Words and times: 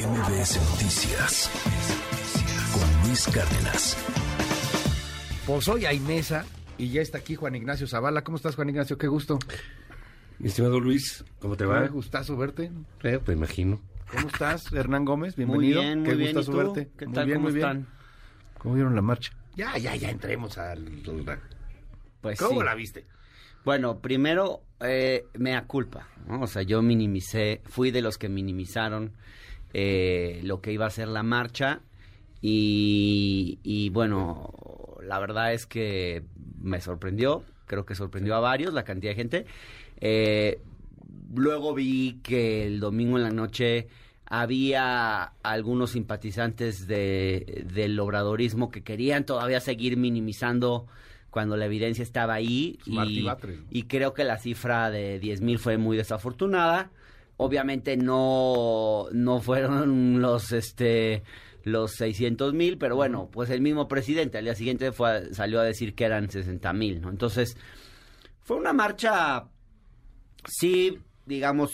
MBS 0.00 0.56
Noticias 0.70 1.50
con 2.72 3.06
Luis 3.06 3.26
Cárdenas. 3.26 3.96
Pues 5.46 5.68
hoy 5.68 5.84
hay 5.84 6.00
mesa 6.00 6.46
y 6.78 6.88
ya 6.90 7.02
está 7.02 7.18
aquí 7.18 7.34
Juan 7.34 7.54
Ignacio 7.54 7.86
Zavala. 7.86 8.22
¿Cómo 8.24 8.36
estás, 8.36 8.56
Juan 8.56 8.70
Ignacio? 8.70 8.96
Qué 8.96 9.08
gusto. 9.08 9.38
Mi 10.38 10.48
estimado 10.48 10.80
Luis, 10.80 11.22
¿cómo 11.38 11.56
te 11.56 11.66
va? 11.66 11.82
Qué 11.82 11.88
gustazo 11.88 12.36
verte. 12.36 12.70
Eh, 13.02 13.18
te 13.24 13.32
imagino. 13.32 13.80
¿Cómo 14.10 14.28
estás, 14.28 14.72
Hernán 14.72 15.04
Gómez? 15.04 15.36
Bienvenido. 15.36 15.80
Muy 15.82 15.86
bien, 15.88 15.98
muy 16.00 16.08
Qué 16.08 16.14
bien. 16.16 16.34
gustazo 16.34 16.50
¿Y 16.50 16.54
tú? 16.64 16.72
verte. 16.74 16.90
¿Qué 16.96 17.06
Muy 17.06 17.14
tal? 17.14 17.26
bien, 17.26 17.36
¿Cómo 17.38 17.48
muy 17.48 17.54
bien. 17.54 17.66
están? 17.68 17.86
¿Cómo 18.58 18.74
vieron 18.76 18.94
la 18.94 19.02
marcha? 19.02 19.32
Ya, 19.54 19.76
ya, 19.76 19.94
ya 19.96 20.08
entremos 20.10 20.56
al... 20.56 20.84
Pues 22.22 22.38
¿Cómo 22.38 22.60
sí. 22.60 22.66
la 22.66 22.74
viste? 22.74 23.06
Bueno, 23.64 23.98
primero, 24.00 24.62
eh, 24.80 25.26
mea 25.34 25.66
culpa. 25.66 26.08
¿no? 26.26 26.40
O 26.40 26.46
sea, 26.46 26.62
yo 26.62 26.80
minimicé, 26.80 27.60
fui 27.66 27.90
de 27.90 28.00
los 28.00 28.16
que 28.16 28.28
minimizaron 28.30 29.12
eh, 29.72 30.40
lo 30.42 30.60
que 30.60 30.72
iba 30.72 30.86
a 30.86 30.90
ser 30.90 31.08
la 31.08 31.22
marcha. 31.22 31.80
Y, 32.42 33.58
y 33.62 33.90
bueno, 33.90 34.52
la 35.02 35.18
verdad 35.18 35.52
es 35.52 35.66
que 35.66 36.24
me 36.60 36.80
sorprendió. 36.80 37.44
Creo 37.66 37.84
que 37.84 37.94
sorprendió 37.94 38.34
a 38.34 38.40
varios 38.40 38.74
la 38.74 38.84
cantidad 38.84 39.12
de 39.12 39.16
gente. 39.16 39.46
Eh, 40.00 40.60
luego 41.34 41.74
vi 41.74 42.20
que 42.22 42.66
el 42.66 42.80
domingo 42.80 43.16
en 43.16 43.24
la 43.24 43.30
noche 43.30 43.88
había 44.26 45.32
algunos 45.42 45.90
simpatizantes 45.90 46.86
de, 46.86 47.66
del 47.72 47.98
obradorismo 47.98 48.70
que 48.70 48.82
querían 48.82 49.24
todavía 49.26 49.60
seguir 49.60 49.96
minimizando 49.96 50.86
cuando 51.30 51.56
la 51.56 51.66
evidencia 51.66 52.02
estaba 52.02 52.34
ahí. 52.34 52.78
Y, 52.86 53.28
y 53.70 53.82
creo 53.84 54.14
que 54.14 54.24
la 54.24 54.38
cifra 54.38 54.90
de 54.90 55.18
10 55.18 55.40
mil 55.40 55.58
fue 55.58 55.78
muy 55.78 55.96
desafortunada. 55.96 56.90
Obviamente 57.42 57.96
no, 57.96 59.06
no 59.12 59.40
fueron 59.40 60.20
los 60.20 60.52
este 60.52 61.22
los 61.62 61.92
600 61.92 62.52
mil, 62.54 62.76
pero 62.78 62.96
bueno, 62.96 63.28
pues 63.32 63.48
el 63.50 63.60
mismo 63.60 63.88
presidente 63.88 64.38
al 64.38 64.44
día 64.44 64.54
siguiente 64.54 64.92
fue 64.92 65.32
salió 65.34 65.60
a 65.60 65.64
decir 65.64 65.94
que 65.94 66.04
eran 66.04 66.30
60 66.30 66.72
mil, 66.74 67.00
¿no? 67.00 67.08
Entonces, 67.10 67.56
fue 68.42 68.56
una 68.56 68.72
marcha, 68.72 69.46
sí, 70.46 70.98
digamos, 71.26 71.70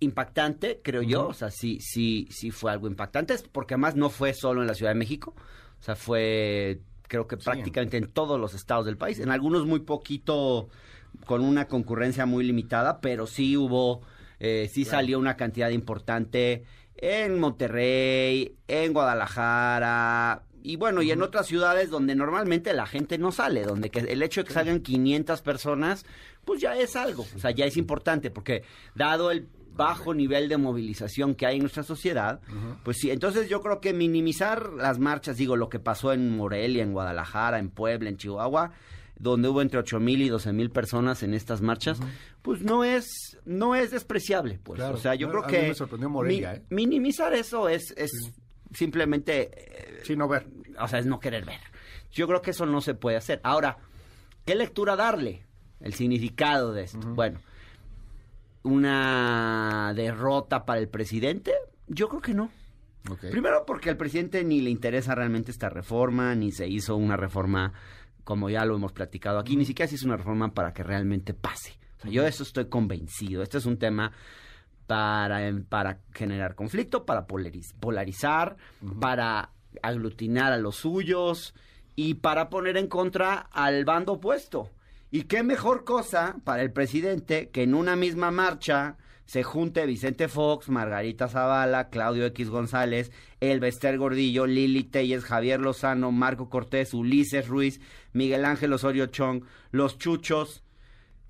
impactante, 0.00 0.80
creo 0.82 1.02
yo. 1.02 1.28
O 1.28 1.34
sea, 1.34 1.50
sí, 1.50 1.78
sí, 1.80 2.26
sí 2.30 2.50
fue 2.50 2.72
algo 2.72 2.86
impactante, 2.88 3.34
porque 3.52 3.74
además 3.74 3.96
no 3.96 4.10
fue 4.10 4.32
solo 4.34 4.60
en 4.60 4.66
la 4.68 4.74
Ciudad 4.74 4.92
de 4.92 4.98
México. 4.98 5.34
O 5.80 5.82
sea, 5.82 5.96
fue, 5.96 6.80
creo 7.08 7.26
que 7.26 7.36
Sí. 7.36 7.44
prácticamente 7.44 7.96
en 7.96 8.08
todos 8.08 8.40
los 8.40 8.54
estados 8.54 8.86
del 8.86 8.96
país. 8.96 9.18
En 9.18 9.30
algunos 9.30 9.66
muy 9.66 9.80
poquito, 9.80 10.68
con 11.26 11.42
una 11.42 11.66
concurrencia 11.66 12.26
muy 12.26 12.44
limitada, 12.44 13.00
pero 13.00 13.26
sí 13.26 13.56
hubo, 13.56 14.02
eh, 14.44 14.68
sí 14.70 14.84
Claro. 14.84 14.98
salió 14.98 15.18
una 15.18 15.36
cantidad 15.36 15.70
importante 15.70 16.64
en 16.96 17.38
Monterrey, 17.40 18.56
en 18.68 18.92
Guadalajara. 18.92 20.42
Y 20.62 20.76
bueno, 20.76 21.02
y 21.02 21.10
en 21.10 21.22
otras 21.22 21.46
ciudades 21.46 21.90
donde 21.90 22.14
normalmente 22.14 22.72
la 22.72 22.86
gente 22.86 23.18
no 23.18 23.32
sale, 23.32 23.64
donde 23.64 23.90
que 23.90 23.98
el 24.00 24.22
hecho 24.22 24.40
de 24.42 24.46
que 24.48 24.54
salgan 24.54 24.80
500 24.80 25.42
personas, 25.42 26.06
pues 26.44 26.60
ya 26.60 26.74
es 26.76 26.96
algo, 26.96 27.26
o 27.36 27.38
sea, 27.38 27.50
ya 27.50 27.66
es 27.66 27.76
importante, 27.76 28.30
porque 28.30 28.62
dado 28.94 29.30
el 29.30 29.46
bajo 29.76 30.14
nivel 30.14 30.48
de 30.48 30.56
movilización 30.56 31.34
que 31.34 31.44
hay 31.46 31.56
en 31.56 31.62
nuestra 31.62 31.82
sociedad, 31.82 32.40
pues 32.84 32.96
sí, 32.98 33.10
entonces 33.10 33.48
yo 33.50 33.60
creo 33.60 33.80
que 33.80 33.92
minimizar 33.92 34.70
las 34.72 34.98
marchas, 34.98 35.36
digo, 35.36 35.56
lo 35.56 35.68
que 35.68 35.80
pasó 35.80 36.12
en 36.14 36.34
Morelia, 36.34 36.82
en 36.82 36.92
Guadalajara, 36.92 37.58
en 37.58 37.68
Puebla, 37.70 38.08
en 38.08 38.16
Chihuahua, 38.16 38.70
donde 39.32 39.48
hubo 39.48 39.62
entre 39.62 39.78
8 39.78 39.98
mil 40.00 40.20
y 40.22 40.28
12 40.28 40.52
mil 40.52 40.70
personas 40.70 41.22
en 41.22 41.34
estas 41.34 41.60
marchas, 41.62 41.98
pues 42.42 42.62
no 42.62 42.84
es, 42.84 43.38
no 43.44 43.74
es 43.74 43.90
despreciable, 43.90 44.60
pues, 44.62 44.78
Claro. 44.78 44.94
o 44.94 44.98
sea, 44.98 45.14
yo 45.14 45.26
No, 45.28 45.32
creo 45.32 45.46
que 45.46 45.68
me 45.68 45.74
sorprendió 45.74 46.08
Morelia, 46.10 46.52
mi- 46.52 46.56
¿eh? 46.58 46.62
minimizar 46.70 47.32
eso 47.32 47.68
es, 47.68 47.92
es 47.96 48.10
simplemente 48.72 49.50
eh, 49.54 50.00
Sí, 50.04 50.14
no 50.16 50.28
ver. 50.28 50.46
o 50.78 50.86
sea, 50.88 50.98
es 50.98 51.06
no 51.06 51.18
querer 51.20 51.44
ver. 51.44 51.60
Yo 52.12 52.26
creo 52.28 52.42
que 52.42 52.50
eso 52.52 52.66
no 52.66 52.80
se 52.80 52.94
puede 52.94 53.16
hacer. 53.16 53.40
Ahora, 53.42 53.78
¿qué 54.44 54.54
lectura 54.54 54.94
darle? 54.94 55.46
El 55.80 55.94
significado 55.94 56.72
de 56.72 56.82
esto. 56.84 56.98
Bueno, 57.14 57.40
una 58.62 59.92
derrota 59.94 60.64
para 60.64 60.80
el 60.80 60.88
presidente, 60.88 61.52
yo 61.86 62.08
creo 62.08 62.20
que 62.22 62.34
no. 62.34 62.50
Primero 63.30 63.64
porque 63.66 63.90
al 63.90 63.98
presidente 63.98 64.42
ni 64.44 64.62
le 64.62 64.70
interesa 64.70 65.14
realmente 65.14 65.50
esta 65.50 65.68
reforma, 65.68 66.34
ni 66.34 66.52
se 66.52 66.66
hizo 66.68 66.96
una 66.96 67.18
reforma 67.18 67.74
como 68.24 68.50
ya 68.50 68.64
lo 68.64 68.74
hemos 68.76 68.92
platicado 68.92 69.38
aquí, 69.38 69.56
ni 69.56 69.64
siquiera 69.64 69.88
se 69.88 69.94
hizo 69.96 70.06
una 70.06 70.16
reforma 70.16 70.52
para 70.52 70.72
que 70.72 70.82
realmente 70.82 71.34
pase. 71.34 71.78
O 71.98 72.02
sea, 72.02 72.10
yo 72.10 72.22
de 72.22 72.28
eso 72.30 72.42
estoy 72.42 72.66
convencido. 72.68 73.42
Este 73.42 73.58
es 73.58 73.66
un 73.66 73.78
tema 73.78 74.12
para, 74.86 75.46
em, 75.46 75.64
para 75.64 76.00
generar 76.12 76.54
conflicto, 76.54 77.04
para 77.06 77.26
polariz- 77.26 77.74
polarizar, 77.80 78.56
para 79.00 79.50
aglutinar 79.82 80.52
a 80.52 80.58
los 80.58 80.76
suyos 80.76 81.54
y 81.96 82.14
para 82.14 82.50
poner 82.50 82.76
en 82.76 82.86
contra 82.88 83.34
al 83.52 83.84
bando 83.84 84.14
opuesto. 84.14 84.70
Y 85.10 85.22
qué 85.22 85.42
mejor 85.42 85.84
cosa 85.84 86.36
para 86.44 86.62
el 86.62 86.72
presidente 86.72 87.48
que 87.50 87.62
en 87.62 87.74
una 87.74 87.96
misma 87.96 88.30
marcha 88.30 88.96
se 89.26 89.42
junte 89.42 89.86
Vicente 89.86 90.28
Fox, 90.28 90.68
Margarita 90.68 91.28
Zavala, 91.28 91.88
Claudio 91.88 92.26
X 92.26 92.50
González, 92.50 93.10
Elba 93.40 93.68
Ester 93.68 93.96
Gordillo, 93.98 94.46
Lili 94.46 94.84
Telles, 94.84 95.24
Javier 95.24 95.60
Lozano, 95.60 96.12
Marco 96.12 96.48
Cortés, 96.50 96.92
Ulises 96.94 97.48
Ruiz, 97.48 97.80
Miguel 98.12 98.44
Ángel 98.44 98.72
Osorio 98.72 99.06
Chong, 99.06 99.44
Los 99.70 99.98
Chuchos. 99.98 100.62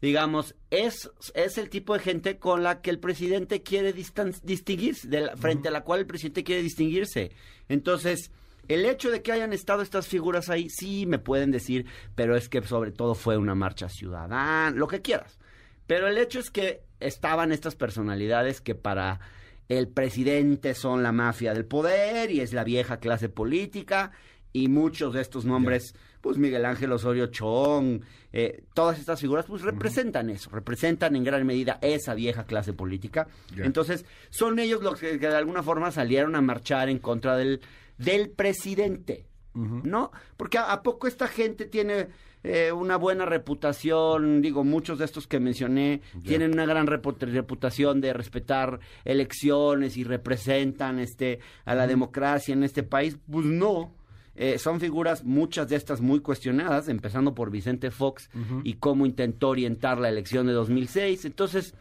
Digamos, 0.03 0.55
es, 0.71 1.11
es 1.35 1.57
el 1.57 1.71
tipo 1.71 1.95
de 1.95 2.01
gente 2.01 2.39
con 2.39 2.63
la 2.63 2.83
que 2.83 2.91
el 2.91 2.99
presidente 2.99 3.63
quiere 3.63 3.95
distinguirse, 3.95 5.09
de 5.09 5.21
la- 5.23 5.37
frente 5.37 5.69
a 5.69 5.71
la 5.71 5.83
cual 5.83 6.01
el 6.01 6.07
presidente 6.07 6.45
quiere 6.45 6.63
distinguirse. 6.63 7.31
Entonces, 7.71 8.31
el 8.69 8.85
hecho 8.85 9.11
de 9.11 9.23
que 9.23 9.33
hayan 9.33 9.53
estado 9.55 9.81
estas 9.83 10.07
figuras 10.07 10.51
ahí, 10.51 10.69
sí 10.69 11.07
me 11.07 11.19
pueden 11.19 11.51
decir, 11.53 11.87
pero 12.15 12.37
es 12.37 12.49
que 12.51 12.61
sobre 12.63 12.93
todo 12.93 13.15
fue 13.15 13.39
una 13.39 13.55
marcha 13.55 13.89
ciudadana, 13.89 14.71
lo 14.75 14.89
que 14.89 15.01
quieras. 15.01 15.39
Pero 15.87 16.09
el 16.09 16.19
hecho 16.19 16.39
es 16.41 16.51
que 16.51 16.83
estaban 17.07 17.53
estas 17.53 17.75
personalidades 17.75 18.61
que 18.61 18.75
para 18.75 19.21
el 19.69 19.89
presidente 19.89 20.75
son 20.75 21.03
la 21.03 21.13
mafia 21.13 21.55
del 21.55 21.65
poder 21.65 22.31
y 22.31 22.41
es 22.41 22.53
la 22.53 22.65
vieja 22.65 22.99
clase 22.99 23.29
política 23.29 24.13
y 24.53 24.69
muchos 24.69 25.15
de 25.15 25.21
estos 25.21 25.45
nombres, 25.45 25.95
pues 26.21 26.39
Miguel 26.39 26.65
Ángel 26.65 26.93
Osorio 26.93 27.27
Chong, 27.27 28.03
eh, 28.33 28.63
todas 28.73 29.01
estas 29.01 29.21
figuras, 29.21 29.47
pues 29.47 29.63
representan 29.63 30.31
eso, 30.31 30.49
representan 30.51 31.17
en 31.17 31.25
gran 31.25 31.45
medida 31.45 31.79
esa 31.83 32.15
vieja 32.15 32.45
clase 32.45 32.73
política. 32.73 33.27
Entonces, 33.57 34.05
son 34.31 34.59
ellos 34.61 34.81
los 34.81 35.01
que, 35.01 35.19
que 35.19 35.29
de 35.29 35.37
alguna 35.37 35.65
forma 35.65 35.91
salieron 35.91 36.37
a 36.37 36.41
marchar 36.41 36.89
en 36.89 37.01
contra 37.01 37.37
del, 37.37 37.61
del 37.99 38.31
presidente. 38.31 39.27
¿No? 39.55 40.11
Porque 40.37 40.59
a, 40.59 40.73
a 40.73 40.83
poco 40.83 41.07
esta 41.07 41.29
gente 41.29 41.65
tiene 41.67 42.09
eh, 42.43 42.73
una 42.73 42.97
buena 42.97 43.25
reputación, 43.25 44.43
digo, 44.43 44.65
muchos 44.65 44.99
de 44.99 45.05
estos 45.05 45.27
que 45.27 45.41
mencioné 45.41 46.03
tienen 46.25 46.53
una 46.53 46.67
gran 46.67 46.87
repu- 46.87 47.17
reputación 47.19 48.01
de 48.01 48.13
respetar 48.13 48.81
elecciones 49.05 49.97
y 49.97 50.05
representan 50.05 50.99
este 50.99 51.41
a 51.65 51.75
la 51.75 51.87
democracia 51.87 52.53
en 52.53 52.65
este 52.65 52.83
país, 52.83 53.17
pues 53.31 53.47
no. 53.47 53.95
Eh, 54.37 54.59
son 54.59 54.81
figuras, 54.81 55.23
muchas 55.23 55.69
de 55.69 55.77
estas 55.77 56.01
muy 56.01 56.19
cuestionadas, 56.19 56.89
empezando 56.89 57.35
por 57.37 57.51
Vicente 57.53 57.93
Fox 57.93 58.29
y 58.65 58.75
cómo 58.75 59.07
intentó 59.07 59.51
orientar 59.51 59.99
la 59.99 60.09
elección 60.09 60.47
de 60.49 60.53
2006. 60.53 61.25
Entonces, 61.25 61.75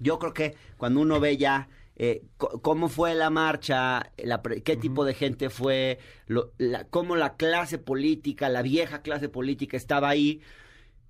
yo 0.00 0.18
creo 0.18 0.34
que 0.34 0.56
cuando 0.76 1.00
uno 1.00 1.20
ve 1.20 1.36
ya 1.36 1.68
eh, 1.96 2.22
cómo 2.36 2.88
fue 2.88 3.14
la 3.14 3.30
marcha, 3.30 4.12
la 4.18 4.42
pre- 4.42 4.62
qué 4.62 4.76
tipo 4.76 5.04
de 5.04 5.14
gente 5.14 5.48
fue, 5.50 5.98
lo- 6.26 6.52
la- 6.58 6.84
cómo 6.88 7.16
la 7.16 7.36
clase 7.36 7.78
política, 7.78 8.48
la 8.48 8.62
vieja 8.62 9.02
clase 9.02 9.28
política 9.28 9.76
estaba 9.76 10.08
ahí, 10.10 10.40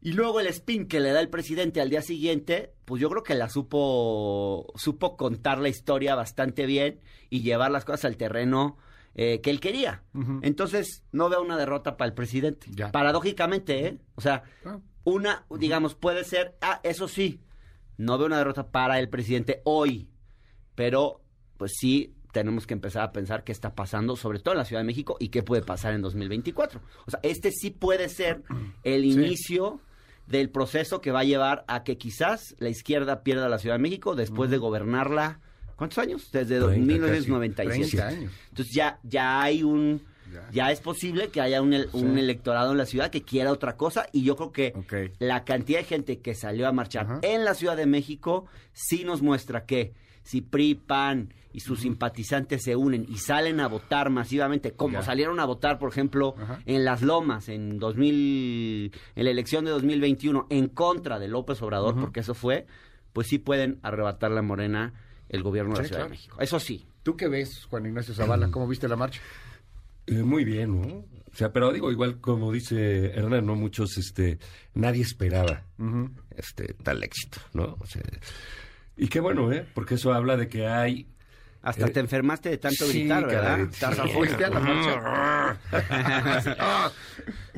y 0.00 0.12
luego 0.12 0.38
el 0.40 0.46
spin 0.46 0.86
que 0.86 1.00
le 1.00 1.10
da 1.10 1.20
el 1.20 1.28
presidente 1.28 1.80
al 1.80 1.90
día 1.90 2.02
siguiente, 2.02 2.72
pues 2.84 3.00
yo 3.02 3.08
creo 3.10 3.22
que 3.24 3.34
la 3.34 3.48
supo, 3.48 4.72
supo 4.76 5.16
contar 5.16 5.58
la 5.58 5.68
historia 5.68 6.14
bastante 6.14 6.66
bien 6.66 7.00
y 7.30 7.40
llevar 7.42 7.70
las 7.70 7.84
cosas 7.84 8.04
al 8.04 8.16
terreno 8.16 8.76
eh, 9.18 9.40
que 9.40 9.50
él 9.50 9.60
quería. 9.60 10.02
Entonces, 10.42 11.02
no 11.10 11.28
veo 11.30 11.40
una 11.40 11.56
derrota 11.56 11.96
para 11.96 12.06
el 12.08 12.14
presidente. 12.14 12.66
Ya. 12.70 12.92
Paradójicamente, 12.92 13.86
¿eh? 13.86 13.98
O 14.14 14.20
sea, 14.20 14.42
Ah. 14.64 14.78
una, 15.04 15.46
digamos, 15.58 15.94
puede 15.94 16.22
ser, 16.24 16.54
ah, 16.60 16.80
eso 16.84 17.08
sí, 17.08 17.40
no 17.96 18.18
veo 18.18 18.26
una 18.26 18.36
derrota 18.38 18.70
para 18.70 18.98
el 19.00 19.08
presidente 19.08 19.62
hoy, 19.64 20.10
pero 20.76 21.20
pues 21.56 21.72
sí 21.76 22.12
tenemos 22.32 22.66
que 22.66 22.74
empezar 22.74 23.02
a 23.02 23.12
pensar 23.12 23.42
qué 23.44 23.50
está 23.50 23.74
pasando, 23.74 24.14
sobre 24.14 24.38
todo 24.40 24.52
en 24.54 24.58
la 24.58 24.64
Ciudad 24.66 24.80
de 24.82 24.86
México, 24.86 25.16
y 25.18 25.28
qué 25.30 25.42
puede 25.42 25.62
pasar 25.62 25.94
en 25.94 26.02
2024. 26.02 26.80
O 27.06 27.10
sea, 27.10 27.18
este 27.22 27.50
sí 27.50 27.70
puede 27.70 28.08
ser 28.10 28.42
el 28.84 29.02
Sí. 29.02 29.08
inicio 29.12 29.80
del 30.26 30.50
proceso 30.50 31.00
que 31.00 31.10
va 31.12 31.20
a 31.20 31.24
llevar 31.24 31.64
a 31.66 31.82
que 31.82 31.96
quizás 31.96 32.54
la 32.58 32.68
izquierda 32.68 33.22
pierda 33.22 33.48
la 33.48 33.58
Ciudad 33.58 33.76
de 33.76 33.82
México 33.82 34.14
después 34.14 34.50
de 34.50 34.58
gobernarla, 34.58 35.40
¿cuántos 35.76 35.96
años? 35.98 36.30
Desde 36.30 36.58
30 36.60 36.68
casi. 36.68 36.80
1997. 36.80 37.88
30 37.96 38.06
años. 38.08 38.32
Entonces 38.50 38.74
ya, 38.74 38.98
ya 39.02 39.40
hay 39.42 39.62
un... 39.62 40.02
Ya. 40.32 40.50
Ya 40.50 40.72
es 40.72 40.80
posible 40.80 41.28
que 41.28 41.40
haya 41.40 41.62
un, 41.62 41.72
el- 41.72 41.88
un 41.92 42.14
Sí. 42.14 42.20
electorado 42.20 42.72
en 42.72 42.78
la 42.78 42.84
ciudad 42.86 43.10
que 43.10 43.22
quiera 43.22 43.52
otra 43.52 43.76
cosa 43.76 44.08
y 44.12 44.24
yo 44.24 44.34
creo 44.36 44.50
que 44.50 44.74
la 45.20 45.44
cantidad 45.44 45.78
de 45.78 45.84
gente 45.84 46.18
que 46.18 46.34
salió 46.34 46.66
a 46.66 46.72
marchar 46.72 47.20
en 47.22 47.44
la 47.44 47.54
Ciudad 47.54 47.76
de 47.76 47.86
México 47.86 48.46
sí 48.72 49.04
nos 49.04 49.22
muestra 49.22 49.64
que 49.66 49.94
si 50.26 50.40
PRI, 50.40 50.74
PAN 50.74 51.32
y 51.52 51.60
sus 51.60 51.80
simpatizantes 51.80 52.64
se 52.64 52.74
unen 52.74 53.06
y 53.08 53.18
salen 53.18 53.60
a 53.60 53.68
votar 53.68 54.10
masivamente, 54.10 54.72
como 54.72 55.02
salieron 55.02 55.38
a 55.38 55.44
votar, 55.44 55.78
por 55.78 55.88
ejemplo, 55.88 56.34
en 56.66 56.84
Las 56.84 57.00
Lomas 57.00 57.48
en 57.48 57.78
2000, 57.78 58.92
en 59.14 59.24
la 59.24 59.30
elección 59.30 59.64
de 59.64 59.70
2021, 59.70 60.48
en 60.50 60.68
contra 60.68 61.20
de 61.20 61.28
López 61.28 61.62
Obrador, 61.62 61.94
porque 61.98 62.20
eso 62.20 62.34
fue, 62.34 62.66
pues 63.12 63.28
sí 63.28 63.38
pueden 63.38 63.78
arrebatarle 63.82 64.40
a 64.40 64.42
Morena 64.42 64.94
el 65.28 65.44
gobierno 65.44 65.76
de 65.76 65.82
la 65.82 65.84
Ciudad 65.84 66.00
claro. 66.00 66.10
de 66.10 66.16
México. 66.16 66.36
Eso 66.40 66.58
sí. 66.58 66.86
¿Tú 67.04 67.16
qué 67.16 67.28
ves, 67.28 67.64
Juan 67.66 67.86
Ignacio 67.86 68.12
Zavala? 68.12 68.50
¿Cómo 68.50 68.66
viste 68.66 68.88
la 68.88 68.96
marcha? 68.96 69.20
Eh, 70.08 70.24
muy 70.24 70.44
bien, 70.44 70.80
¿no? 70.80 71.04
O 71.32 71.36
sea, 71.36 71.52
pero 71.52 71.72
digo, 71.72 71.92
igual 71.92 72.20
como 72.20 72.50
dice 72.50 73.12
Hernán, 73.12 73.46
no 73.46 73.54
muchos, 73.54 73.96
este, 73.96 74.38
nadie 74.74 75.02
esperaba 75.02 75.62
este 76.34 76.74
tal 76.82 77.04
éxito, 77.04 77.38
¿no? 77.52 77.76
O 77.78 77.86
sea, 77.86 78.02
y 78.96 79.08
qué 79.08 79.20
bueno, 79.20 79.52
¿eh? 79.52 79.66
Porque 79.74 79.94
eso 79.96 80.12
habla 80.12 80.36
de 80.36 80.48
que 80.48 80.66
hay 80.66 81.06
Hasta 81.62 81.86
Eh, 81.86 81.90
te 81.90 82.00
enfermaste 82.00 82.48
de 82.50 82.58
tanto 82.58 82.84
sí, 82.86 83.00
gritar, 83.00 83.26
¿verdad? 83.26 83.68
caray. 83.80 83.96
¿Te 83.96 84.08
fuiste 84.12 84.44
a 84.44 84.50
la 84.50 84.60
marcha? 84.60 85.58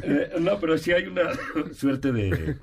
Eh, 0.02 0.32
no, 0.40 0.58
pero 0.61 0.79
sí 0.79 0.93
hay 0.93 1.06
una 1.06 1.23
suerte 1.75 2.12
de 2.12 2.56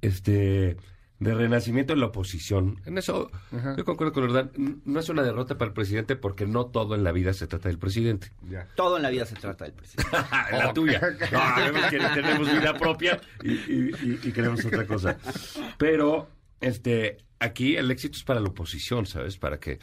este 0.00 0.76
de 1.18 1.32
renacimiento 1.34 1.94
en 1.94 2.00
la 2.00 2.06
oposición. 2.06 2.78
En 2.84 2.98
eso 2.98 3.30
Ajá. 3.50 3.74
yo 3.76 3.84
concuerdo 3.86 4.12
con 4.12 4.24
Hernán. 4.24 4.50
N- 4.56 4.76
No 4.84 5.00
es 5.00 5.08
una 5.08 5.22
derrota 5.22 5.56
para 5.56 5.68
el 5.68 5.72
presidente 5.74 6.14
porque 6.16 6.46
no 6.46 6.66
todo 6.66 6.94
en 6.94 7.04
la 7.04 7.12
vida 7.12 7.32
se 7.32 7.46
trata 7.46 7.68
del 7.70 7.78
presidente. 7.78 8.32
Ya. 8.50 8.66
Todo 8.76 8.96
en 8.98 9.02
la 9.02 9.08
vida 9.10 9.24
se 9.24 9.34
trata 9.34 9.64
del 9.64 9.72
presidente. 9.72 10.10
la 10.52 10.72
tuya. 10.74 11.00
No, 11.32 11.38
sabemos 11.38 11.82
que 11.86 11.98
tenemos 11.98 12.52
vida 12.52 12.74
propia 12.74 13.18
y, 13.42 13.52
y- 13.52 13.90
y- 14.02 14.20
y 14.28 14.32
queremos 14.32 14.62
otra 14.64 14.86
cosa. 14.86 15.16
Pero 15.78 16.28
este 16.60 17.18
aquí 17.38 17.76
el 17.76 17.90
éxito 17.90 18.16
es 18.16 18.24
para 18.24 18.40
la 18.40 18.48
oposición, 18.48 19.06
¿sabes? 19.06 19.36
Para 19.38 19.58
que 19.60 19.78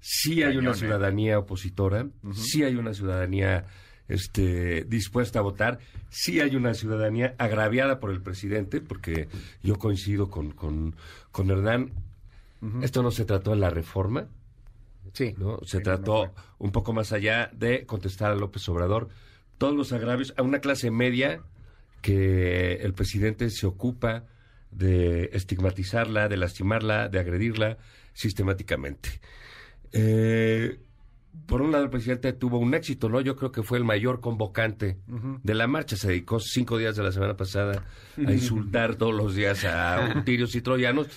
sí 0.00 0.42
hay 0.42 0.56
una 0.56 0.72
¿eh? 0.72 0.74
ciudadanía 0.74 1.38
opositora, 1.38 2.06
sí 2.34 2.64
hay 2.64 2.76
una 2.76 2.94
ciudadanía 2.94 3.66
este, 4.08 4.84
dispuesta 4.84 5.38
a 5.38 5.42
votar, 5.42 5.78
sí 6.10 6.40
hay 6.40 6.56
una 6.56 6.74
ciudadanía 6.74 7.34
agraviada 7.38 8.00
por 8.00 8.10
el 8.10 8.20
presidente, 8.20 8.80
porque 8.80 9.28
yo 9.62 9.78
coincido 9.78 10.28
con, 10.30 10.50
con, 10.52 10.96
con 11.30 11.50
Hernán. 11.50 11.92
Esto 12.82 13.02
no 13.02 13.10
se 13.10 13.24
trató 13.24 13.50
de 13.50 13.56
la 13.56 13.70
reforma, 13.70 14.28
Sí. 15.14 15.34
¿no? 15.36 15.58
Se 15.64 15.78
Sí, 15.78 15.82
trató 15.82 16.26
no 16.26 16.32
un 16.58 16.70
poco 16.70 16.92
más 16.92 17.12
allá 17.12 17.50
de 17.52 17.84
contestar 17.86 18.30
a 18.30 18.36
López 18.36 18.68
Obrador 18.68 19.08
todos 19.58 19.74
los 19.74 19.92
agravios 19.92 20.32
a 20.36 20.42
una 20.42 20.60
clase 20.60 20.90
media 20.92 21.42
que 22.02 22.74
el 22.74 22.94
presidente 22.94 23.50
se 23.50 23.66
ocupa 23.66 24.24
de 24.72 25.30
estigmatizarla, 25.32 26.28
de 26.28 26.36
lastimarla, 26.36 27.08
de 27.08 27.20
agredirla 27.20 27.78
sistemáticamente. 28.14 29.20
Eh, 29.92 30.80
por 31.46 31.62
un 31.62 31.72
lado, 31.72 31.84
el 31.84 31.90
presidente 31.90 32.32
tuvo 32.32 32.58
un 32.58 32.74
éxito, 32.74 33.08
¿no? 33.08 33.20
Yo 33.20 33.36
creo 33.36 33.52
que 33.52 33.62
fue 33.62 33.78
el 33.78 33.84
mayor 33.84 34.20
convocante 34.20 34.98
de 35.06 35.54
la 35.54 35.66
marcha. 35.66 35.96
Se 35.96 36.08
dedicó 36.08 36.40
cinco 36.40 36.76
días 36.76 36.96
de 36.96 37.02
la 37.02 37.12
semana 37.12 37.36
pasada 37.36 37.84
a 38.16 38.32
insultar 38.32 38.96
todos 38.96 39.14
los 39.14 39.34
días 39.34 39.64
a 39.64 40.22
tirios 40.24 40.54
y 40.54 40.60
troyanos. 40.60 41.08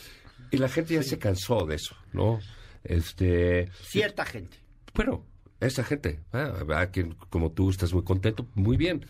Y 0.51 0.57
la 0.57 0.69
gente 0.69 0.93
ya 0.93 1.03
se 1.03 1.17
cansó 1.17 1.65
de 1.65 1.75
eso, 1.75 1.95
¿no? 2.13 2.39
Este, 2.83 3.69
Cierta 3.81 4.25
gente. 4.25 4.57
bueno, 4.93 5.25
esa 5.59 5.83
gente, 5.83 6.19
ah, 6.31 6.53
a 6.75 6.87
quien 6.91 7.15
como 7.29 7.51
tú 7.51 7.69
estás 7.69 7.93
muy 7.93 8.03
contento, 8.03 8.47
muy 8.53 8.77
bien. 8.77 9.05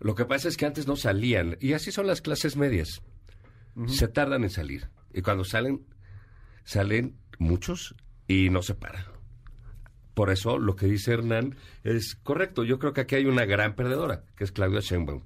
Lo 0.00 0.14
que 0.14 0.24
pasa 0.26 0.48
es 0.48 0.56
que 0.56 0.66
antes 0.66 0.86
no 0.86 0.96
salían, 0.96 1.56
y 1.60 1.72
así 1.72 1.92
son 1.92 2.06
las 2.06 2.20
clases 2.20 2.56
medias. 2.56 3.00
Se 3.86 4.08
tardan 4.08 4.42
en 4.44 4.50
salir. 4.50 4.88
Y 5.12 5.22
cuando 5.22 5.44
salen, 5.44 5.84
salen 6.64 7.16
muchos 7.38 7.94
y 8.26 8.50
no 8.50 8.62
se 8.62 8.74
paran. 8.74 9.04
Por 10.14 10.30
eso 10.30 10.58
lo 10.58 10.76
que 10.76 10.86
dice 10.86 11.12
Hernán 11.12 11.56
es 11.84 12.14
correcto. 12.22 12.64
Yo 12.64 12.78
creo 12.78 12.92
que 12.94 13.02
aquí 13.02 13.16
hay 13.16 13.26
una 13.26 13.44
gran 13.44 13.74
perdedora, 13.74 14.22
que 14.36 14.44
es 14.44 14.52
Claudia 14.52 14.80
Sheinbaum. 14.80 15.22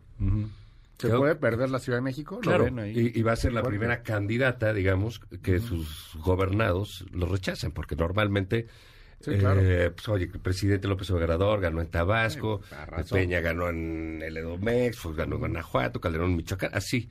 ¿Se 0.98 1.06
Creo- 1.08 1.18
puede 1.20 1.36
perder 1.36 1.70
la 1.70 1.78
Ciudad 1.78 1.98
de 1.98 2.02
México? 2.02 2.34
¿Lo 2.36 2.40
Claro, 2.40 2.64
ven 2.64 2.78
ahí? 2.80 3.12
y, 3.14 3.18
y 3.18 3.22
va 3.22 3.32
a 3.32 3.36
ser 3.36 3.52
la 3.52 3.62
primera 3.62 4.02
candidata, 4.02 4.72
digamos, 4.74 5.20
que 5.42 5.60
sus 5.60 6.16
gobernados 6.22 7.06
lo 7.12 7.26
rechacen, 7.26 7.70
porque 7.72 7.96
normalmente, 7.96 8.66
Sí, 9.20 9.30
claro. 9.38 9.60
eh, 9.62 9.90
pues, 9.92 10.08
oye, 10.08 10.24
el 10.24 10.40
presidente 10.40 10.88
López 10.88 11.08
Obrador 11.10 11.60
ganó 11.60 11.80
en 11.80 11.86
Tabasco, 11.88 12.60
Sí, 12.68 12.74
razón. 12.86 13.18
Peña 13.18 13.40
ganó 13.40 13.68
en 13.70 14.20
el 14.22 14.36
Edomex, 14.36 14.98
pues, 15.02 15.16
ganó 15.16 15.36
en 15.36 15.40
Guanajuato, 15.40 16.00
Calderón 16.00 16.32
en 16.32 16.36
Michoacán, 16.36 16.72
así. 16.74 17.08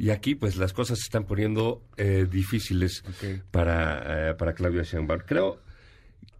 Y 0.00 0.10
aquí, 0.10 0.34
pues, 0.34 0.56
las 0.56 0.72
cosas 0.72 0.98
se 0.98 1.04
están 1.04 1.24
poniendo 1.26 1.82
eh, 1.98 2.26
difíciles 2.30 3.02
para, 3.50 4.30
eh, 4.30 4.34
para 4.34 4.54
Claudia 4.54 4.82
Sheinbaum. 4.82 5.20
Creo 5.26 5.60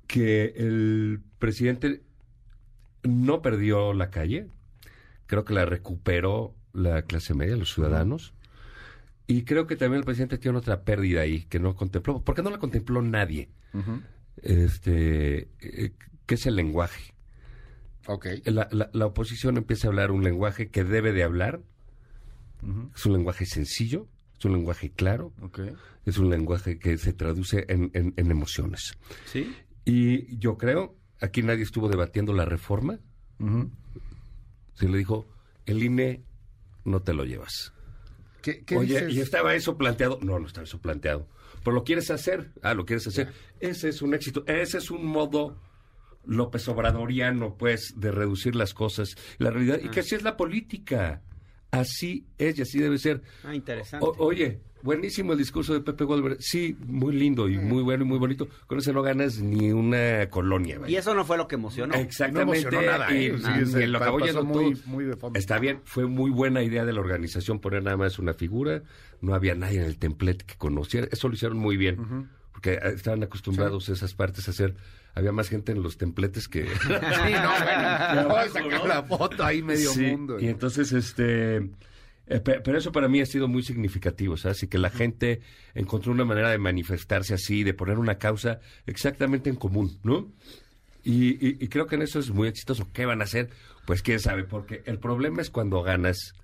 que 0.06 0.54
el 0.56 1.20
presidente 1.38 2.00
no 3.02 3.42
perdió 3.42 3.92
la 3.92 4.10
calle, 4.10 4.46
creo 5.26 5.44
que 5.44 5.52
la 5.54 5.66
recuperó 5.66 6.54
la 6.72 7.02
clase 7.02 7.34
media, 7.34 7.54
los 7.56 7.74
ciudadanos. 7.74 8.32
Y 9.26 9.44
creo 9.44 9.66
que 9.66 9.76
también 9.76 9.98
el 10.00 10.04
presidente 10.06 10.38
tiene 10.38 10.56
otra 10.58 10.82
pérdida 10.82 11.20
ahí 11.20 11.42
que 11.44 11.60
no 11.60 11.76
contempló, 11.76 12.22
porque 12.22 12.42
no 12.42 12.50
la 12.50 12.58
contempló 12.58 13.02
nadie. 13.02 13.50
Este, 14.42 15.48
eh, 15.60 15.92
que 16.26 16.34
es 16.34 16.46
el 16.46 16.56
lenguaje. 16.56 17.12
Ok. 18.06 18.26
La, 18.46 18.68
la- 18.72 18.88
la 18.92 19.06
oposición 19.06 19.56
empieza 19.58 19.86
a 19.86 19.90
hablar 19.90 20.10
un 20.10 20.24
lenguaje 20.24 20.68
que 20.70 20.82
debe 20.82 21.12
de 21.12 21.22
hablar. 21.24 21.60
Es 22.94 23.06
un 23.06 23.12
lenguaje 23.14 23.46
sencillo, 23.46 24.08
es 24.38 24.44
un 24.44 24.52
lenguaje 24.52 24.90
claro, 24.90 25.32
es 26.06 26.18
un 26.18 26.30
lenguaje 26.30 26.78
que 26.78 26.96
se 26.98 27.12
traduce 27.12 27.64
en, 27.68 27.90
en- 27.94 28.14
en 28.16 28.30
emociones. 28.30 28.94
¿Sí? 29.26 29.54
Y 29.84 30.36
yo 30.38 30.56
creo, 30.58 30.96
aquí 31.20 31.42
nadie 31.42 31.62
estuvo 31.62 31.88
debatiendo 31.88 32.32
la 32.34 32.44
reforma. 32.44 32.98
Ujú. 33.38 33.70
Se 34.74 34.88
le 34.88 34.98
dijo, 34.98 35.26
el 35.66 35.82
INE 35.82 36.22
no 36.84 37.00
te 37.02 37.12
lo 37.14 37.24
llevas. 37.24 37.72
¿Qué, 38.42 38.64
qué 38.64 38.76
Oye, 38.76 38.94
dices? 38.94 39.14
¿y 39.14 39.20
estaba 39.20 39.54
eso 39.54 39.76
planteado? 39.76 40.18
No, 40.22 40.38
no 40.38 40.46
estaba 40.46 40.64
eso 40.64 40.80
planteado. 40.80 41.28
¿Pero 41.62 41.72
lo 41.74 41.84
quieres 41.84 42.10
hacer? 42.10 42.52
Ah, 42.62 42.72
lo 42.72 42.86
quieres 42.86 43.06
hacer. 43.06 43.32
Ese 43.60 43.90
es 43.90 44.00
un 44.00 44.14
éxito. 44.14 44.44
Ese 44.46 44.78
es 44.78 44.90
un 44.90 45.04
modo 45.04 45.60
López 46.24 46.66
Obradoriano, 46.68 47.56
pues, 47.58 47.92
de 47.96 48.10
reducir 48.10 48.54
las 48.56 48.72
cosas. 48.72 49.14
La 49.38 49.50
realidad, 49.50 49.78
y 49.82 49.90
que 49.90 50.00
así 50.00 50.14
es 50.14 50.22
la 50.22 50.38
política. 50.38 51.22
Así 51.70 52.26
es 52.38 52.58
y 52.58 52.62
así 52.62 52.78
debe 52.78 52.98
ser. 52.98 53.22
Ah, 53.44 53.54
interesante. 53.54 54.04
O- 54.04 54.14
oye, 54.18 54.60
buenísimo 54.82 55.32
el 55.32 55.38
discurso 55.38 55.72
de 55.72 55.80
Pepe 55.80 56.04
Goldberg. 56.04 56.36
Sí, 56.40 56.76
muy 56.86 57.14
lindo 57.14 57.48
y 57.48 57.58
muy 57.58 57.82
bueno 57.82 58.04
y 58.04 58.06
muy 58.08 58.18
bonito. 58.18 58.48
Con 58.66 58.78
eso 58.78 58.92
no 58.92 59.02
ganas 59.02 59.38
ni 59.40 59.70
una 59.70 60.28
colonia. 60.30 60.78
vaya. 60.80 60.92
y 60.92 60.96
eso 60.96 61.14
no 61.14 61.24
fue 61.24 61.36
lo 61.36 61.46
que 61.46 61.54
emocionó. 61.54 61.94
No 61.94 62.00
Exactamente. 62.00 62.60
emocionó 62.60 62.82
nada, 62.90 63.08
¿eh? 63.14 63.34
y, 63.36 63.38
Sí, 63.38 63.50
y 63.62 63.66
se 63.66 63.86
lo 63.86 63.98
acabó 63.98 64.18
muy, 64.44 64.80
muy 64.86 65.04
de 65.04 65.16
fondo. 65.16 65.38
Está 65.38 65.58
bien, 65.60 65.80
fue 65.84 66.06
muy 66.06 66.30
buena 66.30 66.62
idea 66.62 66.84
de 66.84 66.92
la 66.92 67.00
organización 67.00 67.60
poner 67.60 67.82
nada 67.84 67.96
más 67.96 68.18
una 68.18 68.34
figura. 68.34 68.82
No 69.20 69.34
había 69.34 69.54
nadie 69.54 69.78
en 69.78 69.84
el 69.84 69.96
templete 69.98 70.44
que 70.46 70.56
conociera. 70.56 71.06
Eso 71.12 71.28
lo 71.28 71.34
hicieron 71.34 71.58
muy 71.58 71.76
bien. 71.76 72.28
Porque 72.52 72.72
eh, 72.74 72.80
estaban 72.96 73.22
acostumbrados 73.22 73.88
esas 73.88 74.14
partes 74.14 74.48
a 74.48 74.50
hacer. 74.50 74.74
Había 75.14 75.32
más 75.32 75.48
gente 75.48 75.72
en 75.72 75.82
los 75.82 75.96
templetes 75.98 76.48
que. 76.48 76.62
Sí, 76.82 76.88
no, 76.88 77.52
bueno. 77.62 78.28
No, 78.28 78.48
sacar 78.52 78.86
la 78.86 79.02
foto 79.02 79.44
ahí 79.44 79.62
medio 79.62 79.90
Sí, 79.92 80.02
mundo. 80.06 80.38
Y 80.40 80.48
entonces, 80.48 80.92
este. 80.92 81.56
eh, 81.56 82.40
pe- 82.44 82.60
pero 82.60 82.78
eso 82.78 82.92
para 82.92 83.08
mí 83.08 83.20
ha 83.20 83.26
sido 83.26 83.48
muy 83.48 83.62
significativo, 83.62 84.36
¿sabes? 84.36 84.62
Y 84.62 84.68
que 84.68 84.78
la 84.78 84.90
gente 84.90 85.40
encontró 85.74 86.12
una 86.12 86.24
manera 86.24 86.50
de 86.50 86.58
manifestarse 86.58 87.34
así, 87.34 87.64
de 87.64 87.74
poner 87.74 87.98
una 87.98 88.18
causa 88.18 88.60
exactamente 88.86 89.50
en 89.50 89.56
común, 89.56 89.98
¿no? 90.04 90.30
Y, 91.02 91.30
y- 91.44 91.56
y 91.60 91.68
creo 91.68 91.86
que 91.86 91.94
en 91.96 92.02
eso 92.02 92.18
es 92.18 92.30
muy 92.30 92.46
exitoso. 92.48 92.86
¿Qué 92.92 93.06
van 93.06 93.20
a 93.20 93.24
hacer? 93.24 93.50
Pues 93.86 94.02
quién 94.02 94.20
sabe, 94.20 94.44
porque 94.44 94.82
el 94.86 94.98
problema 94.98 95.40
es 95.42 95.50
cuando 95.50 95.82
ganas. 95.82 96.34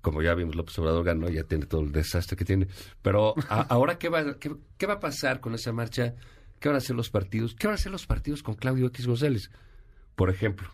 Como 0.00 0.22
ya 0.22 0.34
vimos, 0.34 0.56
López 0.56 0.76
Obrador 0.80 1.04
ganó, 1.04 1.28
ya 1.28 1.44
tiene 1.44 1.66
todo 1.66 1.82
el 1.82 1.92
desastre 1.92 2.36
que 2.36 2.44
tiene. 2.44 2.66
Pero 3.00 3.34
a- 3.48 3.60
ahora, 3.60 3.96
¿qué 3.96 4.08
va, 4.08 4.36
qué, 4.40 4.50
qué 4.76 4.86
va 4.86 4.94
a 4.94 4.98
pasar 5.00 5.38
con 5.38 5.54
esa 5.54 5.72
marcha? 5.72 6.14
¿Qué 6.62 6.68
van 6.68 6.76
a 6.76 6.78
hacer 6.78 6.94
los 6.96 7.10
partidos? 7.10 7.54
¿Qué 7.56 7.66
van 7.66 7.72
a 7.72 7.74
hacer 7.74 7.90
los 7.92 8.06
partidos 8.06 8.42
con 8.42 8.54
Claudio 8.54 8.86
X 8.86 9.06
González? 9.06 9.50
Por 10.14 10.30
ejemplo. 10.30 10.68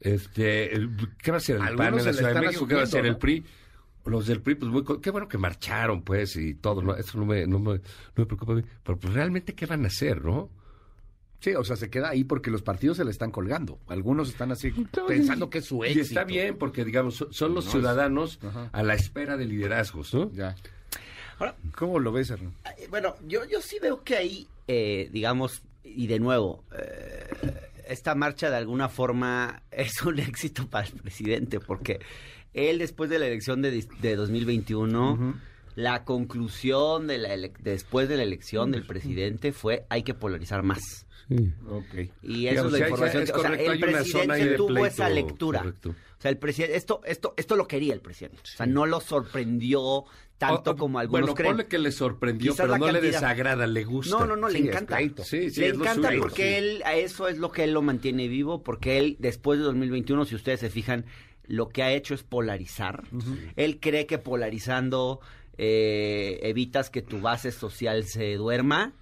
Este, 0.00 0.74
el- 0.74 0.90
¿Qué 1.22 1.30
va 1.30 1.36
a 1.36 1.38
hacer 1.38 1.56
el 1.56 1.62
Algunos 1.62 1.76
PAN 1.90 1.98
en 1.98 2.04
la 2.06 2.12
Ciudad 2.12 2.34
de 2.34 2.40
México? 2.40 2.66
¿Qué 2.66 2.74
va 2.74 2.80
a 2.80 2.84
hacer 2.84 3.06
el 3.06 3.16
PRI? 3.18 3.44
Los 4.04 4.26
del 4.26 4.40
PRI, 4.40 4.54
pues 4.56 4.70
muy, 4.72 4.82
co- 4.84 5.00
qué 5.00 5.10
bueno 5.10 5.28
que 5.28 5.38
marcharon, 5.38 6.02
pues, 6.02 6.36
y 6.36 6.54
todo, 6.54 6.82
¿no? 6.82 6.94
Eso 6.96 7.18
no 7.18 7.26
me, 7.26 7.46
no 7.46 7.58
me, 7.60 7.74
no 7.74 7.80
me 8.16 8.26
preocupa 8.26 8.52
a 8.52 8.56
mí. 8.56 8.62
Pero 8.82 8.98
pues, 8.98 9.12
realmente, 9.14 9.54
¿qué 9.54 9.66
van 9.66 9.84
a 9.84 9.88
hacer, 9.88 10.24
no? 10.24 10.50
Sí, 11.40 11.54
o 11.54 11.64
sea, 11.64 11.74
se 11.76 11.90
queda 11.90 12.10
ahí 12.10 12.22
porque 12.24 12.50
los 12.52 12.62
partidos 12.62 12.96
se 12.96 13.04
le 13.04 13.10
están 13.10 13.30
colgando. 13.32 13.80
Algunos 13.88 14.28
están 14.28 14.52
así 14.52 14.70
pensando 15.08 15.50
que 15.50 15.58
es 15.58 15.64
su 15.66 15.84
Y 15.84 15.88
éxito. 15.88 16.02
está 16.06 16.24
bien, 16.24 16.56
porque, 16.58 16.84
digamos, 16.84 17.16
son, 17.16 17.32
son 17.32 17.54
los 17.54 17.64
No, 17.66 17.70
ciudadanos 17.72 18.38
Ajá. 18.44 18.70
a 18.72 18.82
la 18.84 18.94
espera 18.94 19.36
de 19.36 19.46
liderazgos, 19.46 20.14
¿no? 20.14 20.30
Ya. 20.32 20.54
Ahora, 21.40 21.56
¿Cómo 21.76 21.98
lo 21.98 22.12
ves, 22.12 22.30
Hernán? 22.30 22.54
Eh, 22.78 22.86
Bueno, 22.90 23.16
yo, 23.26 23.44
yo 23.46 23.60
sí 23.60 23.78
veo 23.82 24.04
que 24.04 24.16
ahí, 24.16 24.46
eh, 24.68 25.08
digamos, 25.12 25.62
y 25.84 26.06
de 26.06 26.18
nuevo, 26.20 26.64
eh, 26.78 27.26
esta 27.88 28.14
marcha 28.14 28.48
de 28.50 28.56
alguna 28.56 28.88
forma 28.88 29.62
es 29.70 30.00
un 30.02 30.18
éxito 30.18 30.68
para 30.68 30.86
el 30.86 30.94
presidente, 30.94 31.60
porque 31.60 31.98
él 32.54 32.78
después 32.78 33.10
de 33.10 33.18
la 33.18 33.26
elección 33.26 33.62
de, 33.62 33.74
dis- 33.82 33.98
de 34.00 34.14
2021, 34.16 35.34
la 35.74 36.04
conclusión 36.04 37.06
de 37.06 37.18
la 37.18 37.32
ele- 37.34 37.52
después 37.60 38.08
de 38.08 38.16
la 38.18 38.22
elección 38.22 38.70
del 38.70 38.84
presidente 38.86 39.52
fue 39.52 39.84
hay 39.88 40.02
que 40.02 40.14
polarizar 40.14 40.62
más. 40.62 40.80
Y 41.30 42.46
eso 42.46 42.66
Digamos, 42.68 42.72
es 42.74 42.78
la 42.80 42.84
hay- 42.86 42.90
información. 42.90 43.22
es 43.22 43.30
que- 43.32 43.38
o 43.38 43.40
sea, 43.40 43.50
correcto, 43.50 43.72
el 43.72 43.80
presidente 43.80 44.44
de 44.50 44.56
tuvo 44.56 44.66
pleito, 44.68 44.86
esa 44.86 45.08
lectura. 45.08 45.58
correcto. 45.60 45.94
O 46.22 46.24
sea, 46.24 46.30
el 46.30 46.38
presidente, 46.38 46.76
esto, 46.76 47.00
esto, 47.04 47.34
esto 47.36 47.56
lo 47.56 47.66
quería 47.66 47.92
el 47.94 48.00
presidente. 48.00 48.38
O 48.44 48.46
sea, 48.46 48.64
no 48.64 48.86
lo 48.86 49.00
sorprendió 49.00 50.04
tanto 50.38 50.70
O- 50.70 50.74
o- 50.74 50.76
como 50.76 51.00
algunos 51.00 51.22
bueno, 51.22 51.34
creen. 51.34 51.50
ponle 51.52 51.66
que 51.66 51.78
le 51.80 51.90
sorprendió, 51.90 52.52
Quizás 52.52 52.66
pero 52.68 52.78
no 52.78 52.92
le 52.92 53.00
desagrada, 53.00 53.66
le 53.66 53.82
gusta. 53.82 54.16
No, 54.20 54.26
no, 54.26 54.36
no, 54.36 54.48
le 54.48 54.60
Sí, 54.60 54.68
encanta. 54.68 54.96
pleito. 54.98 55.24
Sí, 55.24 55.50
sí, 55.50 55.60
le 55.62 55.68
encanta 55.70 56.10
suyo, 56.10 56.20
porque 56.20 56.58
él, 56.58 56.82
a 56.84 56.94
eso 56.94 57.26
es 57.26 57.38
lo 57.38 57.50
que 57.50 57.64
él 57.64 57.72
lo 57.72 57.82
mantiene 57.82 58.28
vivo, 58.28 58.62
porque 58.62 58.98
él, 58.98 59.16
después 59.18 59.58
de 59.58 59.64
2021, 59.64 60.24
si 60.24 60.36
ustedes 60.36 60.60
se 60.60 60.70
fijan, 60.70 61.06
lo 61.48 61.68
que 61.70 61.82
ha 61.82 61.92
hecho 61.92 62.14
es 62.14 62.22
polarizar. 62.22 63.02
Él 63.56 63.80
cree 63.80 64.06
que 64.06 64.18
polarizando 64.18 65.18
eh, 65.58 66.38
evitas 66.42 66.88
que 66.88 67.02
tu 67.02 67.20
base 67.20 67.50
social 67.50 68.04
se 68.04 68.34
duerma, 68.36 68.92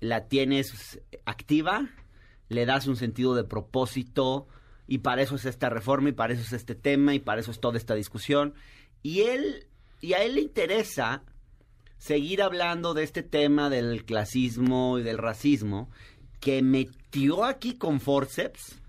la 0.00 0.28
tienes 0.28 0.98
activa, 1.26 1.88
le 2.48 2.66
das 2.66 2.86
un 2.86 2.96
sentido 2.96 3.34
de 3.34 3.44
propósito, 3.44 4.48
y 4.92 4.98
para 4.98 5.22
eso 5.22 5.36
es 5.36 5.46
esta 5.46 5.70
reforma, 5.70 6.10
y 6.10 6.12
para 6.12 6.34
eso 6.34 6.42
es 6.42 6.52
este 6.52 6.74
tema, 6.74 7.14
y 7.14 7.18
para 7.18 7.40
eso 7.40 7.50
es 7.50 7.60
toda 7.60 7.78
esta 7.78 7.94
discusión. 7.94 8.52
Y 9.02 9.22
él, 9.22 9.66
y 10.02 10.12
a 10.12 10.22
él 10.22 10.34
le 10.34 10.42
interesa 10.42 11.22
seguir 11.96 12.42
hablando 12.42 12.92
de 12.92 13.02
este 13.02 13.22
tema 13.22 13.70
del 13.70 14.04
clasismo 14.04 14.98
y 14.98 15.02
del 15.02 15.16
racismo, 15.16 15.88
que 16.40 16.60
metió 16.60 17.46
aquí 17.46 17.78
con 17.78 18.00
forceps. 18.00 18.82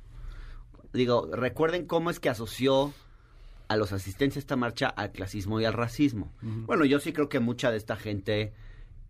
Digo, 0.92 1.30
recuerden 1.32 1.86
cómo 1.86 2.10
es 2.10 2.20
que 2.20 2.28
asoció 2.28 2.94
a 3.70 3.78
los 3.78 3.94
asistentes 3.94 4.36
a 4.36 4.40
esta 4.40 4.58
marcha 4.58 4.88
al 4.90 5.14
clasismo 5.14 5.62
y 5.62 5.66
al 5.66 5.72
racismo. 5.72 6.34
Bueno, 6.42 6.84
yo 6.84 7.00
sí 7.00 7.14
creo 7.14 7.30
que 7.30 7.40
mucha 7.40 7.72
de 7.72 7.78
esta 7.78 7.96
gente, 7.96 8.52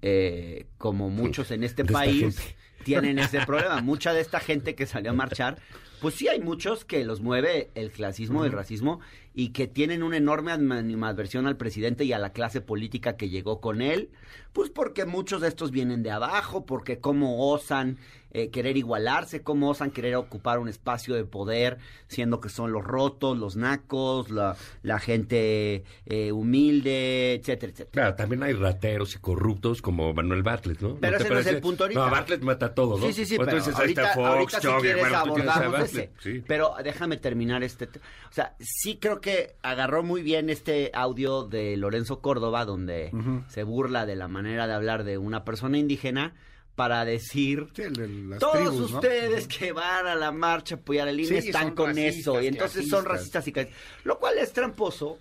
eh, 0.04 0.68
como 0.78 1.10
muchos 1.10 1.50
en 1.50 1.64
este 1.64 1.82
de 1.86 1.92
país, 1.92 2.40
tienen 2.84 3.18
ese 3.18 3.44
problema. 3.48 3.82
Mucha 3.82 4.14
de 4.14 4.22
esta 4.22 4.40
gente 4.40 4.76
que 4.76 4.86
salió 4.86 5.10
a 5.10 5.16
marchar, 5.16 5.58
pues 6.04 6.16
sí 6.16 6.28
hay 6.28 6.42
muchos 6.42 6.84
que 6.84 7.06
los 7.06 7.22
mueve 7.22 7.72
el 7.76 7.90
clasismo 7.90 8.44
y 8.44 8.48
el 8.48 8.52
racismo 8.52 9.00
y 9.34 9.54
que 9.54 9.68
tienen 9.68 10.04
una 10.04 10.18
enorme 10.18 10.52
animadversión 10.52 11.48
al 11.48 11.56
presidente 11.56 12.04
y 12.04 12.12
a 12.12 12.20
la 12.20 12.34
clase 12.34 12.60
política 12.60 13.16
que 13.16 13.30
llegó 13.30 13.62
con 13.62 13.82
él, 13.82 14.10
pues 14.52 14.70
porque 14.70 15.06
muchos 15.06 15.40
de 15.40 15.48
estos 15.48 15.72
vienen 15.72 16.04
de 16.04 16.12
abajo, 16.12 16.66
porque 16.66 17.00
cómo 17.00 17.50
osan 17.50 18.00
eh, 18.34 18.50
querer 18.50 18.78
igualarse, 18.78 19.42
cómo 19.44 19.70
osan 19.70 19.92
querer 19.92 20.16
ocupar 20.16 20.60
un 20.60 20.68
espacio 20.68 21.16
de 21.16 21.24
poder, 21.24 21.78
siendo 22.08 22.42
que 22.42 22.50
son 22.50 22.72
los 22.72 22.84
rotos, 22.84 23.38
los 23.38 23.56
nacos, 23.56 24.30
la, 24.32 24.56
la 24.82 25.00
gente 25.00 25.84
eh, 26.06 26.32
humilde, 26.32 27.36
etcétera, 27.36 27.72
etcétera. 27.72 27.92
Claro, 27.92 28.16
también 28.16 28.44
hay 28.44 28.54
rateros 28.54 29.16
y 29.16 29.20
corruptos 29.20 29.82
como 29.82 30.14
Manuel 30.14 30.44
Bartlett, 30.44 30.82
¿no? 30.82 30.96
Pero 30.96 31.18
¿No 31.20 31.24
ese 31.26 31.34
no 31.34 31.40
es 31.40 31.48
el 31.48 31.62
punto 31.62 31.84
ahorita. 31.84 32.06
No, 32.06 32.12
Bartlett 32.12 32.42
mata 32.42 32.74
todo, 32.74 32.98
¿no? 32.98 33.06
Sí, 33.08 33.14
sí, 33.14 33.26
sí, 33.26 33.38
pero 33.38 33.52
entonces 33.52 33.76
ahí 33.76 33.82
ahorita, 33.82 34.02
está 34.02 34.14
Fox, 34.16 34.28
ahorita 34.28 34.62
si 34.62 34.68
quieres 34.82 35.02
bueno, 35.02 35.24
tú 35.24 35.34
tienes 35.36 35.48
a 35.52 35.54
abordamos 35.56 35.80
Bartlett, 35.80 36.12
ese. 36.20 36.32
sí. 36.34 36.44
Pero 36.48 36.74
déjame 36.84 37.18
terminar 37.18 37.64
este... 37.64 37.88
te- 37.88 38.00
O 38.00 38.32
sea, 38.32 38.56
sí 38.60 38.98
creo 38.98 39.22
que 39.22 39.56
agarró 39.62 40.04
muy 40.04 40.22
bien 40.24 40.50
este 40.50 40.92
audio 40.94 41.44
de 41.44 41.78
Lorenzo 41.78 42.20
Córdoba, 42.20 42.66
donde 42.66 43.12
se 43.50 43.64
burla 43.64 44.06
de 44.06 44.16
la 44.16 44.28
manera 44.28 44.68
de 44.68 44.74
hablar 44.74 45.04
de 45.04 45.18
una 45.18 45.44
persona 45.46 45.78
indígena 45.78 46.34
para 46.76 47.06
decir... 47.06 47.68
Sí, 47.76 47.84
el 47.84 48.36
Todos 48.40 48.54
tribus, 48.54 48.92
¿no? 48.92 48.98
ustedes 48.98 49.48
que 49.48 49.72
van 49.72 50.08
a 50.08 50.16
la 50.16 50.32
marcha 50.32 50.76
a 50.76 50.78
apoyar 50.80 51.08
al 51.08 51.20
INE 51.20 51.42
Sí, 51.42 51.48
están 51.50 51.76
con 51.76 51.88
racistas, 51.96 52.18
eso. 52.20 52.42
Y 52.42 52.48
entonces 52.48 52.90
son 52.90 53.06
racistas 53.06 53.48
y 53.48 53.52
clasistas. 53.52 53.82
Lo 54.04 54.20
cual 54.20 54.38
es 54.38 54.54
tramposo, 54.54 55.20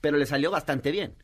pero 0.00 0.16
le 0.16 0.26
salió 0.26 0.50
bastante 0.50 0.90
bien. 0.90 1.14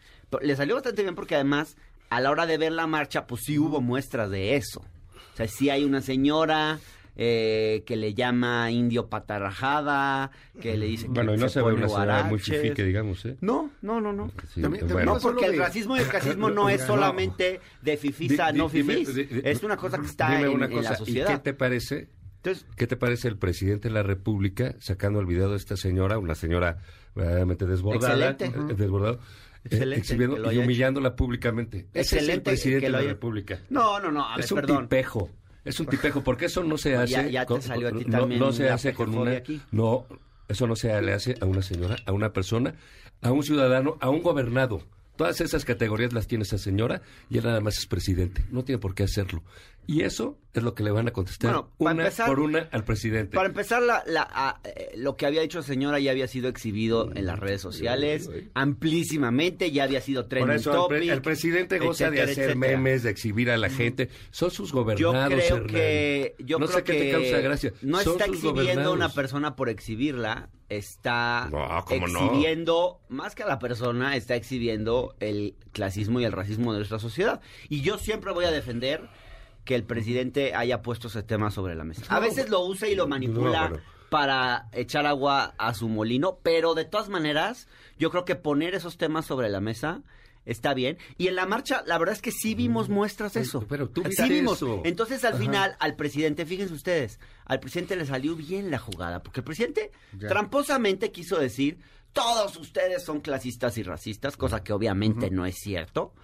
Le 0.42 0.56
salió 0.56 0.74
bastante 0.74 1.02
bien 1.02 1.14
porque 1.14 1.36
además, 1.36 1.76
a 2.10 2.20
la 2.20 2.30
hora 2.30 2.46
de 2.46 2.58
ver 2.58 2.72
la 2.72 2.86
marcha, 2.86 3.26
pues 3.26 3.42
sí 3.44 3.58
hubo 3.58 3.80
muestras 3.80 4.30
de 4.30 4.56
eso. 4.56 4.80
O 4.80 5.36
sea, 5.36 5.46
sí 5.46 5.70
hay 5.70 5.84
una 5.84 6.00
señora 6.00 6.80
eh, 7.20 7.82
que 7.84 7.96
le 7.96 8.14
llama 8.14 8.70
indio 8.70 9.08
patarrajada, 9.08 10.30
que 10.60 10.76
le 10.76 10.86
dice 10.86 11.06
que 11.06 11.12
Bueno, 11.12 11.34
y 11.34 11.38
no 11.38 11.48
se 11.48 11.58
ve 11.60 11.72
pone 11.72 11.84
una 11.86 12.22
muy 12.22 12.38
fifí 12.38 12.70
que 12.70 12.84
digamos, 12.84 13.24
¿eh? 13.24 13.36
No, 13.40 13.70
no, 13.82 14.00
no, 14.00 14.12
no. 14.12 14.30
Sí, 14.54 14.62
También- 14.62 14.86
también 14.86 14.92
bueno. 15.06 15.14
No, 15.14 15.20
porque 15.20 15.46
el 15.46 15.58
racismo 15.58 15.96
y 15.96 16.00
el 16.00 16.06
clasismo 16.08 16.48
no 16.48 16.68
es 16.70 16.82
solamente 16.82 17.60
de 17.82 17.96
fifisa, 17.96 18.52
no 18.52 18.68
fifís. 18.68 19.08
Es 19.16 19.62
una 19.64 19.76
cosa 19.76 19.98
que 19.98 20.06
está 20.06 20.30
dime 20.36 20.48
en, 20.48 20.54
una 20.54 20.66
en 20.66 20.72
cosa, 20.72 20.90
la 20.90 20.94
¿y 20.94 20.98
sociedad. 20.98 21.28
qué 21.32 21.38
te 21.38 21.54
parece 21.54 22.08
Entonces, 22.36 22.66
¿Qué 22.76 22.86
te 22.86 22.96
parece 22.96 23.26
el 23.28 23.36
presidente 23.36 23.88
de 23.88 23.94
la 23.94 24.04
República 24.04 24.76
sacando 24.78 25.18
el 25.18 25.26
video 25.26 25.50
de 25.50 25.56
esta 25.56 25.76
señora, 25.76 26.18
una 26.18 26.36
señora 26.36 26.78
verdaderamente 27.16 27.66
desbordada, 27.66 28.30
Excelente. 28.30 28.72
eh, 28.72 28.76
desbordado, 28.76 29.14
eh, 29.16 29.58
Excelente 29.64 29.98
exhibiendo 29.98 30.52
y 30.52 30.58
humillándola 30.58 31.16
públicamente? 31.16 31.88
Ese 31.92 32.00
es 32.00 32.12
el 32.12 32.18
Excelente 32.18 32.50
presidente 32.50 32.86
que 32.86 32.92
de 32.92 32.92
la 32.92 33.00
República. 33.02 33.58
No, 33.70 33.98
no, 33.98 34.12
no, 34.12 34.24
a 34.24 34.36
ver, 34.36 34.44
es 34.44 34.52
un 34.52 34.60
perdón. 34.60 34.82
tipejo. 34.84 35.30
Es 35.68 35.78
un 35.80 35.86
tipejo, 35.86 36.22
porque 36.22 36.46
eso 36.46 36.62
no 36.64 36.78
se 36.78 36.96
hace. 36.96 37.12
Ya- 37.12 37.28
ya 37.28 37.40
te 37.42 37.46
con- 37.46 37.62
salió 37.62 37.88
a 37.88 37.92
ti 37.92 38.04
no, 38.06 38.18
también 38.18 38.40
no 38.40 38.52
se 38.52 38.70
hace 38.70 38.94
con 38.94 39.14
una. 39.14 39.32
aquí. 39.32 39.60
No, 39.70 40.06
eso 40.48 40.66
no 40.66 40.74
se 40.76 41.00
le 41.02 41.12
hace 41.12 41.36
a 41.40 41.44
una 41.44 41.62
señora, 41.62 41.96
a 42.06 42.12
una 42.12 42.32
persona, 42.32 42.74
a 43.22 43.30
un 43.32 43.42
ciudadano, 43.42 43.96
a 44.00 44.08
un 44.10 44.22
gobernado. 44.22 44.82
Todas 45.16 45.40
esas 45.40 45.64
categorías 45.64 46.12
las 46.12 46.28
tiene 46.28 46.42
esa 46.44 46.58
señora 46.58 47.02
y 47.28 47.38
él 47.38 47.44
nada 47.44 47.60
más 47.60 47.76
es 47.78 47.86
presidente. 47.86 48.44
No 48.52 48.62
tiene 48.64 48.78
por 48.78 48.94
qué 48.94 49.02
hacerlo. 49.02 49.42
Y 49.90 50.02
eso 50.02 50.38
es 50.52 50.62
lo 50.62 50.74
que 50.74 50.82
le 50.82 50.90
van 50.90 51.08
a 51.08 51.12
contestar 51.12 51.50
Bueno, 51.50 51.70
una 51.78 51.90
empezar- 52.04 52.26
por 52.26 52.40
una 52.40 52.68
al 52.72 52.84
presidente. 52.84 53.34
Para 53.34 53.48
empezar, 53.48 53.80
la, 53.82 54.02
la- 54.06 54.28
a- 54.30 54.60
eh, 54.64 54.90
lo 54.96 55.16
que 55.16 55.24
había 55.24 55.40
dicho 55.40 55.58
la 55.58 55.64
señora 55.64 55.98
ya 55.98 56.10
había 56.10 56.28
sido 56.28 56.50
exhibido 56.50 57.10
en 57.14 57.24
las 57.24 57.38
redes 57.38 57.62
sociales 57.62 58.28
amplísimamente, 58.54 59.70
ya 59.70 59.84
había 59.84 60.00
sido 60.02 60.22
Por 60.24 60.28
trending 60.28 60.56
eso 60.56 60.70
el, 60.82 60.88
pre- 60.88 60.98
topic, 60.98 61.10
el 61.12 61.22
presidente 61.22 61.78
goza 61.78 62.10
de 62.10 62.20
hacer 62.22 62.50
etcétera. 62.50 62.54
memes, 62.54 63.02
de 63.02 63.10
exhibir 63.10 63.50
a 63.50 63.56
la 63.56 63.70
gente. 63.70 64.10
Son 64.30 64.50
sus 64.50 64.70
Yo 64.72 64.76
gobernados. 64.82 65.32
creo 65.34 65.56
Hernán. 65.56 65.66
que 65.68 66.34
yo 66.38 66.58
no 66.58 66.66
creo 66.66 66.78
sé 66.78 66.84
qué 66.84 66.92
te 66.92 67.10
causa 67.12 67.38
gracia. 67.40 67.72
No 67.82 68.00
Son 68.00 68.12
está 68.12 68.26
exhibiendo 68.26 68.90
a 68.90 68.92
una 68.92 69.08
persona 69.08 69.56
por 69.56 69.68
exhibirla, 69.68 70.50
está 70.68 71.48
No, 71.50 71.66
¿cómo 71.86 72.06
no? 72.08 72.26
exhibiendo 72.26 73.00
más 73.08 73.34
que 73.34 73.42
a 73.42 73.46
la 73.46 73.58
persona, 73.58 74.16
está 74.16 74.36
exhibiendo 74.36 75.16
el 75.20 75.54
clasismo 75.72 76.20
y 76.20 76.24
el 76.24 76.32
racismo 76.32 76.72
de 76.72 76.80
nuestra 76.80 76.98
sociedad. 76.98 77.40
Y 77.70 77.80
yo 77.80 77.98
siempre 77.98 78.32
voy 78.32 78.44
a 78.44 78.50
defender 78.50 79.08
que 79.68 79.74
el 79.74 79.84
presidente 79.84 80.54
haya 80.54 80.80
puesto 80.80 81.08
ese 81.08 81.22
tema 81.22 81.50
sobre 81.50 81.74
la 81.74 81.84
mesa. 81.84 82.02
A 82.08 82.20
veces 82.20 82.48
lo 82.48 82.64
usa 82.64 82.88
y 82.88 82.94
lo 82.94 83.06
manipula 83.06 83.68
no, 83.68 83.76
para 84.08 84.70
echar 84.72 85.04
agua 85.04 85.52
a 85.58 85.74
su 85.74 85.90
molino, 85.90 86.38
pero 86.42 86.72
de 86.72 86.86
todas 86.86 87.10
maneras, 87.10 87.68
yo 87.98 88.10
creo 88.10 88.24
que 88.24 88.34
poner 88.34 88.74
esos 88.74 88.96
temas 88.96 89.26
sobre 89.26 89.50
la 89.50 89.60
mesa 89.60 90.00
está 90.46 90.72
bien. 90.72 90.96
Y 91.18 91.26
en 91.26 91.36
la 91.36 91.44
marcha, 91.44 91.82
la 91.86 91.98
verdad 91.98 92.14
es 92.14 92.22
que 92.22 92.32
sí 92.32 92.54
vimos 92.54 92.88
muestras 92.88 93.34
de 93.34 93.42
eso. 93.42 93.66
Pero 93.68 93.90
tú 93.90 94.02
Sí 94.10 94.26
vimos. 94.30 94.56
eso. 94.56 94.80
Entonces, 94.86 95.22
al 95.26 95.34
final, 95.34 95.76
al 95.80 95.96
presidente, 95.96 96.46
fíjense 96.46 96.72
ustedes, 96.72 97.20
al 97.44 97.60
presidente 97.60 97.94
le 97.94 98.06
salió 98.06 98.34
bien 98.36 98.70
la 98.70 98.78
jugada, 98.78 99.22
porque 99.22 99.40
el 99.40 99.44
presidente 99.44 99.90
Ya. 100.18 100.28
tramposamente 100.28 101.12
quiso 101.12 101.38
decir, 101.38 101.76
todos 102.14 102.56
ustedes 102.56 103.04
son 103.04 103.20
clasistas 103.20 103.76
y 103.76 103.82
racistas, 103.82 104.38
cosa 104.38 104.64
que 104.64 104.72
obviamente 104.72 105.30
no 105.30 105.44
es 105.44 105.56
cierto. 105.56 106.14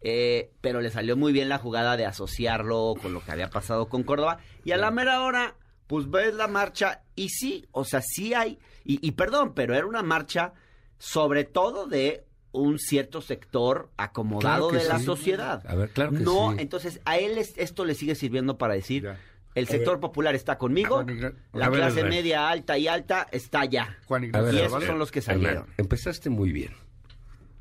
Eh, 0.00 0.50
pero 0.60 0.80
le 0.80 0.90
salió 0.90 1.16
muy 1.16 1.32
bien 1.32 1.48
la 1.48 1.58
jugada 1.58 1.96
de 1.96 2.06
asociarlo 2.06 2.94
con 3.00 3.12
lo 3.12 3.24
que 3.24 3.32
había 3.32 3.50
pasado 3.50 3.88
con 3.88 4.02
Córdoba. 4.02 4.38
Y 4.64 4.72
a 4.72 4.76
la 4.76 4.90
mera 4.90 5.22
hora, 5.22 5.54
pues 5.86 6.10
ves 6.10 6.34
la 6.34 6.48
marcha 6.48 7.02
y 7.14 7.28
sí, 7.30 7.66
o 7.72 7.84
sea, 7.84 8.00
sí 8.02 8.34
hay, 8.34 8.58
y, 8.84 9.04
y 9.06 9.12
perdón, 9.12 9.52
pero 9.54 9.74
era 9.74 9.86
una 9.86 10.02
marcha 10.02 10.52
sobre 10.98 11.44
todo 11.44 11.86
de 11.86 12.24
un 12.52 12.78
cierto 12.78 13.20
sector 13.20 13.90
acomodado 13.98 14.68
Claro 14.70 14.82
de 14.82 14.88
la 14.88 14.98
sí. 14.98 15.04
sociedad. 15.04 15.62
A 15.66 15.74
ver, 15.74 15.90
claro 15.90 16.12
que 16.12 16.20
no, 16.20 16.52
sí. 16.52 16.56
entonces 16.60 17.00
a 17.04 17.18
él 17.18 17.36
es- 17.38 17.52
esto 17.58 17.84
le 17.84 17.94
sigue 17.94 18.14
sirviendo 18.14 18.56
para 18.56 18.72
decir, 18.74 19.02
Ya. 19.04 19.18
el 19.54 19.68
sector 19.68 20.00
popular 20.00 20.34
está 20.34 20.56
conmigo, 20.56 21.04
la 21.52 21.68
ver, 21.68 21.80
clase 21.80 22.04
media 22.04 22.48
alta 22.48 22.78
y 22.78 22.88
alta 22.88 23.26
está 23.30 23.60
allá. 23.60 23.98
Juan 24.06 24.24
y 24.24 24.58
esos 24.58 24.84
son 24.84 24.98
los 24.98 25.10
que 25.12 25.20
salieron. 25.20 25.66
empezaste 25.76 26.30
muy 26.30 26.50
bien. 26.52 26.72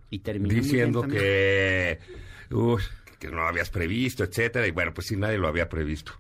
Y 0.09 0.19
terminó 0.19 0.53
muy 0.53 0.61
diciendo 0.63 1.01
bien 1.01 1.13
que, 1.17 1.99
uy, 2.55 2.81
que 3.19 3.27
no 3.29 3.38
lo 3.38 3.47
habías 3.47 3.69
previsto, 3.69 4.24
etcétera, 4.24 4.67
y 4.67 4.71
bueno, 4.71 4.93
pues 4.93 5.07
sí, 5.07 5.15
nadie 5.15 5.38
lo 5.38 5.47
había 5.47 5.69
previsto. 5.69 6.13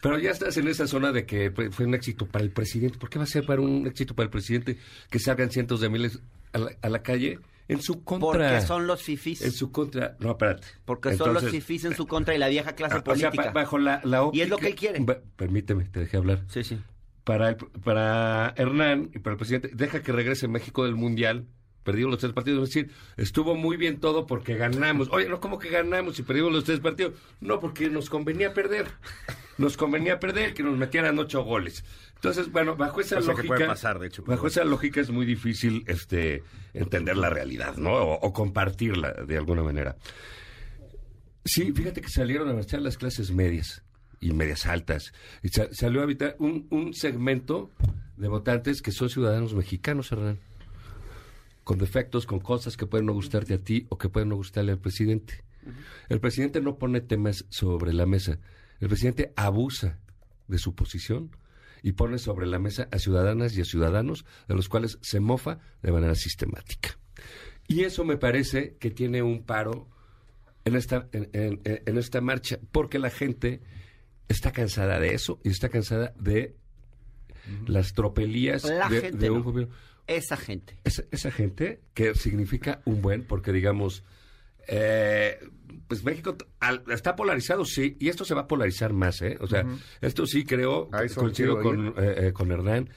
Pero 0.00 0.18
ya 0.18 0.30
estás 0.30 0.56
en 0.56 0.68
esa 0.68 0.86
zona 0.86 1.10
de 1.10 1.26
que 1.26 1.50
fue 1.72 1.84
un 1.84 1.94
éxito 1.94 2.26
para 2.26 2.44
el 2.44 2.50
presidente. 2.52 2.98
¿Por 2.98 3.10
qué 3.10 3.18
va 3.18 3.24
a 3.24 3.28
ser 3.28 3.44
para 3.44 3.60
un 3.60 3.86
éxito 3.86 4.14
para 4.14 4.24
el 4.24 4.30
presidente 4.30 4.78
que 5.10 5.18
salgan 5.18 5.50
cientos 5.50 5.80
de 5.80 5.88
miles 5.88 6.20
a 6.52 6.58
la, 6.58 6.70
a 6.82 6.88
la 6.88 7.02
calle 7.02 7.40
en 7.66 7.82
su 7.82 8.04
contra? 8.04 8.28
Porque 8.28 8.60
son 8.60 8.86
los 8.86 9.02
fifís. 9.02 9.42
En 9.42 9.50
su 9.50 9.72
contra. 9.72 10.16
No, 10.20 10.30
espérate. 10.30 10.68
Porque 10.84 11.16
son 11.16 11.34
los 11.34 11.44
fifís 11.50 11.84
en 11.84 11.96
su 11.96 12.06
contra 12.06 12.32
y 12.34 12.38
la 12.38 12.46
vieja 12.46 12.76
clase 12.76 12.94
ah, 12.94 12.98
o 13.00 13.04
política. 13.04 13.46
ba- 13.46 13.50
bajo 13.50 13.76
la, 13.78 14.00
la 14.04 14.30
Y 14.32 14.40
es 14.42 14.48
lo 14.48 14.58
que 14.58 14.68
él 14.68 14.74
quiere. 14.76 15.04
permíteme, 15.34 15.84
te 15.86 15.98
dejé 16.00 16.16
hablar. 16.16 16.44
Sí, 16.48 16.62
sí. 16.62 16.78
Para, 17.24 17.48
el- 17.48 17.56
para 17.56 18.54
Hernán 18.56 19.10
y 19.14 19.18
para 19.18 19.32
el 19.34 19.38
presidente, 19.38 19.70
deja 19.74 20.00
que 20.00 20.12
regrese 20.12 20.46
México 20.46 20.84
del 20.84 20.94
Mundial 20.94 21.46
perdimos 21.88 22.10
los 22.12 22.20
tres 22.20 22.32
partidos. 22.34 22.68
Es 22.68 22.74
decir, 22.74 22.90
estuvo 23.16 23.54
muy 23.54 23.78
bien 23.78 23.98
todo 23.98 24.26
porque 24.26 24.56
ganamos. 24.56 25.08
Oye, 25.10 25.26
no, 25.28 25.40
¿cómo 25.40 25.58
que 25.58 25.70
ganamos 25.70 26.16
si 26.16 26.22
perdimos 26.22 26.52
los 26.52 26.64
tres 26.64 26.80
partidos? 26.80 27.14
No, 27.40 27.58
porque 27.60 27.88
nos 27.88 28.10
convenía 28.10 28.52
perder. 28.52 28.88
Nos 29.56 29.76
convenía 29.78 30.20
perder, 30.20 30.52
que 30.52 30.62
nos 30.62 30.76
metieran 30.76 31.18
ocho 31.18 31.42
goles. 31.42 31.82
Entonces, 32.16 32.52
bueno, 32.52 32.76
bajo 32.76 33.00
esa 33.00 33.16
Cosa 33.16 33.30
que 33.32 33.36
lógica. 33.38 33.54
puede 33.54 33.66
pasar, 33.66 33.98
de 33.98 34.06
hecho, 34.08 34.22
Bajo 34.24 34.46
esa 34.46 34.64
lógica 34.64 35.00
es 35.00 35.10
muy 35.10 35.24
difícil 35.24 35.82
este, 35.86 36.42
entender 36.74 37.16
la 37.16 37.30
realidad, 37.30 37.76
¿no? 37.76 37.92
O, 37.94 38.20
o 38.20 38.32
compartirla 38.32 39.12
de 39.26 39.36
alguna 39.38 39.62
manera. 39.62 39.96
Sí, 41.44 41.72
fíjate 41.72 42.00
que 42.02 42.08
salieron 42.10 42.48
a 42.50 42.52
marchar 42.52 42.82
las 42.82 42.98
clases 42.98 43.30
medias 43.32 43.82
y 44.20 44.32
medias 44.32 44.66
altas. 44.66 45.12
Y 45.42 45.48
sa- 45.48 45.68
salió 45.72 46.00
a 46.00 46.04
habitar 46.04 46.36
un, 46.38 46.66
un 46.70 46.92
segmento 46.92 47.70
de 48.16 48.28
votantes 48.28 48.82
que 48.82 48.90
son 48.92 49.08
ciudadanos 49.08 49.54
mexicanos, 49.54 50.10
Hernán. 50.12 50.38
Con 51.68 51.76
defectos, 51.78 52.24
con 52.24 52.38
cosas 52.40 52.78
que 52.78 52.86
pueden 52.86 53.04
no 53.04 53.12
gustarte 53.12 53.52
a 53.52 53.58
ti 53.58 53.84
o 53.90 53.98
que 53.98 54.08
pueden 54.08 54.30
no 54.30 54.36
gustarle 54.36 54.72
al 54.72 54.78
presidente. 54.78 55.44
El 56.08 56.18
presidente 56.18 56.62
no 56.62 56.78
pone 56.78 57.02
temas 57.02 57.44
sobre 57.50 57.92
la 57.92 58.06
mesa. 58.06 58.38
El 58.80 58.88
presidente 58.88 59.34
abusa 59.36 59.98
de 60.46 60.56
su 60.56 60.74
posición 60.74 61.30
y 61.82 61.92
pone 61.92 62.16
sobre 62.16 62.46
la 62.46 62.58
mesa 62.58 62.88
a 62.90 62.98
ciudadanas 62.98 63.54
y 63.54 63.60
a 63.60 63.66
ciudadanos 63.66 64.24
de 64.48 64.54
los 64.54 64.70
cuales 64.70 64.96
se 65.02 65.20
mofa 65.20 65.58
de 65.82 65.92
manera 65.92 66.14
sistemática. 66.14 66.96
Y 67.66 67.82
eso 67.82 68.02
me 68.02 68.16
parece 68.16 68.76
que 68.80 68.90
tiene 68.90 69.22
un 69.22 69.42
paro 69.42 69.88
en 70.64 70.74
esta, 70.74 71.06
en, 71.12 71.28
en- 71.34 71.60
en 71.64 71.98
esta 71.98 72.22
marcha, 72.22 72.58
porque 72.72 72.98
la 72.98 73.10
gente 73.10 73.60
está 74.26 74.52
cansada 74.52 74.98
de 75.00 75.12
eso 75.12 75.38
y 75.44 75.50
está 75.50 75.68
cansada 75.68 76.14
de 76.18 76.56
las 77.66 77.92
tropelías 77.92 78.64
La 78.64 78.88
de, 78.88 79.30
un 79.30 79.38
no. 79.40 79.44
gobierno. 79.44 79.74
Esa 80.08 80.36
gente. 80.36 80.76
Esa, 80.84 81.04
esa 81.12 81.30
gente 81.30 81.80
que 81.94 82.14
significa 82.16 82.82
un 82.84 83.00
buen, 83.02 83.22
porque 83.24 83.52
digamos, 83.52 84.02
eh, 84.66 85.38
pues 85.86 86.02
México 86.04 86.36
al- 86.60 86.82
está 86.90 87.14
polarizado, 87.16 87.64
sí, 87.64 87.96
y 88.00 88.08
esto 88.08 88.24
se 88.24 88.34
va 88.34 88.42
a 88.42 88.48
polarizar 88.48 88.92
más, 88.92 89.22
¿eh? 89.22 89.36
O 89.40 89.46
sea, 89.46 89.62
esto 90.00 90.26
sí 90.26 90.44
creo, 90.44 90.88
coincido 91.20 91.56
con, 91.62 91.86
eh, 92.04 92.14
eh, 92.28 92.32
con 92.32 92.50
Hernán, 92.52 92.90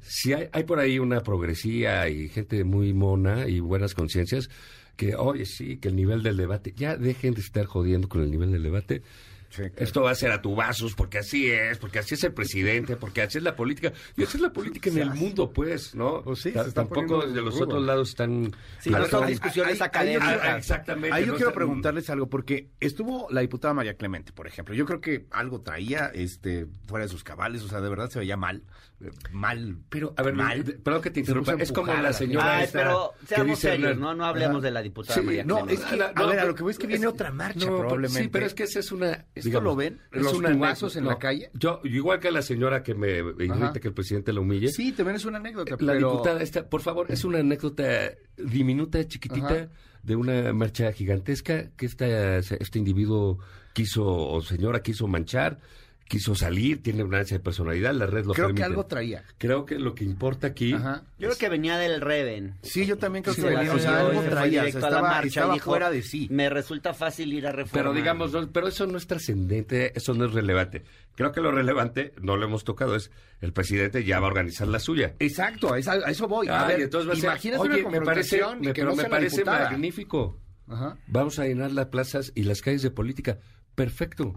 si 0.00 0.32
hay, 0.32 0.48
hay 0.52 0.64
por 0.64 0.78
ahí 0.78 0.98
una 0.98 1.20
progresía 1.22 2.08
y 2.08 2.28
gente 2.28 2.62
muy 2.64 2.92
mona 2.92 3.48
y 3.48 3.60
buenas 3.60 3.94
conciencias 3.94 4.48
que, 4.96 5.14
oye, 5.16 5.44
sí, 5.46 5.78
que 5.78 5.88
el 5.88 5.96
nivel 5.96 6.22
del 6.22 6.36
debate, 6.36 6.72
ya 6.76 6.96
dejen 6.96 7.34
de 7.34 7.40
estar 7.40 7.64
jodiendo 7.66 8.08
con 8.08 8.22
el 8.22 8.30
nivel 8.30 8.52
del 8.52 8.62
debate. 8.62 9.02
Sí, 9.48 9.62
claro. 9.62 9.74
Esto 9.76 10.02
va 10.02 10.10
a 10.10 10.14
ser 10.14 10.32
a 10.32 10.42
tubazos, 10.42 10.94
porque 10.94 11.18
así 11.18 11.50
es, 11.50 11.78
porque 11.78 11.98
así 12.00 12.14
es 12.14 12.24
el 12.24 12.32
presidente, 12.32 12.96
porque 12.96 13.22
así 13.22 13.38
es 13.38 13.44
la 13.44 13.54
política. 13.56 13.92
Y 14.16 14.24
así 14.24 14.36
es 14.36 14.42
la 14.42 14.52
política 14.52 14.90
en 14.90 14.98
el 14.98 15.10
mundo, 15.10 15.50
pues, 15.50 15.94
¿no? 15.94 16.22
Pues 16.22 16.40
sí, 16.40 16.52
Tampoco 16.74 17.26
de 17.26 17.40
los 17.40 17.60
otros 17.60 17.82
lados 17.84 18.10
están... 18.10 18.52
Sí, 18.80 18.90
no 18.90 19.04
son 19.06 19.26
discusiones 19.26 19.80
académicas. 19.80 20.58
exactamente, 20.58 21.14
Ahí 21.14 21.22
yo 21.24 21.32
no 21.32 21.36
quiero 21.36 21.50
está- 21.50 21.54
preguntarles 21.58 22.10
algo, 22.10 22.28
porque 22.28 22.68
estuvo 22.80 23.28
la 23.30 23.40
diputada 23.40 23.72
María 23.74 23.94
Clemente, 23.96 24.32
por 24.32 24.46
ejemplo. 24.46 24.74
Yo 24.74 24.84
creo 24.84 25.00
que 25.00 25.26
algo 25.30 25.60
traía 25.60 26.10
este 26.14 26.66
fuera 26.86 27.04
de 27.06 27.08
sus 27.10 27.22
cabales, 27.24 27.62
o 27.62 27.68
sea, 27.68 27.80
de 27.80 27.88
verdad 27.88 28.10
se 28.10 28.18
veía 28.18 28.36
mal. 28.36 28.62
eh, 29.00 29.10
Mal. 29.30 29.76
Pero, 29.88 30.14
a 30.16 30.22
ver, 30.22 30.34
mal. 30.34 30.64
perdón 30.82 31.02
que 31.02 31.10
te 31.10 31.20
interrumpa. 31.20 31.54
Es 31.58 31.70
como 31.72 31.92
la 31.94 32.12
señora 32.12 32.56
Ay, 32.58 32.64
esta 32.64 32.78
pero 32.78 33.12
que 33.20 33.26
seamos 33.26 33.46
dice 33.58 33.70
serios. 33.72 33.96
¿no? 33.98 34.14
No 34.14 34.24
hablemos 34.24 34.62
de 34.62 34.70
la 34.70 34.82
diputada 34.82 35.14
Sí, 35.20 35.20
María 35.26 35.44
No, 35.44 35.56
Clemente. 35.56 35.82
es 35.82 35.88
que, 35.90 35.96
No, 35.96 36.04
a 36.04 36.12
no, 36.12 36.26
ver, 36.28 36.38
a 36.38 36.42
pero- 36.42 36.48
lo 36.48 36.54
que 36.54 36.62
voy 36.62 36.70
es 36.72 36.78
que 36.78 36.86
viene 36.86 37.06
otra 37.06 37.30
marcha, 37.30 37.66
probablemente. 37.66 38.22
Sí, 38.22 38.28
pero 38.28 38.46
es 38.46 38.54
que 38.54 38.62
esa 38.64 38.80
es 38.80 38.92
una... 38.92 39.24
¿Esto 39.36 39.50
digamos, 39.50 39.64
lo 39.64 39.76
ven? 39.76 40.00
es 40.12 40.22
¿Los 40.22 40.32
una 40.32 40.48
en 40.50 41.04
la 41.04 41.18
calle? 41.18 41.50
Yo, 41.52 41.80
igual 41.84 42.20
que 42.20 42.30
la 42.30 42.40
señora 42.40 42.82
que 42.82 42.94
me 42.94 43.20
Ajá. 43.50 43.72
que 43.74 43.88
el 43.88 43.92
presidente 43.92 44.32
la 44.32 44.40
humille. 44.40 44.68
Sí, 44.68 44.92
también 44.92 45.16
es 45.16 45.26
una 45.26 45.36
anécdota. 45.36 45.76
La 45.78 45.92
pero... 45.92 46.10
diputada 46.12 46.42
esta, 46.42 46.66
por 46.70 46.80
favor, 46.80 47.06
es 47.10 47.22
una 47.22 47.40
anécdota 47.40 48.12
diminuta, 48.38 49.06
chiquitita, 49.06 49.46
Ajá. 49.46 49.68
de 50.02 50.16
una 50.16 50.54
marcha 50.54 50.90
gigantesca 50.90 51.70
que 51.76 51.84
esta, 51.84 52.38
este 52.38 52.78
individuo 52.78 53.38
quiso, 53.74 54.06
o 54.06 54.40
señora 54.40 54.80
quiso 54.80 55.06
manchar, 55.06 55.58
quiso 56.08 56.34
salir, 56.34 56.82
tiene 56.82 57.02
una 57.02 57.18
ansia 57.18 57.38
de 57.38 57.42
personalidad, 57.42 57.92
la 57.94 58.06
red 58.06 58.24
lo 58.24 58.32
Creo 58.32 58.48
que 58.48 58.54
permite. 58.54 58.64
algo 58.64 58.86
traía. 58.86 59.24
Creo 59.38 59.66
que 59.66 59.78
lo 59.78 59.94
que 59.94 60.04
importa 60.04 60.46
aquí... 60.46 60.72
Ajá. 60.72 61.02
Yo 61.18 61.28
creo 61.28 61.38
que 61.38 61.48
venía 61.48 61.76
del 61.78 62.00
Reven. 62.00 62.54
Sí, 62.62 62.86
yo 62.86 62.96
también 62.96 63.22
creo 63.24 63.34
Sí, 63.34 63.42
que 63.42 63.48
venía, 63.48 63.72
o 63.72 63.78
sea, 63.78 64.00
algo 64.06 64.22
traía, 64.22 64.60
o 64.60 64.64
sea, 64.66 64.80
estaba, 64.80 65.02
marcha 65.02 65.24
y 65.24 65.28
estaba 65.28 65.54
dijo, 65.54 65.70
fuera 65.70 65.90
de 65.90 66.02
sí. 66.02 66.28
Me 66.30 66.48
resulta 66.48 66.94
fácil 66.94 67.32
ir 67.32 67.46
a 67.46 67.52
reforma. 67.52 67.72
Pero 67.82 67.92
digamos, 67.92 68.32
no- 68.32 68.50
pero 68.52 68.68
eso 68.68 68.86
no 68.86 68.96
es 68.98 69.06
trascendente, 69.06 69.92
eso 69.96 70.14
no 70.14 70.26
es 70.26 70.32
relevante. 70.32 70.84
Creo 71.16 71.32
que 71.32 71.40
lo 71.40 71.50
relevante, 71.50 72.12
no 72.20 72.36
lo 72.36 72.44
hemos 72.46 72.62
tocado, 72.64 72.94
es 72.94 73.10
el 73.40 73.52
presidente 73.52 74.04
ya 74.04 74.20
va 74.20 74.26
a 74.26 74.30
organizar 74.30 74.68
la 74.68 74.78
suya. 74.78 75.14
Exacto, 75.18 75.72
a 75.74 75.78
eso, 75.78 75.90
a 75.90 75.96
eso 76.10 76.28
voy. 76.28 76.46
a 76.48 76.64
ver, 76.66 76.82
entonces 76.82 77.08
va 77.08 77.14
a 77.14 77.16
ser, 77.16 77.24
imagínate 77.24 77.62
oye, 77.62 77.82
una 77.84 77.98
me 78.00 78.04
parece, 78.06 78.40
me, 78.60 78.66
que 78.68 78.72
pero 78.82 78.90
no 78.90 78.96
me 78.96 79.04
parece 79.06 79.36
diputada. 79.38 79.70
magnífico. 79.70 80.38
Ajá. 80.68 80.96
Vamos 81.06 81.38
a 81.38 81.46
llenar 81.46 81.72
las 81.72 81.86
plazas 81.86 82.32
y 82.34 82.42
las 82.44 82.60
calles 82.62 82.82
de 82.82 82.90
política. 82.90 83.38
Perfecto. 83.74 84.34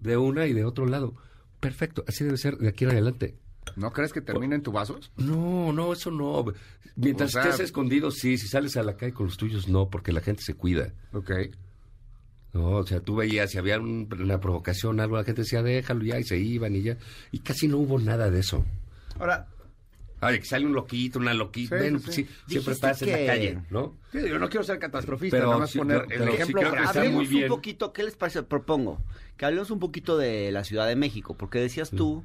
De 0.00 0.16
una 0.16 0.46
y 0.46 0.52
de 0.52 0.64
otro 0.64 0.86
lado. 0.86 1.14
Perfecto. 1.60 2.04
Así 2.08 2.24
debe 2.24 2.36
ser 2.38 2.56
de 2.58 2.68
aquí 2.68 2.84
en 2.84 2.90
adelante. 2.90 3.36
¿No 3.76 3.92
crees 3.92 4.12
que 4.12 4.20
termina 4.20 4.54
en 4.54 4.62
tubazos? 4.62 5.12
No, 5.16 5.72
no, 5.72 5.92
eso 5.92 6.10
no. 6.10 6.44
Mientras 6.96 7.30
O 7.30 7.32
sea- 7.32 7.50
estés 7.50 7.60
escondido, 7.66 8.10
sí. 8.10 8.36
Si 8.38 8.48
sales 8.48 8.76
a 8.76 8.82
la 8.82 8.96
calle 8.96 9.12
con 9.12 9.26
los 9.26 9.36
tuyos, 9.36 9.68
no, 9.68 9.88
porque 9.90 10.12
la 10.12 10.20
gente 10.22 10.42
se 10.42 10.54
cuida. 10.54 10.92
Ok. 11.12 11.30
No, 12.52 12.70
o 12.78 12.86
sea, 12.86 13.00
tú 13.00 13.14
veías, 13.14 13.50
si 13.50 13.58
había 13.58 13.78
un- 13.78 14.08
una 14.20 14.40
provocación, 14.40 14.98
algo, 14.98 15.16
la 15.16 15.24
gente 15.24 15.42
decía, 15.42 15.62
déjalo 15.62 16.02
ya, 16.04 16.18
y 16.18 16.24
se 16.24 16.36
iban 16.38 16.74
y 16.74 16.82
ya. 16.82 16.96
Y 17.30 17.40
casi 17.40 17.68
no 17.68 17.78
hubo 17.78 17.98
nada 18.00 18.28
de 18.30 18.40
eso. 18.40 18.64
Ahora, 19.20 19.46
Ay, 20.20 20.38
que 20.38 20.44
sale 20.44 20.66
un 20.66 20.72
loquito, 20.74 21.18
una 21.18 21.32
loquita. 21.34 21.76
Sí, 21.76 21.82
bueno, 21.82 21.98
sí, 21.98 22.04
pues 22.04 22.14
sí. 22.16 22.24
sí, 22.24 22.30
siempre 22.46 22.74
pasa 22.76 23.04
en 23.04 23.10
que- 23.14 23.20
la 23.20 23.32
calle, 23.32 23.58
¿no? 23.70 23.96
sí, 24.12 24.18
yo 24.28 24.38
no 24.38 24.48
quiero 24.48 24.64
ser 24.64 24.78
catastrofista, 24.78 25.36
Pero 25.36 25.46
nada 25.48 25.58
más 25.60 25.70
sí, 25.70 25.78
poner 25.78 26.02
pero- 26.06 26.12
el 26.12 26.18
pero 26.20 26.32
ejemplo 26.34 26.60
creo 26.60 26.72
que 26.72 26.78
gráfico. 26.78 26.98
muy 27.00 27.06
Hablemos 27.06 27.28
bien. 27.30 27.42
un 27.44 27.48
poquito, 27.48 27.92
¿qué 27.92 28.02
les 28.02 28.16
parece? 28.16 28.42
Propongo 28.42 29.02
que 29.36 29.46
hablemos 29.46 29.70
un 29.70 29.78
poquito 29.78 30.18
de 30.18 30.52
la 30.52 30.64
Ciudad 30.64 30.86
de 30.86 30.96
México, 30.96 31.36
porque 31.36 31.58
decías 31.60 31.90
tú 31.90 32.22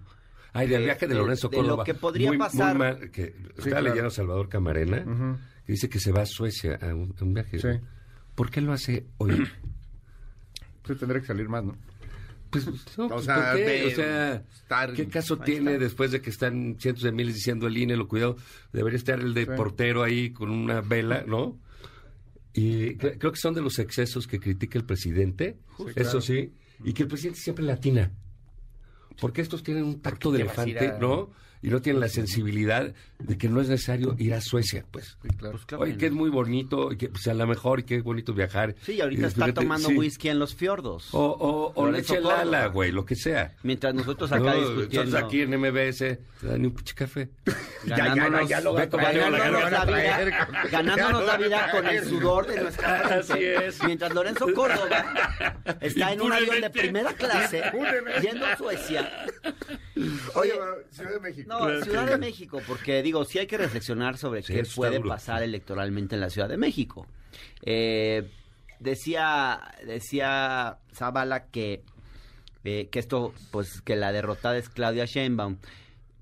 Ay, 0.53 0.67
del 0.67 0.79
de- 0.79 0.85
viaje 0.85 1.07
de, 1.07 1.13
de- 1.13 1.19
Lorenzo 1.21 1.47
de 1.49 1.57
lo 1.57 1.63
Córdoba. 1.63 1.83
que 1.85 1.93
podría 1.93 2.27
Muy- 2.27 2.37
muy 2.37 2.45
pasar. 2.45 2.77
mal, 2.77 3.11
que 3.11 3.33
está 3.57 3.61
claro. 3.69 3.85
leyendo 3.87 4.09
Salvador 4.09 4.49
Camarena, 4.49 5.03
que 5.65 5.71
dice 5.71 5.87
que 5.89 5.99
se 5.99 6.11
va 6.11 6.21
a 6.23 6.25
Suecia 6.25 6.77
a 6.81 6.93
un, 6.93 7.15
a 7.19 7.23
un 7.23 7.33
viaje. 7.33 7.59
Sí. 7.59 7.67
¿Por 8.35 8.49
qué 8.51 8.59
lo 8.61 8.73
hace 8.73 9.05
hoy? 9.17 9.47
Sí, 10.85 10.95
tendría 10.95 11.21
que 11.21 11.27
salir 11.27 11.49
más, 11.49 11.63
¿no? 11.63 11.75
Pues, 12.65 12.97
no, 12.97 13.07
O 13.07 13.21
sea, 13.21 13.51
¿por 13.51 13.55
qué? 13.57 13.63
de 13.65 13.85
O 13.85 13.95
sea, 13.95 14.43
estar- 14.53 14.93
¿qué 14.93 15.07
caso 15.07 15.37
tiene 15.37 15.73
está. 15.73 15.83
después 15.83 16.11
de 16.11 16.21
que 16.21 16.29
están 16.29 16.77
cientos 16.79 17.03
de 17.03 17.11
miles 17.11 17.35
diciendo 17.35 17.67
el 17.67 17.77
INE, 17.77 17.95
lo 17.97 18.07
cuidado? 18.07 18.37
Debería 18.73 18.97
estar 18.97 19.19
el 19.19 19.33
de 19.33 19.45
Sí. 19.45 19.51
portero 19.55 20.03
ahí 20.03 20.31
con 20.31 20.49
una 20.49 20.81
vela, 20.81 21.23
¿no? 21.27 21.59
Y 22.53 22.95
cre- 22.97 23.17
creo 23.19 23.31
que 23.31 23.39
son 23.39 23.53
de 23.53 23.61
los 23.61 23.79
excesos 23.79 24.27
que 24.27 24.39
critica 24.39 24.77
el 24.79 24.85
presidente, 24.85 25.57
eso 25.95 26.21
sí, 26.21 26.53
y 26.83 26.93
que 26.93 27.03
el 27.03 27.09
presidente 27.09 27.39
siempre 27.39 27.65
latina. 27.65 28.11
Porque 29.19 29.41
estos 29.41 29.61
tienen 29.63 29.83
un 29.83 30.01
tacto 30.01 30.31
de 30.31 30.41
elefante, 30.41 30.87
a- 30.87 30.97
¿no? 30.99 31.31
Y 31.61 31.69
no 31.69 31.81
tienen 31.81 31.99
la 31.99 32.09
sensibilidad 32.09 32.93
de 33.19 33.37
que 33.37 33.49
no 33.49 33.61
es 33.61 33.69
necesario 33.69 34.15
ir 34.19 34.33
a 34.33 34.41
Suecia, 34.41 34.85
pues. 34.91 35.17
Sí, 35.21 35.29
claro. 35.37 35.53
Pues 35.53 35.65
claro 35.65 35.83
Oye, 35.83 35.93
que 35.93 35.97
que 35.99 36.05
es 36.07 36.11
no. 36.11 36.17
muy 36.19 36.29
bonito, 36.29 36.91
y 36.91 36.97
que 36.97 37.09
pues, 37.09 37.27
a 37.27 37.33
lo 37.33 37.47
mejor, 37.47 37.79
y 37.79 37.83
que 37.83 37.95
es 37.95 38.03
bonito 38.03 38.33
viajar. 38.33 38.75
Sí, 38.83 39.01
ahorita 39.01 39.21
Y 39.23 39.25
está 39.25 39.53
tomando 39.53 39.87
sí. 39.89 39.95
whisky 39.97 40.29
en 40.29 40.37
los 40.39 40.53
fiordos. 40.53 41.09
O, 41.13 41.19
o, 41.25 41.71
o 41.75 41.91
leche. 41.91 42.19
Lala, 42.21 42.67
güey, 42.67 42.91
lo 42.91 43.05
que 43.05 43.15
sea. 43.15 43.53
Mientras 43.63 43.93
nosotros 43.95 44.31
acá 44.31 44.43
No, 44.53 44.55
discutiendo. 44.75 45.17
aquí 45.17 45.41
en 45.41 45.51
MBS 45.59 45.97
te 45.99 46.47
dan 46.47 46.61
ni 46.61 46.67
un 46.67 46.73
pinche 46.75 46.93
café. 46.93 47.29
ganándonos, 47.85 48.49
ya 48.49 48.61
lo 48.61 48.73
va 48.73 48.81
a 48.83 48.89
traer, 48.89 49.19
ganándonos 49.19 49.39
ya 49.39 49.49
lo 49.49 49.59
van 49.61 49.73
a 49.73 49.77
la 49.77 49.85
vida, 49.85 49.95
traer. 50.17 50.33
ganándonos 50.71 51.25
Ya 51.25 51.31
la 51.31 51.37
vida 51.37 51.71
con 51.71 51.87
el 51.87 52.03
sudor 52.05 52.47
de 52.47 52.61
nuestra 52.61 52.99
frente. 53.07 53.33
Así 53.33 53.43
es. 53.43 53.83
Mientras 53.83 54.13
Lorenzo 54.13 54.45
Córdoba 54.53 55.55
está 55.81 56.13
en 56.13 56.21
un 56.21 56.31
avión 56.33 56.61
de 56.61 56.69
primera 56.69 57.13
clase 57.13 57.63
yendo 58.21 58.45
a 58.45 58.55
Suecia. 58.57 59.25
Oye, 60.35 60.53
Ciudad 60.91 61.11
de 61.11 61.19
México. 61.19 61.47
No, 61.47 61.83
Ciudad 61.83 62.07
de 62.07 62.17
México, 62.17 62.61
porque 62.67 63.01
digo, 63.01 63.23
sí 63.25 63.39
hay 63.39 63.47
que 63.47 63.57
reflexionar 63.57 64.17
sobre 64.17 64.41
Sí, 64.41 64.53
qué 64.53 64.63
puede 64.75 64.99
pasar 65.01 65.43
electoralmente 65.43 66.15
en 66.15 66.21
la 66.21 66.29
Ciudad 66.29 66.49
de 66.49 66.57
México. 66.57 67.07
Eh, 67.61 68.29
decía, 68.79 69.61
decía 69.85 70.79
Zavala 70.93 71.45
que, 71.47 71.83
eh, 72.63 72.87
que 72.91 72.99
esto, 72.99 73.33
pues, 73.51 73.81
que 73.81 73.95
la 73.95 74.11
derrotada 74.11 74.57
es 74.57 74.69
Claudia 74.69 75.05
Sheinbaum. 75.05 75.57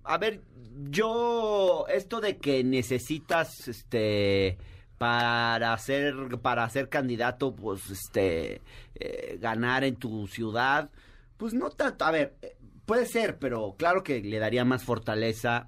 A 0.04 0.18
ver, 0.18 0.42
yo, 0.90 1.86
esto 1.88 2.20
de 2.20 2.38
que 2.38 2.64
necesitas, 2.64 3.68
este, 3.68 4.58
para 4.98 5.78
ser, 5.78 6.16
para 6.42 6.70
ser 6.70 6.90
candidato, 6.90 7.56
pues, 7.56 7.90
este, 7.90 8.62
eh, 8.96 9.38
ganar 9.40 9.84
en 9.84 9.96
tu 9.96 10.28
ciudad, 10.28 10.90
pues 11.38 11.54
no 11.54 11.70
tanto, 11.72 12.06
a 12.06 12.12
ver, 12.12 12.36
puede 12.86 13.06
ser, 13.06 13.38
pero 13.40 13.76
claro 13.78 14.04
que 14.04 14.22
le 14.22 14.40
daría 14.40 14.66
más 14.66 14.84
fortaleza 14.84 15.68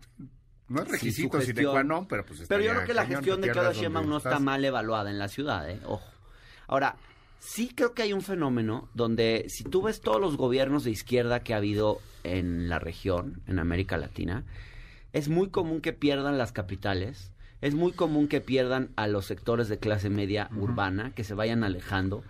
No 0.67 0.82
es 0.82 0.88
requisito 0.88 1.39
sine 1.39 1.54
gestión. 1.54 1.71
qua 1.73 1.84
non, 1.84 2.08
pero 2.08 2.25
pues 2.25 2.45
pero 2.47 2.63
yo 2.63 2.71
creo 2.71 2.86
que 2.86 2.93
la 2.93 3.06
gestión 3.06 3.39
de 3.41 3.51
Claudia 3.51 3.73
Sheinbaum 3.73 4.10
no 4.10 4.17
está 4.17 4.39
mal 4.39 4.65
evaluada 4.65 5.12
en 5.12 5.19
la 5.19 5.28
ciudad, 5.28 5.69
¿eh? 5.69 5.80
Ojo. 5.86 6.10
Ahora, 6.67 6.95
sí 7.39 7.71
creo 7.75 7.93
que 7.93 8.01
hay 8.01 8.13
un 8.13 8.21
fenómeno 8.23 8.89
donde 8.95 9.45
si 9.47 9.63
tú 9.63 9.84
ves 9.84 10.01
todos 10.01 10.19
los 10.19 10.38
gobiernos 10.38 10.84
de 10.84 10.91
izquierda 10.91 11.41
que 11.41 11.54
ha 11.54 11.58
habido 11.58 12.01
en 12.23 12.67
la 12.67 12.80
región, 12.80 13.43
en 13.45 13.60
América 13.60 13.97
Latina, 13.97 14.43
es 15.13 15.30
muy 15.30 15.49
común 15.49 15.82
que 15.82 15.93
pierdan 15.93 16.39
las 16.39 16.51
capitales, 16.51 17.32
es 17.62 17.75
muy 17.75 17.91
común 17.91 18.28
que 18.28 18.41
pierdan 18.41 18.89
a 18.95 19.08
los 19.08 19.25
sectores 19.28 19.69
de 19.69 19.78
clase 19.78 20.10
media 20.10 20.49
urbana, 20.58 21.12
que 21.13 21.23
se 21.23 21.36
vayan 21.36 21.63
alejando. 21.63 22.23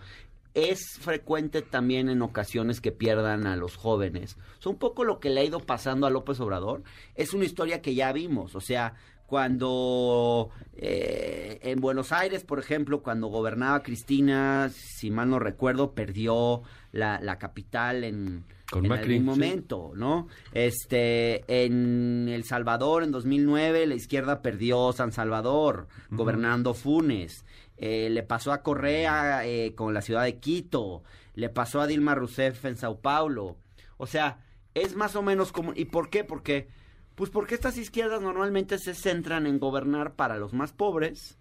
Es 0.56 0.98
frecuente 1.00 1.62
también 1.62 2.10
en 2.10 2.22
ocasiones 2.22 2.82
que 2.82 2.92
pierdan 2.92 3.46
a 3.46 3.56
los 3.56 3.76
jóvenes. 3.76 4.38
O 4.58 4.62
sea, 4.62 4.72
un 4.72 4.80
poco 4.80 5.04
lo 5.04 5.20
que 5.20 5.30
le 5.30 5.42
ha 5.42 5.44
ido 5.44 5.60
pasando 5.60 6.08
a 6.08 6.10
López 6.10 6.40
Obrador 6.40 6.82
es 7.14 7.34
una 7.34 7.46
historia 7.46 7.82
que 7.82 7.94
ya 7.94 8.12
vimos. 8.14 8.56
O 8.56 8.62
sea, 8.62 8.96
cuando 9.28 10.50
eh, 10.78 11.60
en 11.64 11.82
Buenos 11.82 12.12
Aires, 12.12 12.44
por 12.44 12.60
ejemplo, 12.60 13.02
cuando 13.02 13.28
gobernaba 13.28 13.82
Cristina, 13.82 14.70
si 14.70 15.10
mal 15.10 15.30
no 15.30 15.40
recuerdo, 15.40 15.94
perdió 15.94 16.62
la, 16.92 17.20
la 17.20 17.38
capital 17.38 18.04
en, 18.04 18.46
Con 18.70 18.86
en 18.86 18.90
Macri, 18.90 19.16
algún 19.16 19.34
sí. 19.34 19.42
momento, 19.42 19.92
¿no? 19.96 20.28
Este, 20.54 21.44
en 21.66 22.30
El 22.30 22.44
Salvador, 22.44 23.04
en 23.04 23.12
2009, 23.12 23.88
la 23.88 23.96
izquierda 23.96 24.42
perdió 24.42 24.94
San 24.94 25.12
Salvador, 25.12 25.88
gobernando 26.12 26.74
Funes. 26.74 27.44
Eh, 27.78 28.10
le 28.10 28.24
pasó 28.24 28.54
a 28.54 28.62
Correa 28.64 29.46
eh, 29.46 29.74
con 29.76 29.94
la 29.94 30.02
ciudad 30.02 30.24
de 30.24 30.38
Quito. 30.40 31.04
Le 31.34 31.50
pasó 31.50 31.82
a 31.82 31.88
Dilma 31.88 32.16
Rousseff 32.16 32.64
en 32.66 32.78
Sao 32.78 33.00
Paulo. 33.02 33.58
O 33.98 34.08
sea, 34.08 34.40
es 34.74 34.96
más 34.96 35.16
o 35.16 35.22
menos 35.22 35.52
como... 35.52 35.74
¿Y 35.76 35.86
por 35.86 36.10
qué? 36.10 36.24
Porque, 36.24 36.68
pues 37.16 37.30
porque 37.30 37.56
estas 37.56 37.78
izquierdas 37.78 38.22
normalmente 38.22 38.78
se 38.80 38.94
centran 38.94 39.46
en 39.46 39.60
gobernar 39.60 40.14
para 40.14 40.38
los 40.38 40.54
más 40.54 40.72
pobres 40.72 41.38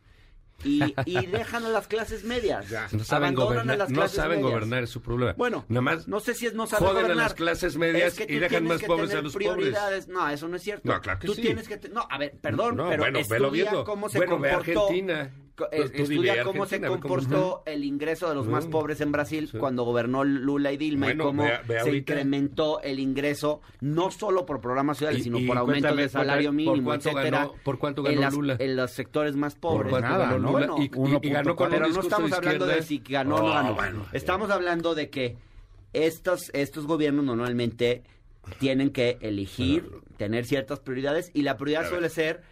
y, 0.64 0.94
y 1.04 1.26
dejan 1.26 1.64
a 1.64 1.68
las 1.68 1.86
clases 1.88 2.24
medias. 2.24 2.66
No 2.92 3.04
saben, 3.04 3.30
a 3.38 3.42
gobernar, 3.44 3.78
las 3.78 3.90
no 3.90 3.96
clases 3.96 4.16
saben 4.16 4.38
medias. 4.38 4.52
gobernar, 4.52 4.82
es 4.84 4.90
su 4.90 5.02
problema. 5.02 5.32
Bueno, 5.34 5.64
nada 5.68 5.82
más 5.82 6.08
no 6.08 6.18
sé 6.20 6.34
si 6.34 6.46
es 6.46 6.54
no 6.54 6.66
saber 6.66 6.84
joden 6.88 6.96
a 6.98 7.02
gobernar. 7.02 7.24
las 7.26 7.34
clases 7.34 7.76
medias 7.76 8.18
Es 8.18 8.26
que 8.26 8.32
y 8.32 8.38
dejan 8.38 8.64
más 8.64 8.82
pobres 8.82 9.14
a 9.14 9.22
los 9.22 9.34
prioridades. 9.34 10.08
No, 10.08 10.28
eso 10.28 10.48
no 10.48 10.56
es 10.56 10.62
cierto. 10.62 10.88
No, 10.92 11.00
claro 11.00 11.18
que 11.20 11.26
tú 11.28 11.34
sí. 11.34 11.42
tienes 11.42 11.68
que 11.68 11.76
te- 11.76 11.88
no, 11.88 12.06
a 12.10 12.18
ver, 12.18 12.36
perdón, 12.40 12.76
No, 12.76 12.88
pero 12.88 13.02
bueno, 13.04 13.18
estudia 13.20 13.50
viendo. 13.50 13.84
cómo 13.84 14.08
se 14.08 14.18
Bueno, 14.18 14.38
ve 14.40 14.50
comportó 14.50 14.80
Argentina. 14.86 15.30
Eh, 15.70 15.88
estudia 15.94 16.42
cómo 16.42 16.66
se 16.66 16.80
cómo 16.80 16.98
comportó 17.00 17.62
el 17.66 17.84
ingreso 17.84 18.28
de 18.28 18.34
los 18.34 18.46
más 18.48 18.66
pobres 18.66 19.00
en 19.00 19.12
Brasil 19.12 19.48
Sí. 19.48 19.58
cuando 19.58 19.84
gobernó 19.84 20.24
Lula 20.24 20.72
y 20.72 20.76
Dilma 20.76 21.06
Bueno, 21.06 21.22
y 21.22 21.26
cómo 21.26 21.42
ve- 21.44 21.58
ve 21.68 21.74
se 21.74 21.78
ahorita. 21.80 21.96
incrementó 22.12 22.80
el 22.82 22.98
ingreso 22.98 23.60
no 23.80 24.10
solo 24.10 24.46
por 24.46 24.60
programas 24.60 24.98
sociales, 24.98 25.20
Y- 25.20 25.24
sino 25.24 25.38
y 25.38 25.46
por 25.46 25.56
aumentos 25.58 25.82
cuéntame, 25.82 26.02
de 26.02 26.08
salario 26.08 26.48
¿por 26.48 26.54
mínimo, 26.56 26.84
cuánto 26.84 27.08
etcétera. 27.10 27.38
ganó- 27.38 27.54
por 27.62 27.78
cuánto 27.78 28.00
en 28.00 28.06
ganó 28.06 28.20
las- 28.20 28.34
Lula? 28.34 28.56
En 28.58 28.76
los 28.76 28.90
sectores 28.90 29.36
más 29.36 29.54
¿Por 29.54 29.72
pobres. 29.76 29.90
cuánto 29.90 30.08
nada, 30.08 30.24
ganó 30.24 30.38
¿no? 30.38 30.52
Lula? 30.52 30.66
Bueno, 30.66 30.76
y, 30.82 31.26
y- 31.26 31.28
y 31.28 31.30
ganó 31.30 31.54
con 31.56 31.70
pero 31.70 31.86
no 31.88 32.00
estamos 32.00 32.30
de 32.30 32.36
hablando 32.36 32.66
de 32.66 32.82
si 32.82 32.98
ganó 32.98 33.36
o 33.36 33.38
no 33.42 33.48
ganó. 33.54 33.74
bueno. 33.74 34.06
estamos 34.12 34.50
hablando 34.50 34.94
de 34.96 35.10
que 35.10 35.36
estos, 35.92 36.50
estos 36.52 36.86
gobiernos 36.86 37.24
normalmente 37.24 38.02
tienen 38.58 38.90
que 38.90 39.18
elegir, 39.20 39.88
tener 40.16 40.44
ciertas 40.44 40.80
prioridades 40.80 41.30
y 41.32 41.42
la 41.42 41.56
prioridad 41.56 41.88
suele 41.88 42.08
ser 42.08 42.42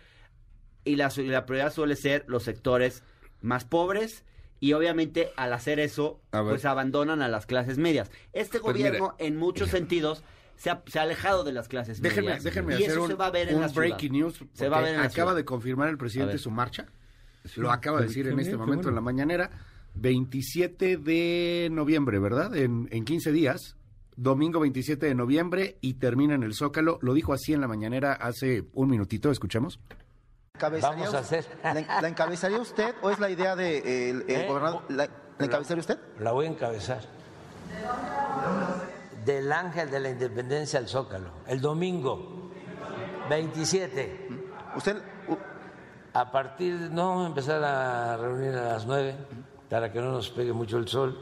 y 0.85 0.97
la, 0.97 1.13
la 1.17 1.47
prioridad 1.47 1.73
suele 1.73 1.97
ser 1.97 2.25
los 2.27 2.43
sectores 2.43 3.03
más 3.41 3.65
pobres 3.65 4.25
y 4.61 4.75
obviamente 4.75 5.33
al 5.37 5.53
hacer 5.53 5.81
eso 5.81 6.21
pues 6.31 6.65
abandonan 6.65 7.21
a 7.21 7.29
las 7.29 7.47
clases 7.47 7.79
medias. 7.79 8.11
Este 8.33 8.61
Pues 8.61 8.75
gobierno 8.75 9.17
en 9.19 9.37
muchos 9.37 9.71
sentidos 9.71 10.23
se 10.57 10.71
ha, 10.71 10.83
se 10.87 11.01
ha 11.01 11.03
alejado 11.03 11.43
de 11.43 11.53
las 11.53 11.67
clases 11.67 12.01
Déjenme, 12.01 12.29
medias 12.29 12.45
déjenme 12.45 12.75
y 12.75 12.77
hacer 12.77 12.91
eso 12.91 13.03
un, 13.03 13.09
se 13.09 13.15
va 13.15 13.27
a 13.27 13.31
ver 13.31 13.49
en 13.49 13.57
un 13.57 13.63
la 13.63 13.69
breaking 13.69 14.13
news. 14.13 14.45
Se 14.53 14.69
va 14.69 14.79
a 14.79 14.83
ver 14.83 14.95
en 14.95 15.01
acaba 15.01 15.35
de 15.35 15.45
confirmar 15.45 15.89
el 15.89 15.99
presidente 15.99 16.39
su 16.39 16.53
marcha. 16.53 16.87
Lo 17.57 17.73
acaba 17.73 18.01
de 18.01 18.07
decir 18.07 18.29
en 18.29 18.39
este 18.39 18.57
momento 18.57 18.89
en 18.89 18.95
la 18.95 19.01
mañanera. 19.01 19.51
27 19.95 20.97
de 20.97 21.69
noviembre, 21.71 22.19
¿verdad? 22.21 22.57
En, 22.57 22.89
en 22.93 23.05
15 23.05 23.33
días. 23.33 23.77
Domingo 24.15 24.61
27 24.61 25.07
de 25.07 25.15
noviembre 25.15 25.79
y 25.81 25.95
termina 25.95 26.35
en 26.35 26.45
el 26.45 26.55
Zócalo. 26.55 26.99
Lo 27.03 27.15
dijo 27.15 27.33
así 27.33 27.53
en 27.53 27.61
la 27.61 27.67
mañanera 27.67 28.13
hace 28.13 28.65
un 28.75 28.91
minutito. 28.91 29.31
Escuchemos. 29.31 29.81
¿Encabezaría 30.57 30.97
Vamos 31.07 31.15
a 31.15 31.19
hacer. 31.19 31.47
¿La, 31.65 32.01
la 32.03 32.09
encabezaría 32.09 32.59
usted 32.61 32.95
o 33.03 33.11
es 33.11 33.19
la 33.19 33.31
idea 33.31 33.57
de 33.57 33.79
eh, 33.79 34.11
el, 34.11 34.25
el 34.29 34.41
¿Eh? 34.43 34.47
gobernador? 34.47 34.83
¿La, 34.91 35.09
la 35.39 35.47
encabezaría 35.47 35.81
usted? 35.81 35.99
La 36.21 36.33
voy 36.33 36.47
a 36.47 36.51
encabezar. 36.51 37.01
Del 39.25 39.51
Ángel 39.51 39.91
de 39.91 39.99
la 40.01 40.11
Independencia 40.11 40.79
al 40.79 40.89
Zócalo. 40.89 41.31
El 41.47 41.61
domingo 41.61 42.51
27. 43.31 44.29
Usted, 44.77 45.03
A 46.13 46.31
partir, 46.31 46.75
no 46.93 47.09
vamos 47.09 47.25
a 47.25 47.29
empezar 47.29 47.65
a 47.65 48.17
reunir 48.19 48.55
a 48.55 48.75
las 48.75 48.85
9 48.87 49.17
para 49.71 49.91
que 49.91 50.01
no 50.01 50.13
nos 50.13 50.29
pegue 50.31 50.53
mucho 50.53 50.77
el 50.77 50.87
sol. 50.87 51.19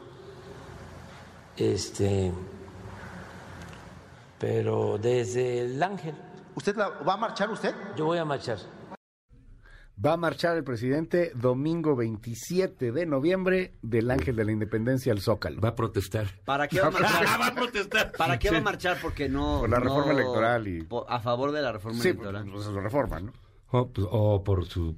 Este. 1.57 2.33
Pero 4.41 4.99
desde 4.99 5.61
el 5.61 5.81
Ángel, 5.83 6.15
¿usted 6.57 6.75
la- 6.77 6.89
va 6.89 7.13
a 7.15 7.17
marchar 7.17 7.49
usted? 7.51 7.73
yo 7.97 8.07
voy 8.07 8.19
a 8.19 8.25
marchar. 8.25 8.59
Va 10.05 10.15
a 10.15 10.17
marchar 10.17 10.57
el 10.57 10.65
presidente 10.65 11.31
domingo 11.35 11.95
27 11.95 12.91
de 12.91 13.05
noviembre 13.05 13.75
del 13.83 14.11
Ángel 14.11 14.35
de 14.35 14.45
la 14.47 14.53
Independencia 14.53 15.13
al 15.13 15.21
Zócalo. 15.21 15.61
Va 15.61 15.71
a 15.71 15.75
protestar. 15.75 16.27
¿Para 16.47 16.69
qué 16.69 16.81
va 16.81 16.87
a 16.87 16.91
marchar? 16.91 17.27
va 17.41 17.47
a 17.49 17.55
protestar. 17.55 18.13
¿Para 18.13 18.39
qué 18.39 18.51
va 18.51 18.59
a 18.59 18.63
marchar? 18.63 18.97
Porque 19.03 19.29
no... 19.29 19.61
Por 19.61 19.69
la 19.71 19.79
no- 19.79 19.85
reforma 19.85 20.13
electoral 20.13 20.69
y- 20.69 20.89
A 21.09 21.21
favor 21.21 21.53
de 21.53 21.61
la 21.61 21.73
reforma 21.73 21.99
Sí, 22.03 22.15
pues, 22.15 22.29
electoral. 22.29 22.51
pues, 22.51 22.67
lo 22.67 22.81
reforma, 22.81 23.21
¿no? 23.21 23.33
O, 23.73 23.89
pues, 23.91 24.07
o 24.11 24.43
por 24.43 24.65
su 24.65 24.97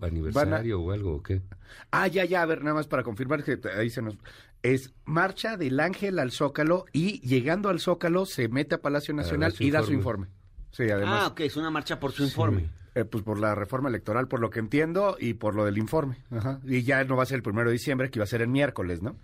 aniversario 0.00 0.80
o 0.80 0.90
algo, 0.92 1.16
¿o 1.16 1.22
qué? 1.22 1.42
Ah, 1.90 2.06
ya, 2.08 2.24
ya, 2.24 2.40
a 2.40 2.46
ver, 2.46 2.62
nada 2.62 2.74
más 2.74 2.86
para 2.86 3.02
confirmar 3.02 3.44
que 3.44 3.58
ahí 3.76 3.90
se 3.90 4.00
nos... 4.00 4.16
Es 4.62 4.92
marcha 5.04 5.58
del 5.58 5.78
Ángel 5.80 6.18
al 6.18 6.32
Zócalo 6.32 6.86
y 6.92 7.20
llegando 7.26 7.68
al 7.68 7.78
Zócalo 7.80 8.24
se 8.24 8.48
mete 8.48 8.76
a 8.76 8.80
Palacio 8.80 9.12
Nacional 9.12 9.54
y 9.58 9.70
da 9.70 9.82
su 9.82 9.92
informe. 9.92 10.28
Sí, 10.72 10.84
además, 10.90 11.22
Ah, 11.24 11.26
ok, 11.28 11.40
es 11.40 11.56
una 11.56 11.70
marcha 11.70 12.00
por 12.00 12.12
su 12.12 12.22
informe. 12.22 12.70
Eh, 12.94 13.04
pues 13.04 13.22
por 13.24 13.38
la 13.38 13.54
reforma 13.54 13.88
electoral, 13.88 14.28
por 14.28 14.40
lo 14.40 14.50
que 14.50 14.58
entiendo, 14.60 15.16
y 15.18 15.34
por 15.34 15.54
lo 15.54 15.64
del 15.64 15.78
informe. 15.78 16.16
Ajá. 16.30 16.60
Y 16.64 16.82
ya 16.82 17.04
no 17.04 17.16
va 17.16 17.22
a 17.22 17.26
ser 17.26 17.36
el 17.36 17.42
primero 17.42 17.68
de 17.68 17.74
diciembre, 17.74 18.10
que 18.10 18.18
iba 18.18 18.24
a 18.24 18.26
ser 18.28 18.42
el 18.42 18.48
miércoles, 18.48 19.02
¿no? 19.02 19.16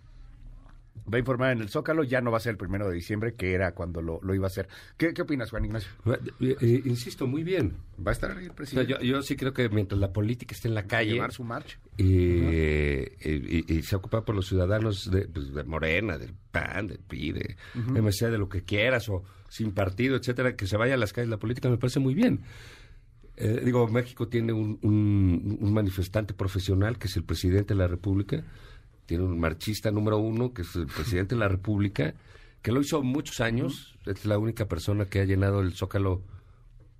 Va 1.13 1.17
a 1.17 1.21
informar 1.21 1.53
en 1.53 1.61
el 1.61 1.69
Zócalo, 1.69 2.03
ya 2.03 2.21
no 2.21 2.33
va 2.33 2.39
a 2.39 2.41
ser 2.41 2.51
el 2.53 2.57
primero 2.57 2.89
de 2.89 2.95
diciembre, 2.95 3.35
que 3.35 3.53
era 3.53 3.73
cuando 3.73 4.03
lo, 4.03 4.19
lo 4.23 4.35
iba 4.35 4.47
a 4.47 4.49
hacer. 4.49 4.67
¿Qué, 4.97 5.15
qué 5.15 5.23
opinas, 5.23 5.51
Juan 5.51 5.65
Ignacio? 5.67 5.89
Eh, 6.41 6.57
eh, 6.61 6.83
insisto, 6.85 7.29
muy 7.29 7.45
bien. 7.45 7.75
¿Va 8.05 8.11
a 8.11 8.13
estar 8.13 8.33
ahí 8.33 8.39
el 8.39 8.43
O 8.45 8.47
sea, 8.47 8.55
presidente? 8.57 8.93
yo, 8.93 8.99
yo 9.01 9.23
sí 9.23 9.37
creo 9.37 9.53
que 9.53 9.69
mientras 9.69 10.01
la 10.01 10.13
política 10.13 10.53
esté 10.55 10.67
en 10.67 10.75
la 10.75 10.83
calle 10.89 11.13
llevar 11.13 11.33
su 11.33 11.45
marcha. 11.45 11.79
eh, 11.99 13.17
y, 13.21 13.75
y- 13.75 13.79
y 13.79 13.83
se 13.83 13.95
ocupa 13.95 14.25
por 14.25 14.35
los 14.35 14.49
ciudadanos 14.49 15.09
de, 15.11 15.29
pues, 15.29 15.53
de 15.55 15.63
Morena, 15.65 16.19
del 16.19 16.35
PAN, 16.51 16.89
del 16.89 16.99
PRI, 16.99 17.33
de 17.33 17.57
MC, 17.95 18.29
de 18.31 18.39
lo 18.39 18.49
que 18.49 18.63
quieras, 18.63 19.09
o 19.09 19.23
sin 19.49 19.73
partido, 19.73 20.17
etcétera, 20.17 20.57
que 20.57 20.67
se 20.67 20.77
vaya 20.77 20.95
a 20.95 20.97
las 20.97 21.13
calles 21.13 21.31
la 21.31 21.37
política, 21.39 21.69
me 21.69 21.79
parece 21.79 22.01
muy 22.01 22.15
bien. 22.15 22.41
Eh, 23.37 23.61
digo, 23.65 23.87
México 23.89 24.29
tiene 24.29 24.53
un, 24.53 24.79
un- 24.83 25.59
un 25.61 25.73
manifestante 25.75 26.33
profesional 26.35 26.99
que 26.99 27.07
es 27.09 27.17
el 27.17 27.25
presidente 27.25 27.75
de 27.75 27.79
la 27.79 27.87
República, 27.87 28.43
tiene 29.05 29.25
un 29.25 29.39
marchista 29.39 29.91
número 29.91 30.19
uno 30.19 30.53
que 30.55 30.63
es 30.63 30.75
el 30.77 30.87
presidente 30.87 31.35
de 31.35 31.41
la 31.41 31.49
República, 31.49 32.15
que 32.63 32.73
lo 32.73 32.81
hizo 32.81 33.03
muchos 33.03 33.41
años, 33.41 33.97
es 34.07 34.25
la 34.25 34.39
única 34.39 34.67
persona 34.67 35.05
que 35.05 35.21
ha 35.21 35.25
llenado 35.25 35.61
el 35.61 35.75
Zócalo 35.75 36.23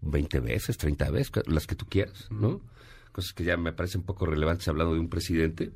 20 0.03 0.41
veces, 0.41 0.77
30 0.77 1.11
veces, 1.11 1.33
las 1.47 1.67
que 1.67 1.75
tú 1.75 1.87
quieras, 1.89 2.29
¿no? 2.31 2.61
Cosas 3.13 3.33
que 3.33 3.43
ya 3.45 3.57
me 3.57 3.73
parecen 3.73 4.03
poco 4.03 4.27
relevantes 4.27 4.69
hablando 4.69 4.93
de 4.95 5.01
un 5.01 5.09
presidente. 5.09 5.73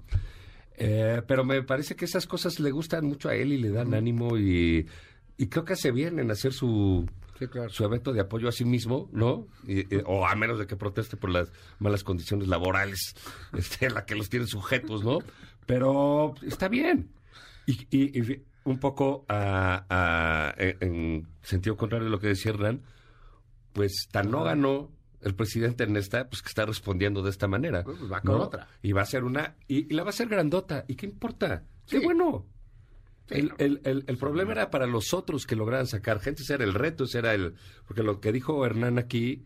Eh, 0.77 1.23
pero 1.27 1.45
me 1.45 1.63
parece 1.63 1.97
que 1.97 2.05
esas 2.05 2.27
cosas 2.27 2.61
le 2.61 2.71
gustan 2.71 3.07
mucho 3.07 3.29
a 3.29 3.35
él 3.35 3.53
y 3.53 3.59
le 3.59 3.71
dan 3.71 3.93
ánimo 3.95 4.39
y, 4.39 4.87
y 5.37 5.47
creo 5.49 5.65
que 5.65 5.73
hace 5.73 5.91
bien 5.91 6.19
en 6.19 6.31
hacer 6.31 6.53
su, 6.53 7.07
Sí, 7.41 7.49
claro. 7.49 7.71
su 7.71 7.85
evento 7.85 8.13
de 8.13 8.21
apoyo 8.21 8.49
a 8.49 8.53
sí 8.53 8.65
mismo, 8.65 9.09
¿no? 9.13 9.49
Y- 9.67 9.81
y- 9.93 10.03
o 10.07 10.25
a 10.27 10.35
menos 10.37 10.59
de 10.61 10.67
que 10.69 10.77
proteste 10.77 11.17
por 11.17 11.31
las 11.31 11.51
malas 11.81 12.05
condiciones 12.05 12.47
laborales 12.47 13.17
este, 13.59 13.87
en 13.87 13.95
las 13.95 14.05
que 14.05 14.15
los 14.15 14.29
tienen 14.31 14.47
sujetos, 14.47 15.03
¿no? 15.03 15.19
Pero 15.67 16.35
está 16.47 16.69
bien. 16.69 17.11
Y, 17.67 17.87
y- 17.91 18.21
y 18.21 18.45
un 18.65 18.79
poco 18.79 19.25
a- 19.29 19.85
a- 19.91 20.55
en, 20.59 20.77
en 20.83 21.29
sentido 21.43 21.77
contrario 21.77 22.05
de 22.05 22.11
lo 22.11 22.21
que 22.21 22.29
decía 22.29 22.53
Hernán, 22.53 22.83
pues 23.73 24.07
tan 24.13 24.31
no 24.31 24.45
ganó 24.45 24.91
el 25.23 25.35
presidente 25.35 25.85
en 25.85 25.97
esta, 25.97 26.29
pues 26.29 26.43
que 26.43 26.49
está 26.49 26.65
respondiendo 26.67 27.23
de 27.23 27.31
esta 27.31 27.47
manera. 27.47 27.85
Pues 27.85 27.99
va 28.11 28.21
con 28.21 28.37
¿no? 28.39 28.45
otra. 28.45 28.69
Y 28.83 28.93
va 28.93 29.03
a 29.03 29.07
ser 29.07 29.25
una, 29.25 29.57
y, 29.69 29.91
y 29.93 29.95
la 29.97 30.03
va 30.03 30.09
a 30.09 30.11
hacer 30.11 30.29
grandota. 30.29 30.85
¿Y 30.89 30.95
qué 30.97 31.07
importa? 31.07 31.65
¡Qué 31.87 31.99
bueno! 32.01 32.47
El, 33.31 33.49
no. 33.49 33.55
el- 33.59 33.81
el- 33.85 34.05
el 34.07 34.17
problema 34.19 34.53
era 34.53 34.71
para 34.71 34.87
los 34.87 35.13
otros 35.15 35.47
que 35.47 35.57
lograran 35.57 35.87
sacar 35.87 36.21
gente, 36.21 36.43
ese 36.43 36.55
era 36.55 36.65
el 36.65 36.75
reto, 36.75 37.05
ese 37.05 37.19
era 37.19 37.35
el... 37.35 37.55
Porque 37.87 38.03
lo 38.03 38.21
que 38.21 38.33
dijo 38.33 38.65
Hernán 38.67 38.99
aquí, 38.99 39.45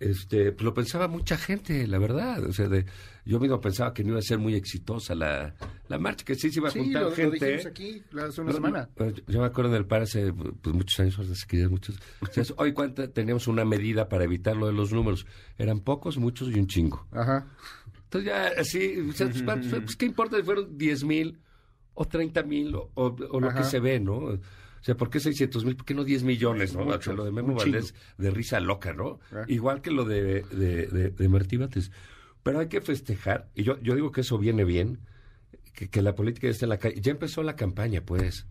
este, 0.00 0.52
pues 0.52 0.64
lo 0.64 0.74
pensaba 0.74 1.08
mucha 1.08 1.36
gente, 1.38 1.86
la 1.86 1.98
verdad. 1.98 2.44
O 2.44 2.52
sea, 2.52 2.68
de, 2.68 2.84
yo 3.24 3.38
mismo 3.40 3.60
pensaba 3.60 3.94
que 3.94 4.02
no 4.02 4.10
iba 4.10 4.18
a 4.18 4.22
ser 4.22 4.38
muy 4.38 4.54
exitosa 4.54 5.14
la, 5.14 5.54
la 5.88 5.98
marcha, 5.98 6.24
que 6.24 6.34
sí 6.34 6.50
se 6.50 6.58
iba 6.58 6.68
a 6.68 6.72
Sí, 6.72 6.80
juntar 6.80 7.02
lo, 7.02 7.10
lo 7.10 7.14
gente. 7.16 7.36
dijimos 7.46 7.66
aquí 7.66 8.02
hace 8.20 8.40
una 8.40 8.50
No, 8.50 8.56
semana. 8.56 8.88
no, 8.96 9.10
yo- 9.10 9.40
me 9.40 9.46
acuerdo 9.46 9.70
del 9.72 9.86
par 9.86 10.02
hace 10.02 10.32
pues, 10.32 10.74
muchos 10.74 10.98
años, 11.00 11.18
hace 11.18 11.46
que 11.46 11.68
muchos. 11.68 11.96
o 12.20 12.26
sea, 12.26 12.44
hoy 12.56 12.72
cuánta 12.72 13.08
teníamos 13.08 13.46
una 13.46 13.64
medida 13.64 14.08
para 14.08 14.24
evitar 14.24 14.56
lo 14.56 14.66
de 14.66 14.72
los 14.72 14.92
números. 14.92 15.26
Eran 15.58 15.80
pocos, 15.80 16.18
muchos 16.18 16.48
y 16.50 16.58
un 16.58 16.66
chingo. 16.66 17.06
Ajá. 17.12 17.46
Entonces 18.04 18.26
ya 18.30 18.46
así, 18.60 18.98
o 19.08 19.12
sea, 19.12 19.28
pues. 19.28 19.66
Pues, 19.70 19.96
¿qué 19.96 20.06
importa 20.06 20.36
si 20.36 20.42
fueron 20.42 20.76
10 20.76 21.04
mil 21.04 21.38
o 21.94 22.04
30 22.04 22.42
mil 22.42 22.74
o, 22.74 22.90
o- 22.94 23.16
o 23.30 23.40
lo 23.40 23.54
que 23.54 23.64
se 23.64 23.80
ve, 23.80 24.00
¿no? 24.00 24.16
O 24.16 24.38
sea, 24.80 24.96
¿por 24.96 25.08
qué 25.10 25.18
600 25.20 25.64
mil? 25.64 25.76
¿Por 25.76 25.86
qué 25.86 25.94
no 25.94 26.04
10 26.04 26.24
millones, 26.24 26.74
no? 26.74 26.84
Mucho, 26.84 26.98
O 26.98 27.02
sea, 27.02 27.12
lo 27.14 27.24
de 27.24 27.30
Memo 27.32 27.54
Valdés 27.54 27.94
de 28.18 28.30
risa 28.30 28.60
loca, 28.60 28.92
¿no? 28.92 29.18
Ah. 29.32 29.44
Igual 29.48 29.80
que 29.80 29.90
lo 29.90 30.04
de, 30.04 30.42
de, 30.42 30.86
de, 30.88 31.10
de 31.10 31.28
Martí 31.28 31.56
Bates. 31.56 31.90
Pero 32.42 32.58
hay 32.60 32.68
que 32.68 32.82
festejar, 32.82 33.48
y 33.54 33.62
yo, 33.62 33.80
yo 33.80 33.94
digo 33.94 34.12
que 34.12 34.20
eso 34.20 34.36
viene 34.36 34.64
bien, 34.64 34.98
que, 35.72 35.88
que 35.88 36.02
la 36.02 36.14
política 36.14 36.46
ya 36.48 36.50
está 36.50 36.66
en 36.66 36.70
la 36.70 36.78
calle. 36.78 37.00
Ya 37.00 37.12
empezó 37.12 37.42
la 37.42 37.56
campaña, 37.56 38.02
pues. 38.04 38.46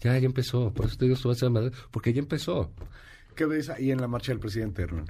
Ya, 0.00 0.16
ya 0.16 0.26
empezó. 0.26 0.72
Por 0.72 0.86
eso 0.86 0.96
te 0.96 1.06
digo, 1.06 1.16
esto 1.16 1.28
va 1.28 1.34
a 1.34 1.36
ser 1.36 1.72
porque 1.90 2.12
ya 2.12 2.20
empezó. 2.20 2.72
¿Qué 3.34 3.44
ves 3.46 3.68
ahí 3.70 3.90
en 3.90 4.00
la 4.00 4.06
marcha 4.06 4.30
del 4.30 4.38
presidente, 4.38 4.82
Hernán? 4.82 5.06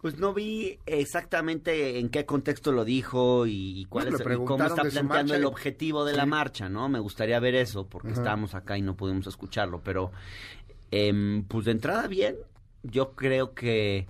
Pues 0.00 0.18
no 0.18 0.32
vi 0.32 0.78
exactamente 0.86 1.98
en 1.98 2.08
qué 2.08 2.24
contexto 2.24 2.70
lo 2.70 2.84
dijo 2.84 3.46
y, 3.46 3.80
y 3.80 3.84
cuál 3.86 4.08
es, 4.08 4.20
y 4.20 4.44
cómo 4.44 4.64
está 4.64 4.82
planteando 4.84 5.34
el 5.34 5.44
objetivo 5.44 6.04
de 6.04 6.14
la 6.14 6.24
marcha, 6.24 6.68
¿no? 6.68 6.88
Me 6.88 7.00
gustaría 7.00 7.40
ver 7.40 7.56
eso 7.56 7.86
porque 7.86 8.12
Ajá. 8.12 8.20
estábamos 8.20 8.54
acá 8.54 8.78
y 8.78 8.82
no 8.82 8.96
pudimos 8.96 9.26
escucharlo, 9.26 9.80
pero 9.82 10.12
em, 10.92 11.42
pues 11.44 11.64
de 11.64 11.72
entrada 11.72 12.06
bien, 12.06 12.36
yo 12.84 13.12
creo 13.16 13.54
que 13.54 14.06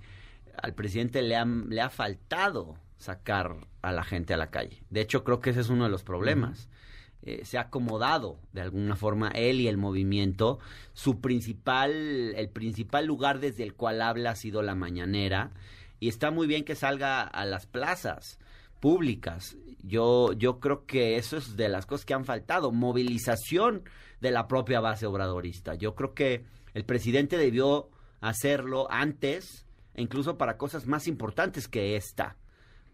al 0.62 0.74
presidente 0.74 1.22
le 1.22 1.36
ha, 1.36 1.44
le 1.44 1.80
ha 1.80 1.88
faltado 1.88 2.76
sacar 2.98 3.56
a 3.80 3.92
la 3.92 4.04
gente 4.04 4.34
a 4.34 4.36
la 4.36 4.50
calle. 4.50 4.82
De 4.90 5.00
hecho, 5.00 5.24
creo 5.24 5.40
que 5.40 5.50
ese 5.50 5.60
es 5.60 5.68
uno 5.70 5.84
de 5.84 5.90
los 5.90 6.02
problemas. 6.02 6.68
Eh, 7.22 7.44
se 7.44 7.58
ha 7.58 7.62
acomodado 7.62 8.38
de 8.52 8.60
alguna 8.60 8.96
forma 8.96 9.28
él 9.28 9.60
y 9.60 9.68
el 9.68 9.76
movimiento. 9.76 10.58
Su 10.92 11.20
principal, 11.20 11.92
el 12.36 12.48
principal 12.48 13.06
lugar 13.06 13.40
desde 13.40 13.62
el 13.64 13.74
cual 13.74 14.02
habla 14.02 14.30
ha 14.30 14.36
sido 14.36 14.62
la 14.62 14.74
mañanera. 14.74 15.50
Y 16.00 16.08
está 16.08 16.30
muy 16.30 16.46
bien 16.46 16.64
que 16.64 16.74
salga 16.74 17.22
a 17.22 17.44
las 17.44 17.66
plazas 17.66 18.38
públicas. 18.80 19.56
Yo, 19.82 20.32
yo 20.32 20.60
creo 20.60 20.86
que 20.86 21.16
eso 21.16 21.36
es 21.36 21.56
de 21.56 21.68
las 21.68 21.86
cosas 21.86 22.04
que 22.04 22.14
han 22.14 22.24
faltado. 22.24 22.70
Movilización 22.72 23.82
de 24.20 24.30
la 24.30 24.48
propia 24.48 24.80
base 24.80 25.06
obradorista. 25.06 25.74
Yo 25.74 25.94
creo 25.94 26.14
que 26.14 26.44
el 26.74 26.84
presidente 26.84 27.36
debió 27.36 27.90
hacerlo 28.20 28.86
antes, 28.90 29.66
e 29.94 30.02
incluso 30.02 30.38
para 30.38 30.56
cosas 30.56 30.86
más 30.86 31.08
importantes 31.08 31.68
que 31.68 31.96
esta 31.96 32.36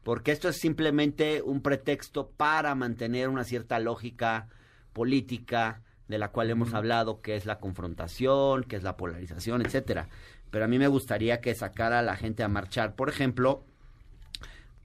porque 0.05 0.33
esto 0.33 0.49
es 0.49 0.59
simplemente 0.59 1.43
un 1.43 1.62
pretexto 1.62 2.29
para 2.29 2.75
mantener 2.75 3.29
una 3.29 3.43
cierta 3.43 3.81
lógica 3.81 4.49
política 4.93 5.83
de 6.09 6.19
la 6.19 6.31
cual 6.31 6.51
hemos 6.51 6.75
hablado, 6.75 7.23
que 7.23 7.35
es 7.35 7.47
la 7.47 7.59
confrontación, 7.59 8.64
que 8.64 8.77
es 8.77 8.83
la 8.83 8.99
polarización, 8.99 9.62
etcétera. 9.62 10.11
Pero 10.55 10.67
a 10.67 10.69
mí 10.69 10.79
me 10.79 10.87
gustaría 10.87 11.40
que 11.40 11.53
sacara 11.57 11.99
a 11.99 12.03
la 12.03 12.14
gente 12.14 12.45
a 12.45 12.49
marchar, 12.49 12.95
por 12.95 13.09
ejemplo, 13.09 13.64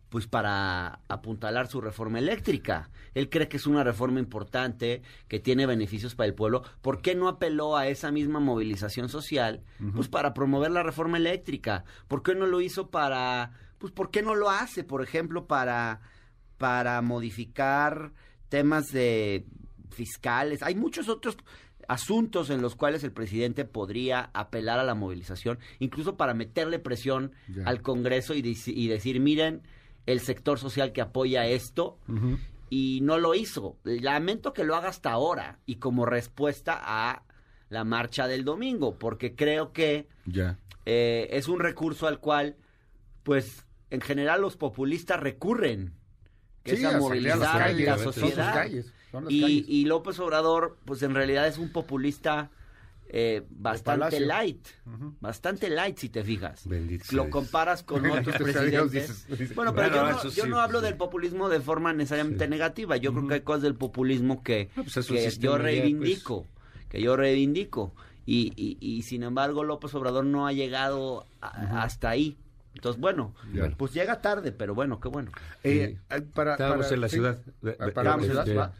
pues 0.09 0.25
para 0.25 1.01
apuntalar 1.07 1.67
su 1.67 1.79
reforma 1.79 2.17
eléctrica. 2.17 2.89
Él 3.13 3.29
cree 3.29 3.47
que 3.47 3.57
es 3.57 3.67
una 3.67 3.83
reforma 3.83 4.19
importante, 4.19 5.03
que 5.27 5.39
tiene 5.39 5.67
beneficios 5.67 6.15
para 6.15 6.25
el 6.25 6.33
pueblo. 6.33 6.63
¿Por 6.81 7.03
qué 7.03 7.13
no 7.13 7.27
apeló 7.27 7.77
a 7.77 7.87
esa 7.87 8.09
misma 8.09 8.39
movilización 8.39 9.09
social? 9.09 9.61
Pues 9.95 10.07
para 10.07 10.33
promover 10.33 10.71
la 10.71 10.81
reforma 10.81 11.17
eléctrica. 11.17 11.83
¿Por 12.07 12.23
qué 12.23 12.33
no 12.33 12.47
lo 12.47 12.61
hizo 12.61 12.89
para, 12.89 13.51
pues 13.77 13.93
por 13.93 14.09
qué 14.09 14.23
no 14.23 14.33
lo 14.33 14.49
hace, 14.49 14.83
por 14.83 15.03
ejemplo, 15.03 15.45
para, 15.45 16.01
para 16.57 16.99
modificar 17.03 18.11
temas 18.49 18.87
de 18.87 19.45
fiscales? 19.91 20.63
Hay 20.63 20.73
muchos 20.73 21.09
otros 21.09 21.37
asuntos 21.89 22.49
en 22.51 22.61
los 22.61 22.75
cuales 22.75 23.03
el 23.03 23.11
presidente 23.11 23.65
podría 23.65 24.29
apelar 24.33 24.79
a 24.79 24.83
la 24.83 24.93
movilización, 24.95 25.59
incluso 25.79 26.15
para 26.15 26.33
meterle 26.33 26.79
presión 26.79 27.33
Ya. 27.53 27.63
al 27.65 27.81
Congreso 27.81 28.33
y, 28.35 28.41
deci- 28.41 28.73
y 28.75 28.87
decir, 28.87 29.19
miren, 29.19 29.63
el 30.05 30.19
sector 30.21 30.59
social 30.59 30.93
que 30.93 31.01
apoya 31.01 31.45
esto, 31.47 31.97
y 32.69 32.99
no 33.01 33.17
lo 33.17 33.33
hizo. 33.35 33.77
Lamento 33.83 34.53
que 34.53 34.63
lo 34.63 34.75
haga 34.75 34.89
hasta 34.89 35.11
ahora 35.11 35.57
y 35.65 35.75
como 35.77 36.05
respuesta 36.05 36.79
a 36.79 37.23
la 37.69 37.83
marcha 37.83 38.27
del 38.27 38.45
domingo, 38.45 38.97
porque 38.97 39.35
creo 39.35 39.73
que 39.73 40.07
Ya. 40.25 40.57
eh, 40.85 41.27
es 41.31 41.47
un 41.47 41.59
recurso 41.59 42.07
al 42.07 42.19
cual, 42.19 42.55
pues, 43.23 43.65
en 43.89 44.01
general 44.01 44.41
los 44.41 44.57
populistas 44.57 45.19
recurren, 45.19 45.93
que 46.63 46.75
Sí, 46.75 46.83
es 46.85 46.93
a 46.93 46.99
movilizar 46.99 47.73
la 47.75 47.97
sociedad. 47.97 48.67
Y, 49.29 49.85
López 49.85 50.19
Obrador, 50.19 50.77
pues 50.85 51.01
en 51.03 51.13
realidad 51.15 51.47
es 51.47 51.57
un 51.57 51.71
populista 51.71 52.49
eh, 53.11 53.43
bastante 53.49 54.19
light, 54.19 54.67
bastante 55.19 55.69
light 55.69 55.97
si 55.97 56.09
te 56.09 56.23
fijas. 56.23 56.67
Bendito 56.67 57.05
Lo 57.11 57.29
comparas 57.31 57.81
con 57.83 58.05
otros 58.05 58.35
presidentes. 58.37 58.91
dices- 58.91 59.27
dices. 59.39 59.55
Bueno, 59.55 59.73
pero 59.73 59.89
Bueno, 59.89 59.95
yo, 60.05 60.11
no, 60.11 60.17
eso 60.19 60.29
yo 60.29 60.43
sí, 60.43 60.49
no 60.49 60.59
hablo 60.59 60.79
sí. 60.79 60.85
del 60.85 60.95
populismo 60.97 61.49
de 61.49 61.59
forma 61.59 61.91
necesariamente 61.93 62.47
negativa. 62.47 62.97
Yo 62.97 63.11
creo 63.13 63.27
que 63.27 63.33
hay 63.35 63.41
cosas 63.41 63.63
del 63.63 63.75
populismo 63.75 64.43
que, 64.43 64.69
No, 64.75 64.83
pues 64.83 64.97
es 64.97 65.09
un 65.09 65.15
que 65.17 65.29
yo 65.39 65.57
reivindico, 65.57 66.45
que 66.89 67.01
yo 67.01 67.15
reivindico. 67.15 67.93
Y, 68.27 68.53
y, 68.55 68.77
y 68.79 69.01
sin 69.01 69.23
embargo 69.23 69.63
López 69.63 69.95
Obrador 69.95 70.23
no 70.25 70.45
ha 70.45 70.53
llegado 70.53 71.25
a- 71.41 71.81
hasta 71.81 72.09
ahí. 72.11 72.37
Entonces, 72.79 73.01
bueno, 73.01 73.35
Ya. 73.53 73.69
pues 73.71 73.93
llega 73.93 74.21
tarde, 74.21 74.53
pero 74.53 74.73
bueno, 74.73 75.01
qué 75.01 75.09
bueno. 75.09 75.31
Eh, 75.65 75.97
para, 76.33 76.53
Estábamos 76.53 76.85
para- 76.85 76.95
en 76.95 77.01
la 77.01 77.09
sí. 77.09 77.15
ciudad. 77.17 77.37
de- 77.61 77.75
Ah, 77.77 77.85
de- 77.87 77.91
Paramos 77.91 78.25
en 78.25 78.35
la 78.35 78.41
este, 78.41 78.51
ciudad. 78.53 78.73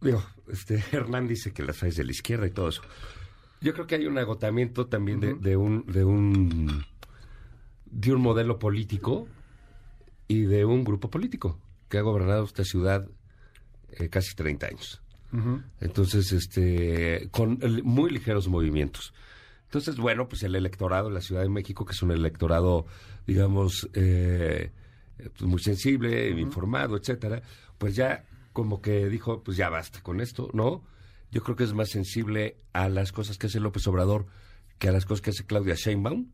Digo, 0.00 0.24
este, 0.50 0.82
Hernán 0.92 1.26
dice 1.26 1.52
que 1.52 1.62
las 1.64 1.78
traes 1.78 1.96
de 1.96 2.04
la 2.04 2.12
izquierda 2.12 2.46
y 2.46 2.50
todo 2.50 2.68
eso. 2.68 2.82
Yo 3.60 3.72
creo 3.74 3.86
que 3.86 3.96
hay 3.96 4.06
un 4.06 4.18
agotamiento 4.18 4.86
también 4.86 5.18
de, 5.20 5.34
de 5.34 5.56
un 5.56 5.84
de 5.86 6.04
un 6.04 6.84
de 7.86 8.12
un 8.12 8.20
modelo 8.20 8.58
político 8.58 9.28
y 10.28 10.42
de 10.42 10.64
un 10.64 10.82
grupo 10.84 11.10
político 11.10 11.58
que 11.88 11.98
ha 11.98 12.02
gobernado 12.02 12.44
esta 12.44 12.64
ciudad 12.64 13.06
eh, 13.90 14.08
casi 14.08 14.34
30 14.36 14.66
años. 14.68 15.00
Entonces, 15.80 16.30
este, 16.32 17.28
con 17.32 17.58
el- 17.62 17.82
muy 17.84 18.10
ligeros 18.10 18.46
movimientos. 18.48 19.12
Entonces, 19.72 19.96
bueno, 19.96 20.28
pues 20.28 20.42
el 20.42 20.54
electorado 20.54 21.08
de 21.08 21.14
la 21.14 21.22
Ciudad 21.22 21.40
de 21.40 21.48
México, 21.48 21.86
que 21.86 21.92
es 21.92 22.02
un 22.02 22.10
electorado, 22.10 22.84
digamos, 23.26 23.88
eh, 23.94 24.70
pues 25.16 25.42
muy 25.50 25.62
sensible, 25.62 26.28
informado, 26.38 26.94
etcétera, 26.98 27.40
pues 27.78 27.96
ya 27.96 28.26
como 28.52 28.82
que 28.82 29.08
dijo, 29.08 29.42
pues 29.42 29.56
ya 29.56 29.70
basta 29.70 30.02
con 30.02 30.20
esto, 30.20 30.50
¿no? 30.52 30.84
Yo 31.30 31.42
creo 31.42 31.56
que 31.56 31.64
es 31.64 31.72
más 31.72 31.88
sensible 31.88 32.58
a 32.74 32.90
las 32.90 33.12
cosas 33.12 33.38
que 33.38 33.46
hace 33.46 33.60
López 33.60 33.86
Obrador 33.86 34.26
que 34.78 34.88
a 34.88 34.92
las 34.92 35.06
cosas 35.06 35.22
que 35.22 35.30
hace 35.30 35.46
Claudia 35.46 35.74
Sheinbaum, 35.74 36.26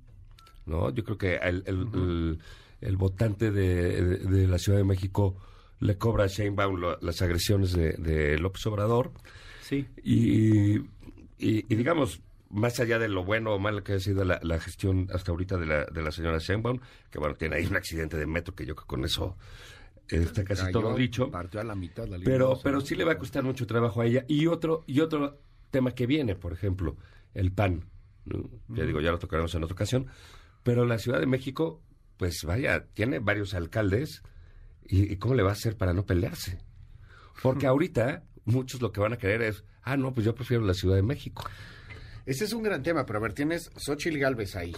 ¿no? 0.66 0.90
Yo 0.92 1.04
creo 1.04 1.16
que 1.16 1.36
el, 1.36 1.62
el- 1.66 1.86
el- 1.94 2.38
el 2.80 2.96
votante 2.96 3.52
de, 3.52 4.02
de- 4.02 4.18
de 4.18 4.48
la 4.48 4.58
Ciudad 4.58 4.78
de 4.78 4.84
México 4.84 5.36
le 5.78 5.96
cobra 5.96 6.24
a 6.24 6.26
Sheinbaum 6.26 6.74
lo- 6.80 6.98
las 7.02 7.22
agresiones 7.22 7.70
de, 7.72 7.92
de 7.92 8.36
López 8.38 8.66
Obrador. 8.66 9.12
Sí. 9.62 9.86
Y, 10.02 10.78
y- 10.78 11.64
y 11.68 11.74
digamos, 11.76 12.20
más 12.50 12.80
allá 12.80 12.98
de 12.98 13.08
lo 13.08 13.24
bueno 13.24 13.54
o 13.54 13.58
malo 13.58 13.84
que 13.84 13.94
ha 13.94 14.00
sido 14.00 14.24
la, 14.24 14.40
la 14.42 14.58
gestión 14.58 15.08
hasta 15.12 15.32
ahorita 15.32 15.58
de 15.58 15.66
la, 15.66 15.84
de 15.84 16.02
la 16.02 16.10
señora 16.10 16.38
Sheinbaum, 16.38 16.80
que 17.10 17.18
bueno, 17.18 17.34
tiene 17.34 17.56
ahí 17.56 17.66
un 17.66 17.76
accidente 17.76 18.16
de 18.16 18.26
metro 18.26 18.54
que 18.54 18.64
yo 18.64 18.74
creo 18.74 18.86
que 18.86 18.88
con 18.88 19.04
eso 19.04 19.36
eh, 20.08 20.22
está 20.22 20.44
casi 20.44 20.62
Cayó, 20.62 20.80
todo 20.80 20.94
dicho. 20.94 21.30
Partió 21.30 21.60
a 21.60 21.64
la 21.64 21.74
mitad 21.74 22.04
la 22.04 22.16
línea 22.16 22.32
Pero, 22.32 22.58
pero 22.62 22.80
sí 22.80 22.94
le 22.94 23.04
va 23.04 23.12
a 23.12 23.18
costar 23.18 23.44
mucho 23.44 23.66
trabajo 23.66 24.00
a 24.00 24.06
ella. 24.06 24.24
Y 24.28 24.46
otro, 24.46 24.84
y 24.86 25.00
otro 25.00 25.40
tema 25.70 25.92
que 25.92 26.06
viene, 26.06 26.34
por 26.34 26.52
ejemplo, 26.52 26.96
el 27.34 27.52
PAN. 27.52 27.84
¿no? 28.24 28.48
Ya 28.68 28.84
digo, 28.84 29.00
ya 29.00 29.10
lo 29.10 29.18
tocaremos 29.18 29.54
en 29.54 29.64
otra 29.64 29.74
ocasión. 29.74 30.06
Pero 30.62 30.84
la 30.84 30.98
Ciudad 30.98 31.20
de 31.20 31.26
México, 31.26 31.82
pues 32.16 32.42
vaya, 32.44 32.86
tiene 32.94 33.18
varios 33.18 33.54
alcaldes. 33.54 34.22
¿Y, 34.86 35.12
y 35.12 35.16
cómo 35.16 35.34
le 35.34 35.42
va 35.42 35.50
a 35.50 35.52
hacer 35.52 35.76
para 35.76 35.92
no 35.92 36.06
pelearse? 36.06 36.58
Porque 37.42 37.66
ahorita 37.68 38.24
muchos 38.46 38.80
lo 38.80 38.92
que 38.92 39.00
van 39.00 39.12
a 39.12 39.18
querer 39.18 39.42
es, 39.42 39.64
ah, 39.82 39.98
no, 39.98 40.14
pues 40.14 40.24
yo 40.24 40.34
prefiero 40.34 40.64
la 40.64 40.74
Ciudad 40.74 40.96
de 40.96 41.02
México. 41.02 41.44
Ese 42.28 42.44
es 42.44 42.52
un 42.52 42.62
gran 42.62 42.82
tema, 42.82 43.06
pero 43.06 43.20
a 43.20 43.22
ver, 43.22 43.32
tienes 43.32 43.70
Xochitl 43.74 44.18
Galvez 44.18 44.54
ahí. 44.54 44.76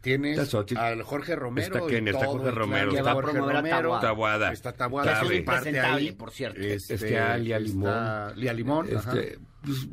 Tienes 0.00 0.38
al 0.76 1.02
Jorge 1.02 1.36
Romero. 1.36 1.76
Está 1.76 1.86
Kenia, 1.86 2.12
está 2.12 2.24
todo 2.24 2.38
Jorge 2.38 2.50
Romero, 2.52 2.92
está- 2.96 3.12
Jorge 3.12 3.38
Romero. 3.38 3.98
Taboada. 4.00 4.52
Está 4.52 4.72
Tabuada, 4.72 5.20
es 5.20 5.42
parte 5.42 5.78
ahí. 5.78 6.12
por 6.12 6.30
cierto. 6.30 6.58
Este, 6.58 6.94
Está 6.94 7.34
Alia 7.34 7.58
Limón. 7.58 7.88
está 7.88 8.32
Lía 8.34 8.52
Limón. 8.54 8.88
Este, 8.88 9.38
pues, 9.62 9.88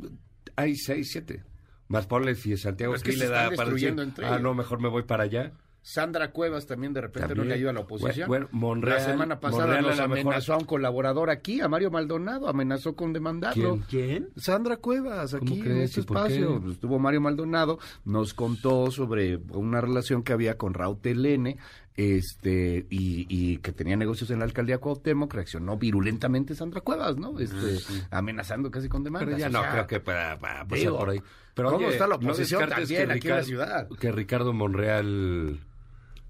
hay 0.56 0.76
seis, 0.76 1.10
siete. 1.12 1.42
Más 1.88 2.06
ponle 2.06 2.34
si 2.36 2.56
Santiago 2.56 2.94
Es 2.94 3.02
que 3.02 3.12
sí 3.12 3.18
le 3.18 3.28
da 3.28 3.50
para 3.50 3.68
decir, 3.68 3.94
ah, 4.22 4.38
no, 4.38 4.54
mejor 4.54 4.80
me 4.80 4.88
voy 4.88 5.02
para 5.02 5.24
allá. 5.24 5.52
Sandra 5.86 6.30
Cuevas 6.32 6.66
también 6.66 6.94
de 6.94 7.02
repente 7.02 7.28
También. 7.28 7.38
no 7.38 7.44
le 7.44 7.54
ayuda 7.56 7.70
a 7.70 7.72
la 7.74 7.80
oposición. 7.80 8.26
Bueno, 8.26 8.48
Monreal- 8.52 8.96
la 8.98 9.04
semana 9.04 9.38
pasada 9.38 9.64
Monreal 9.66 9.82
nos 9.84 9.96
mejor- 10.08 10.18
amenazó 10.32 10.54
a 10.54 10.56
un 10.56 10.64
colaborador 10.64 11.28
aquí, 11.28 11.60
a 11.60 11.68
Mario 11.68 11.90
Maldonado, 11.90 12.48
amenazó 12.48 12.96
con 12.96 13.12
demandarlo. 13.12 13.80
¿Quién? 13.88 14.08
¿Quién? 14.08 14.28
Sandra 14.36 14.78
Cuevas, 14.78 15.34
aquí 15.34 15.60
en 15.60 15.82
este 15.82 16.00
¿Y 16.00 16.04
por 16.04 16.16
espacio. 16.16 16.60
Pues, 16.62 16.74
Estuvo 16.76 16.98
Mario 16.98 17.20
Maldonado, 17.20 17.78
nos 18.06 18.32
contó 18.32 18.90
sobre 18.90 19.36
una 19.50 19.82
relación 19.82 20.22
que 20.22 20.32
había 20.32 20.56
con 20.56 20.72
Raúl 20.72 20.98
Telene, 21.02 21.58
este, 21.96 22.86
y, 22.90 23.26
y 23.28 23.58
que 23.58 23.72
tenía 23.72 23.96
negocios 23.96 24.30
en 24.30 24.38
la 24.40 24.46
alcaldía 24.46 24.78
Cuauhtémoc, 24.78 25.32
reaccionó 25.32 25.76
virulentamente 25.76 26.54
Sandra 26.54 26.80
Cuevas, 26.80 27.16
¿no? 27.18 27.38
Este, 27.38 27.78
amenazando 28.10 28.70
casi 28.70 28.88
con 28.88 29.04
demandas. 29.04 29.26
Pero 29.28 29.38
ya 29.38 29.46
O 29.58 29.62
no 29.62 29.70
creo 29.70 29.86
que 29.86 30.00
para, 30.00 30.38
para 30.38 30.64
pasar 30.64 30.78
digo, 30.78 30.98
por 30.98 31.10
ahí. 31.10 31.22
Pero 31.54 31.70
¿cómo 31.70 31.86
oye, 31.86 31.94
está 31.94 32.08
la 32.08 32.16
oposición 32.16 32.68
también 32.68 33.10
aquí 33.12 33.28
en 33.28 33.36
la 33.36 33.42
ciudad? 33.44 33.88
Que 34.00 34.10
Ricardo 34.10 34.52
Monreal 34.52 35.60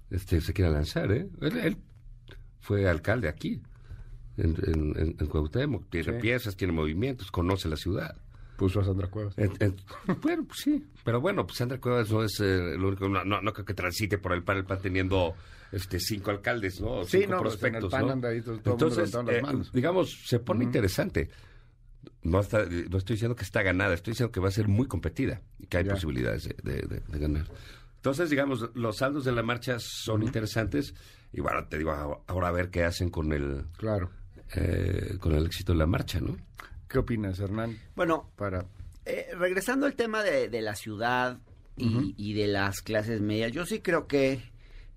este, 0.09 0.41
se 0.41 0.53
quiera 0.53 0.71
lanzar, 0.71 1.11
¿eh? 1.11 1.27
Él, 1.41 1.57
él 1.57 1.77
fue 2.59 2.87
alcalde 2.89 3.27
aquí, 3.27 3.61
en, 4.37 4.55
en, 4.65 4.97
en- 4.97 5.15
en 5.19 5.27
Cuauhtémoc. 5.27 5.89
Tiene 5.89 6.13
Sí. 6.13 6.19
piezas, 6.21 6.55
tiene 6.55 6.73
movimientos, 6.73 7.31
conoce 7.31 7.69
la 7.69 7.77
ciudad. 7.77 8.15
Puso 8.57 8.79
a 8.79 8.85
Sandra 8.85 9.07
Cuevas. 9.09 9.37
En- 9.37 9.51
en- 9.59 9.75
bueno, 10.21 10.45
pues 10.45 10.59
sí, 10.59 10.85
pero 11.03 11.19
bueno, 11.21 11.45
pues 11.45 11.57
Sandra 11.57 11.79
Cuevas 11.79 12.09
no 12.09 12.23
es 12.23 12.39
eh, 12.39 12.75
lo 12.77 12.87
único, 12.87 13.07
no, 13.09 13.23
no, 13.25 13.41
no 13.41 13.53
creo 13.53 13.65
que 13.65 13.73
transite 13.73 14.17
por 14.17 14.33
el 14.33 14.43
PAN, 14.43 14.57
el 14.57 14.65
PAN 14.65 14.79
teniendo 14.81 15.35
este 15.71 15.99
cinco 15.99 16.31
alcaldes, 16.31 16.79
¿no? 16.79 16.91
O 16.99 17.03
Sí, 17.05 17.19
cinco 17.21 17.33
no, 17.35 17.41
pues, 17.41 17.53
en 17.55 17.75
el 17.75 17.81
prospectos, 17.81 17.91
PAN 17.91 18.05
¿no? 18.07 18.11
anda 18.13 18.29
ahí 18.29 18.41
todo- 18.41 18.57
todo 18.59 18.75
el 18.75 18.79
mundo 18.81 18.85
Entonces, 19.01 19.13
las 19.13 19.35
eh, 19.35 19.41
manos. 19.41 19.71
digamos, 19.73 20.21
se 20.25 20.39
pone 20.39 20.63
interesante. 20.63 21.29
No, 22.21 22.39
está, 22.39 22.65
no 22.65 22.97
estoy 22.97 23.15
diciendo 23.15 23.35
que 23.35 23.43
está 23.43 23.61
ganada, 23.61 23.93
estoy 23.93 24.11
diciendo 24.11 24.31
que 24.31 24.39
va 24.39 24.47
a 24.47 24.51
ser 24.51 24.67
muy 24.67 24.87
competida 24.87 25.41
y 25.59 25.67
que 25.67 25.77
hay 25.77 25.83
Ya. 25.85 25.93
posibilidades 25.93 26.43
de, 26.43 26.55
de- 26.63 26.81
de- 26.87 26.99
de 27.07 27.19
ganar. 27.19 27.45
Entonces, 28.05 28.29
digamos, 28.29 28.69
los 28.75 28.97
saldos 28.97 29.25
de 29.25 29.31
la 29.31 29.41
marcha 29.41 29.77
son 29.79 30.21
interesantes 30.21 30.93
y 31.33 31.41
bueno, 31.41 31.67
te 31.67 31.79
digo, 31.79 31.91
ahora- 31.91 32.49
a 32.49 32.51
ver 32.51 32.69
qué 32.69 32.83
hacen 32.83 33.09
con 33.09 33.33
el, 33.33 33.65
Claro. 33.77 34.11
eh, 34.55 35.17
con 35.19 35.31
el 35.33 35.43
éxito 35.47 35.71
de 35.71 35.79
la 35.79 35.87
marcha, 35.87 36.19
¿no? 36.19 36.37
¿Qué 36.87 36.99
opinas, 36.99 37.39
Hernán? 37.39 37.75
Bueno, 37.95 38.29
Para... 38.35 38.67
Eh, 39.05 39.29
regresando 39.35 39.87
al 39.87 39.95
tema 39.95 40.21
de, 40.21 40.49
de 40.49 40.61
la 40.61 40.75
ciudad 40.75 41.39
y, 41.77 42.13
y 42.15 42.33
de 42.35 42.45
las 42.45 42.81
clases 42.81 43.21
medias, 43.21 43.51
yo 43.51 43.65
sí 43.65 43.79
creo 43.79 44.05
que 44.05 44.51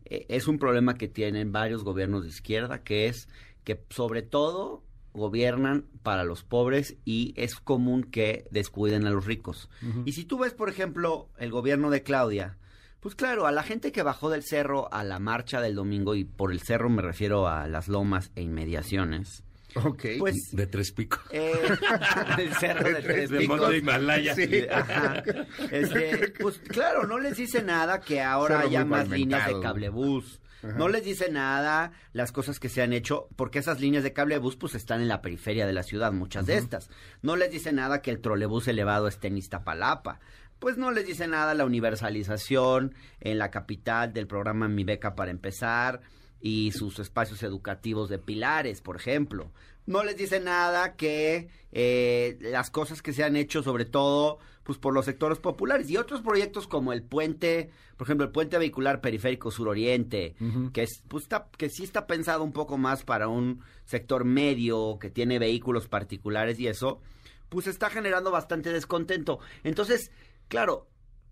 eh, 0.05 0.27
es 0.29 0.47
un 0.47 0.59
problema 0.59 0.93
que 0.99 1.09
tienen 1.09 1.51
varios 1.51 1.85
gobiernos 1.85 2.25
de 2.25 2.29
izquierda, 2.29 2.83
que 2.83 3.07
es 3.07 3.27
que 3.65 3.83
sobre 3.89 4.21
todo 4.21 4.83
gobiernan 5.15 5.87
para 6.03 6.25
los 6.25 6.45
pobres 6.45 6.99
y 7.07 7.33
es 7.39 7.55
común 7.55 8.03
que 8.05 8.45
descuiden 8.51 9.07
a 9.07 9.11
los 9.11 9.25
ricos. 9.25 9.71
Y 10.05 10.13
si 10.13 10.27
tú 10.27 10.39
ves, 10.41 10.53
por 10.53 10.69
ejemplo, 10.69 11.31
el 11.39 11.51
gobierno 11.51 11.89
de 11.89 12.03
Claudia, 12.03 12.59
pues 13.01 13.15
claro, 13.15 13.47
a 13.47 13.53
la 13.53 13.63
gente 13.63 13.93
que 13.93 14.03
bajó 14.03 14.31
del 14.31 14.43
cerro 14.43 14.93
a 14.93 15.05
la 15.05 15.19
marcha 15.19 15.61
del 15.61 15.75
domingo, 15.75 16.15
y 16.15 16.25
por 16.25 16.53
el 16.53 16.61
cerro 16.61 16.89
me 16.89 17.03
refiero 17.03 17.49
a 17.49 17.67
las 17.69 17.89
lomas 17.89 18.31
e 18.37 18.43
inmediaciones, 18.43 19.43
Ok. 19.75 20.05
pues 20.19 20.35
De 20.53 20.67
tres 20.67 20.93
picos. 20.93 21.21
eh, 21.31 21.53
el 22.39 22.55
cerro 22.55 22.89
de 22.89 23.03
Tres 23.03 23.31
De 23.31 23.39
Picos. 23.41 23.61
Monte 23.61 23.77
Himalaya. 23.79 24.35
Ajá. 24.73 25.23
Este, 25.71 26.33
pues 26.41 26.59
claro, 26.59 27.07
no 27.07 27.19
les 27.19 27.37
dice 27.37 27.63
nada 27.63 28.01
que 28.01 28.23
ahora 28.23 28.57
Cerro 28.57 28.69
haya 28.69 28.85
más 28.85 29.09
líneas 29.09 29.47
de 29.47 29.61
cablebús. 29.61 30.41
No 30.77 30.89
les 30.89 31.05
dice 31.05 31.31
nada 31.31 31.93
las 32.13 32.33
cosas 32.33 32.59
que 32.59 32.69
se 32.69 32.83
han 32.83 32.93
hecho, 32.93 33.29
porque 33.37 33.61
esas 33.61 33.79
líneas 33.81 34.03
de 34.03 34.13
cablebús 34.13 34.57
pues 34.57 34.75
están 34.75 35.01
en 35.01 35.07
la 35.07 35.23
periferia 35.23 35.67
de 35.69 35.73
la 35.73 35.85
ciudad, 35.85 36.11
muchas 36.11 36.47
de 36.47 36.57
estas. 36.57 36.91
No 37.23 37.37
les 37.37 37.53
dice 37.53 37.71
nada 37.73 38.03
que 38.03 38.11
el 38.11 38.21
trolebús 38.21 38.67
elevado 38.67 39.07
esté 39.07 39.29
en 39.29 39.39
Iztapalapa. 39.39 40.19
Pues 40.59 40.77
no 40.77 40.91
les 40.91 41.07
dice 41.07 41.29
nada 41.29 41.55
la 41.55 41.65
universalización 41.65 42.95
en 43.21 43.39
la 43.39 43.51
capital 43.51 44.13
del 44.13 44.27
programa 44.27 44.69
Mi 44.69 44.85
Beca 44.85 45.15
para 45.15 45.31
empezar 45.31 46.01
y 46.41 46.73
sus 46.73 46.99
espacios 46.99 47.43
educativos 47.43 48.09
de 48.09 48.19
pilares, 48.19 48.81
por 48.81 48.97
ejemplo. 48.97 49.51
No 49.87 50.05
les 50.05 50.17
dice 50.17 50.41
nada 50.41 50.97
que 50.97 51.49
eh, 51.73 52.37
las 52.41 52.71
cosas 52.71 53.03
que 53.03 53.13
se 53.13 53.25
han 53.25 53.37
hecho, 53.37 53.63
sobre 53.63 53.85
todo, 53.85 54.39
pues 54.63 54.79
por 54.79 54.93
los 54.93 55.07
sectores 55.07 55.39
populares 55.39 55.89
y 55.89 55.97
otros 55.97 56.21
proyectos 56.21 56.69
como 56.69 56.93
el 56.93 57.03
puente, 57.03 57.71
por 57.97 58.07
ejemplo, 58.07 58.27
el 58.27 58.33
puente 58.33 58.59
vehicular 58.59 59.01
periférico 59.01 59.51
suroriente, 59.51 60.35
que 60.75 60.83
es, 60.83 61.03
pues 61.09 61.23
está, 61.25 61.49
que 61.57 61.71
sí 61.71 61.85
está 61.85 62.07
pensado 62.07 62.45
un 62.45 62.53
poco 62.53 62.77
más 62.77 63.03
para 63.03 63.29
un 63.29 63.63
sector 63.87 64.25
medio 64.25 64.99
que 64.99 65.09
tiene 65.09 65.39
vehículos 65.39 65.89
particulares 65.89 66.61
y 66.61 66.67
eso, 66.67 67.01
pues 67.49 67.67
está 67.67 67.89
generando 67.89 68.31
bastante 68.31 68.73
descontento. 68.73 69.39
Entonces, 69.65 70.11
claro, 70.49 70.89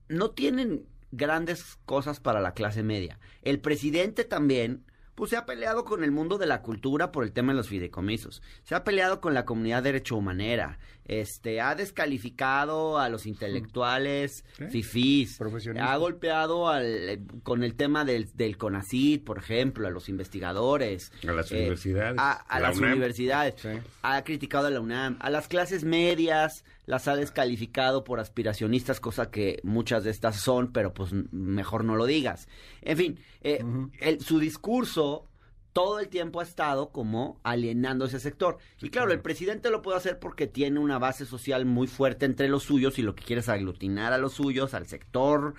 no 0.08 0.30
tienen 0.30 0.86
grandes 1.10 1.76
cosas 1.84 2.20
para 2.20 2.40
la 2.40 2.52
clase 2.52 2.82
media. 2.82 3.18
El 3.42 3.60
presidente 3.60 4.24
también, 4.24 4.84
pues 5.14 5.30
se 5.30 5.36
ha 5.36 5.46
peleado 5.46 5.84
con 5.84 6.04
el 6.04 6.10
mundo 6.10 6.36
de 6.36 6.46
la 6.46 6.60
cultura 6.62 7.10
por 7.10 7.24
el 7.24 7.32
tema 7.32 7.52
de 7.52 7.56
los 7.56 7.68
fideicomisos. 7.68 8.42
Se 8.64 8.74
ha 8.74 8.84
peleado 8.84 9.20
con 9.22 9.32
la 9.32 9.44
comunidad 9.46 9.82
derecho 9.82 10.16
humanera. 10.16 10.78
Este, 11.06 11.60
ha 11.60 11.74
descalificado 11.74 12.98
a 12.98 13.08
los 13.08 13.26
intelectuales, 13.26 14.44
fifís. 14.70 15.38
Profesionistas. 15.38 15.88
Ha 15.90 15.96
golpeado 15.96 16.68
al, 16.68 16.84
eh, 16.84 17.20
con 17.42 17.62
el 17.62 17.74
tema 17.76 18.04
del, 18.04 18.28
del 18.34 18.56
CONACID, 18.58 19.22
por 19.24 19.38
ejemplo, 19.38 19.86
a 19.86 19.90
los 19.90 20.08
investigadores. 20.08 21.12
A 21.26 21.32
las 21.32 21.50
eh, 21.52 21.58
universidades. 21.60 22.18
A, 22.18 22.32
a 22.32 22.60
La 22.60 22.68
las 22.68 22.78
UNAM. 22.78 22.92
universidades. 22.92 23.54
Sí. 23.60 23.68
Ha 24.02 24.22
criticado 24.24 24.66
a 24.66 24.70
la 24.70 24.80
UNAM. 24.80 25.16
A 25.20 25.30
las 25.30 25.48
clases 25.48 25.84
medias 25.84 26.64
las 26.86 27.08
ha 27.08 27.16
descalificado 27.16 28.04
por 28.04 28.20
aspiracionistas, 28.20 29.00
cosa 29.00 29.30
que 29.30 29.58
muchas 29.64 30.04
de 30.04 30.10
estas 30.10 30.36
son, 30.40 30.72
pero 30.72 30.94
pues 30.94 31.12
mejor 31.32 31.84
no 31.84 31.96
lo 31.96 32.06
digas. 32.06 32.48
En 32.82 32.96
fin, 32.96 33.18
eh, 33.42 33.62
el- 34.00 34.20
su 34.20 34.38
discurso 34.38 35.28
todo 35.72 35.98
el 36.00 36.08
tiempo 36.08 36.40
ha 36.40 36.42
estado 36.42 36.88
como 36.88 37.38
alienando 37.42 38.06
ese 38.06 38.18
sector. 38.18 38.56
y 38.80 38.88
claro, 38.88 39.12
el 39.12 39.20
presidente 39.20 39.68
lo 39.70 39.82
puede 39.82 39.98
hacer 39.98 40.18
porque 40.18 40.46
tiene 40.46 40.78
una 40.80 40.98
base 40.98 41.26
social 41.26 41.66
muy 41.66 41.86
fuerte 41.86 42.24
entre 42.24 42.48
los 42.48 42.62
suyos 42.62 42.98
y 42.98 43.02
lo 43.02 43.14
que 43.14 43.24
quiere 43.24 43.40
es 43.40 43.48
aglutinar 43.50 44.14
a 44.14 44.18
los 44.18 44.32
suyos, 44.32 44.72
al 44.72 44.86
sector 44.86 45.52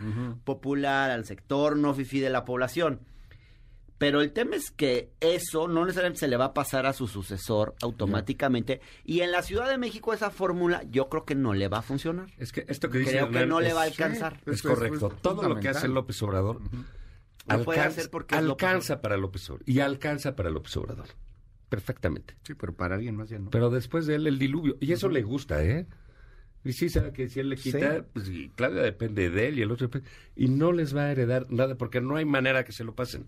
popular, 0.43 1.11
al 1.11 1.25
sector 1.25 1.77
no 1.77 1.93
fifí 1.93 2.19
de 2.19 2.29
la 2.31 2.45
población. 2.45 3.01
Pero 3.97 4.21
el 4.21 4.31
tema 4.31 4.55
es 4.55 4.69
que 4.69 5.11
eso 5.19 5.67
no 5.67 5.83
necesariamente 5.85 6.19
se 6.19 6.27
le 6.27 6.37
va 6.37 6.45
a 6.45 6.53
pasar 6.53 6.85
a 6.85 6.93
su 6.93 7.07
sucesor 7.07 7.73
automáticamente. 7.81 8.79
Y 9.03 9.21
en 9.21 9.31
la 9.31 9.41
Ciudad 9.41 9.67
de 9.69 9.77
México 9.77 10.13
esa 10.13 10.29
fórmula 10.29 10.83
yo 10.91 11.09
creo 11.09 11.25
que 11.25 11.33
no 11.35 11.53
le 11.53 11.67
va 11.67 11.79
a 11.79 11.81
funcionar. 11.81 12.27
Es 12.37 12.51
que 12.51 12.63
esto 12.67 12.89
que 12.89 12.99
dice 12.99 13.11
Creo 13.11 13.31
que 13.31 13.45
no 13.47 13.59
le 13.59 13.73
va 13.73 13.81
a 13.81 13.85
alcanzar. 13.85 14.39
Sí. 14.45 14.51
Es 14.51 14.61
correcto. 14.61 15.11
es 15.15 15.21
Todo 15.21 15.49
lo 15.49 15.59
que 15.59 15.69
hace 15.69 15.87
López 15.87 16.21
Obrador 16.21 16.61
alcanza, 17.47 17.85
hacer 17.87 18.09
porque 18.11 18.35
López 18.41 18.67
alcanza 18.67 19.01
para 19.01 19.17
López 19.17 19.49
Obrador. 19.49 19.69
Y 19.69 19.79
alcanza 19.79 20.35
para 20.35 20.49
López 20.49 20.77
Obrador. 20.77 21.07
Perfectamente. 21.69 22.35
Sí, 22.43 22.53
pero 22.53 22.73
para 22.75 22.95
alguien 22.95 23.15
más 23.15 23.29
ya 23.29 23.39
no. 23.39 23.49
Pero 23.49 23.69
después 23.69 24.05
de 24.05 24.15
él 24.15 24.27
el 24.27 24.37
diluvio. 24.39 24.77
Y 24.79 24.91
eso 24.93 25.09
le 25.09 25.21
gusta, 25.23 25.63
¿eh? 25.63 25.87
Y 26.63 26.73
sí 26.73 26.89
sabe 26.89 27.13
que 27.13 27.29
si 27.29 27.39
él 27.39 27.49
le 27.49 27.55
quita, 27.55 27.97
Sí. 27.97 28.03
pues 28.13 28.31
Claudia 28.55 28.81
depende 28.81 29.29
de 29.29 29.47
él 29.47 29.59
y 29.59 29.61
el 29.61 29.71
otro 29.71 29.87
depende- 29.87 30.07
Y 30.35 30.49
no 30.49 30.71
les 30.71 30.95
va 30.95 31.03
a 31.05 31.11
heredar 31.11 31.49
nada 31.49 31.75
porque 31.75 31.99
no 32.01 32.15
hay 32.15 32.25
manera 32.25 32.63
que 32.63 32.71
se 32.73 32.83
lo 32.83 32.93
pasen. 32.95 33.27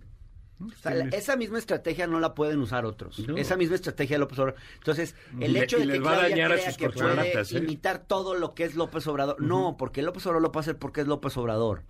O 0.62 0.70
sea, 0.82 0.94
la- 0.94 1.06
esa 1.16 1.36
misma 1.38 1.58
estrategia 1.58 2.06
no 2.08 2.20
la 2.20 2.34
pueden 2.36 2.60
usar 2.60 2.86
otros. 2.86 3.20
No. 3.28 3.38
Esa 3.38 3.56
misma 3.56 3.76
estrategia 3.76 4.16
de 4.16 4.20
López 4.20 4.40
Obrador. 4.40 4.60
Entonces, 4.76 5.16
el 5.40 5.54
le- 5.54 5.64
hecho 5.64 5.78
de 5.80 5.88
que 5.88 6.00
va 6.00 6.12
a 6.12 6.16
Claudia 6.20 6.30
dañar 6.30 6.52
a 6.52 6.58
sus 6.66 6.78
que 6.78 6.90
puede 6.90 7.08
corcholatas, 7.08 7.52
¿eh? 7.54 7.58
imitar 7.60 8.00
todo 8.00 8.36
lo 8.36 8.54
que 8.54 8.66
es 8.66 8.76
López 8.76 9.08
Obrador. 9.08 9.42
No, 9.42 9.78
porque 9.78 10.02
López 10.02 10.26
Obrador 10.26 10.42
lo 10.42 10.52
puede 10.52 10.62
hacer 10.66 10.78
porque 10.78 11.02
es 11.02 11.08
López 11.08 11.38
Obrador. 11.38 11.84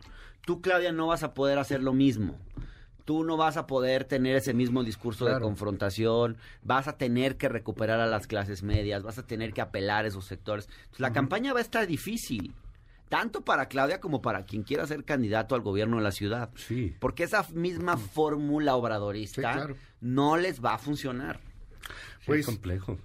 Tú, 0.45 0.61
Claudia, 0.61 0.91
no 0.91 1.07
vas 1.07 1.23
a 1.23 1.33
poder 1.33 1.57
hacer 1.59 1.81
lo 1.81 1.93
mismo. 1.93 2.37
Tú 3.05 3.23
no 3.23 3.37
vas 3.37 3.57
a 3.57 3.65
poder 3.65 4.03
tener 4.03 4.35
ese 4.35 4.53
mismo 4.53 4.83
discurso 4.83 5.25
de 5.25 5.39
confrontación, 5.41 6.37
vas 6.61 6.87
a 6.87 6.95
tener 6.97 7.37
que 7.37 7.49
recuperar 7.49 7.99
a 7.99 8.05
las 8.05 8.27
clases 8.27 8.61
medias, 8.61 9.01
vas 9.01 9.17
a 9.17 9.25
tener 9.25 9.51
que 9.51 9.61
apelar 9.61 10.05
a 10.05 10.09
esos 10.09 10.25
sectores. 10.25 10.67
Entonces, 10.67 10.99
la 10.99 11.11
campaña 11.11 11.51
va 11.53 11.57
a 11.59 11.63
estar 11.63 11.87
difícil, 11.87 12.53
tanto 13.09 13.43
para 13.43 13.67
Claudia 13.67 13.99
como 13.99 14.21
para 14.21 14.45
quien 14.45 14.63
quiera 14.63 14.85
ser 14.87 15.03
candidato 15.03 15.55
al 15.55 15.61
gobierno 15.61 15.97
de 15.97 16.03
la 16.03 16.11
ciudad. 16.11 16.51
Sí. 16.55 16.95
Porque 16.99 17.23
esa 17.23 17.43
fórmula 17.43 17.97
fórmula 17.97 18.75
obradorista 18.75 19.35
Sí, 19.53 19.57
claro. 19.57 19.75
no 20.01 20.37
les 20.37 20.63
va 20.63 20.75
a 20.75 20.77
funcionar. 20.77 21.39
Pues- 22.25 22.41
es 22.41 22.45
complejo. 22.45 22.97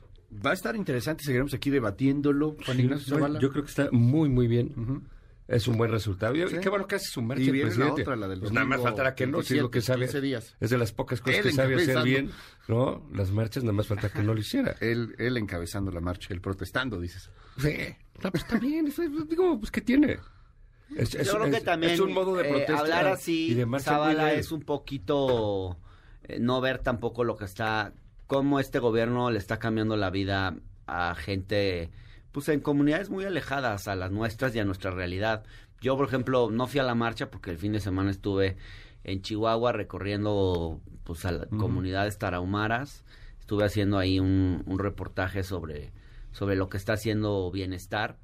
Va 0.44 0.50
a 0.50 0.54
estar 0.54 0.74
interesante, 0.74 1.22
seguiremos 1.24 1.54
aquí 1.54 1.70
debatiéndolo, 1.70 2.56
Juan 2.66 2.80
Ignacio 2.80 3.14
Zavala. 3.14 3.38
yo 3.40 3.50
creo 3.50 3.62
que 3.64 3.70
está 3.70 3.88
muy, 3.92 4.28
muy 4.28 4.46
bien. 4.48 5.02
Es 5.46 5.68
un 5.68 5.76
buen 5.76 5.90
resultado. 5.92 6.34
Y 6.34 6.48
Sí. 6.48 6.56
qué 6.60 6.68
bueno 6.70 6.86
que 6.86 6.94
hace 6.96 7.06
su 7.10 7.20
marcha 7.22 7.42
Y 7.42 7.50
viene 7.50 7.72
la 7.76 7.92
otra, 7.92 8.16
la 8.16 8.26
del 8.26 8.40
Pues 8.40 8.50
nada 8.50 8.66
más 8.66 8.80
faltará 8.80 9.14
que 9.14 9.26
no, 9.26 9.42
si 9.42 9.54
es 9.56 9.62
lo 9.62 9.70
que 9.70 9.76
27, 9.78 9.82
sabe. 9.92 10.06
15 10.06 10.20
días. 10.22 10.56
Es 10.58 10.70
de 10.70 10.78
las 10.78 10.92
pocas 10.92 11.20
cosas 11.20 11.36
Él 11.36 11.42
que 11.44 11.52
sabe 11.52 11.74
hacer 11.76 12.02
bien, 12.02 12.30
¿no? 12.66 13.06
Las 13.12 13.30
marchas 13.30 13.62
nada 13.62 13.74
más 13.74 13.86
falta 13.86 14.08
que 14.08 14.22
no 14.22 14.34
lo 14.34 14.40
hiciera. 14.40 14.74
Él, 14.80 15.14
él 15.18 15.36
encabezando 15.36 15.90
la 15.92 16.00
marcha, 16.00 16.32
él 16.34 16.40
protestando, 16.40 16.98
dices. 16.98 17.30
Sí. 17.58 17.76
No, 18.24 18.30
pues 18.30 18.42
está 18.42 18.58
bien, 18.58 18.86
eso 18.88 19.02
es- 19.02 19.28
digo, 19.28 19.58
pues 19.58 19.70
¿qué 19.70 19.80
tiene? 19.80 20.18
Es, 20.96 21.14
es- 21.14 21.26
Yo 21.26 21.34
creo 21.34 21.50
que 21.50 21.58
es- 21.58 21.64
también 21.64 21.92
es 21.92 22.00
un 22.00 22.12
modo 22.12 22.34
de 22.36 22.48
eh, 22.48 22.66
hablar 22.80 23.04
y 23.04 23.08
así, 23.12 23.48
Zavala, 23.84 24.32
es 24.40 24.50
un 24.52 24.62
poquito 24.62 25.78
eh, 26.24 26.38
no 26.40 26.60
ver 26.60 26.78
tampoco 26.78 27.22
lo 27.24 27.36
que 27.36 27.44
está, 27.44 27.92
cómo 28.26 28.58
este 28.60 28.78
gobierno 28.78 29.30
le 29.30 29.38
está 29.38 29.58
cambiando 29.58 29.96
la 29.96 30.08
vida 30.10 30.56
a 30.86 31.14
gente, 31.14 31.90
pues 32.32 32.48
en 32.48 32.60
comunidades 32.60 33.10
muy 33.10 33.24
alejadas 33.24 33.88
a 33.88 33.94
las 33.96 34.10
nuestras 34.10 34.54
y 34.54 34.58
a 34.58 34.64
nuestra 34.64 34.90
realidad. 34.90 35.44
Yo, 35.82 35.96
por 35.98 36.06
ejemplo, 36.06 36.48
no 36.50 36.66
fui 36.66 36.80
a 36.80 36.82
la 36.82 36.94
marcha 36.94 37.30
porque 37.30 37.50
el 37.50 37.58
fin 37.58 37.72
de 37.72 37.80
semana 37.80 38.10
estuve 38.10 38.56
en 39.04 39.20
Chihuahua 39.20 39.72
recorriendo 39.72 40.80
pues 41.04 41.26
a 41.26 41.32
las 41.32 41.46
comunidades 41.48 42.16
tarahumaras. 42.18 43.04
Estuve 43.40 43.64
haciendo 43.64 43.98
ahí 43.98 44.18
un, 44.18 44.62
un 44.64 44.78
reportaje 44.78 45.42
sobre, 45.42 45.92
sobre 46.34 46.56
lo 46.56 46.68
que 46.68 46.76
está 46.76 46.92
haciendo 46.92 47.50
Bienestar. 47.50 48.18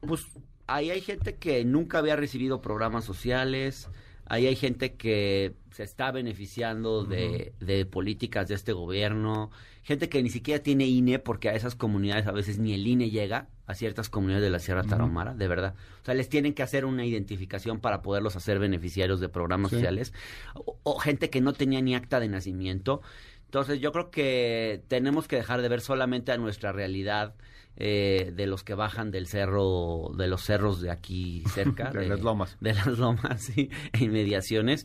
Pues 0.00 0.24
ahí 0.66 0.90
hay 0.90 1.02
gente 1.02 1.36
que 1.36 1.64
nunca 1.66 1.98
había 1.98 2.16
recibido 2.16 2.62
programas 2.62 3.04
sociales, 3.04 3.88
ahí 4.26 4.46
hay 4.46 4.56
gente 4.56 4.94
que 4.94 5.54
se 5.72 5.82
está 5.82 6.10
beneficiando 6.12 7.04
de, 7.04 7.52
de 7.60 7.84
políticas 7.84 8.48
de 8.48 8.54
este 8.54 8.72
gobierno, 8.72 9.50
gente 9.82 10.08
que 10.08 10.22
ni 10.22 10.30
siquiera 10.30 10.62
tiene 10.62 10.86
INE 10.86 11.18
porque 11.18 11.48
a 11.48 11.54
esas 11.54 11.74
comunidades 11.74 12.26
a 12.26 12.32
veces 12.32 12.58
ni 12.58 12.74
el 12.74 12.86
INE 12.86 13.10
llega 13.10 13.48
a 13.66 13.74
ciertas 13.74 14.08
comunidades 14.08 14.44
de 14.44 14.50
la 14.50 14.60
Sierra 14.60 14.82
Tarahumara, 14.82 15.34
de 15.34 15.48
verdad. 15.48 15.74
O 16.02 16.04
sea, 16.04 16.14
les 16.14 16.28
tienen 16.28 16.54
que 16.54 16.62
hacer 16.62 16.84
una 16.86 17.04
identificación 17.04 17.80
para 17.80 18.00
poderlos 18.02 18.34
hacer 18.36 18.58
beneficiarios 18.58 19.20
de 19.20 19.28
programas 19.28 19.70
Sí. 19.70 19.76
sociales, 19.76 20.12
o, 20.54 20.78
o 20.84 20.98
gente 20.98 21.28
que 21.28 21.40
no 21.42 21.52
tenía 21.52 21.80
ni 21.82 21.94
acta 21.94 22.18
de 22.20 22.28
nacimiento. 22.28 23.02
Entonces 23.48 23.80
yo 23.80 23.92
creo 23.92 24.10
que 24.10 24.82
tenemos 24.88 25.26
que 25.26 25.36
dejar 25.36 25.62
de 25.62 25.70
ver 25.70 25.80
solamente 25.80 26.32
a 26.32 26.36
nuestra 26.36 26.70
realidad 26.70 27.34
eh, 27.78 28.30
de 28.36 28.46
los 28.46 28.62
que 28.62 28.74
bajan 28.74 29.10
del 29.10 29.26
cerro, 29.26 30.10
de 30.18 30.26
los 30.26 30.42
cerros 30.42 30.82
de 30.82 30.90
aquí 30.90 31.42
cerca. 31.54 31.90
De 31.92 32.06
las 32.06 32.20
lomas. 32.20 32.58
De 32.60 32.74
las 32.74 32.98
lomas, 32.98 33.40
sí, 33.54 33.70
e 33.94 34.04
inmediaciones. 34.04 34.84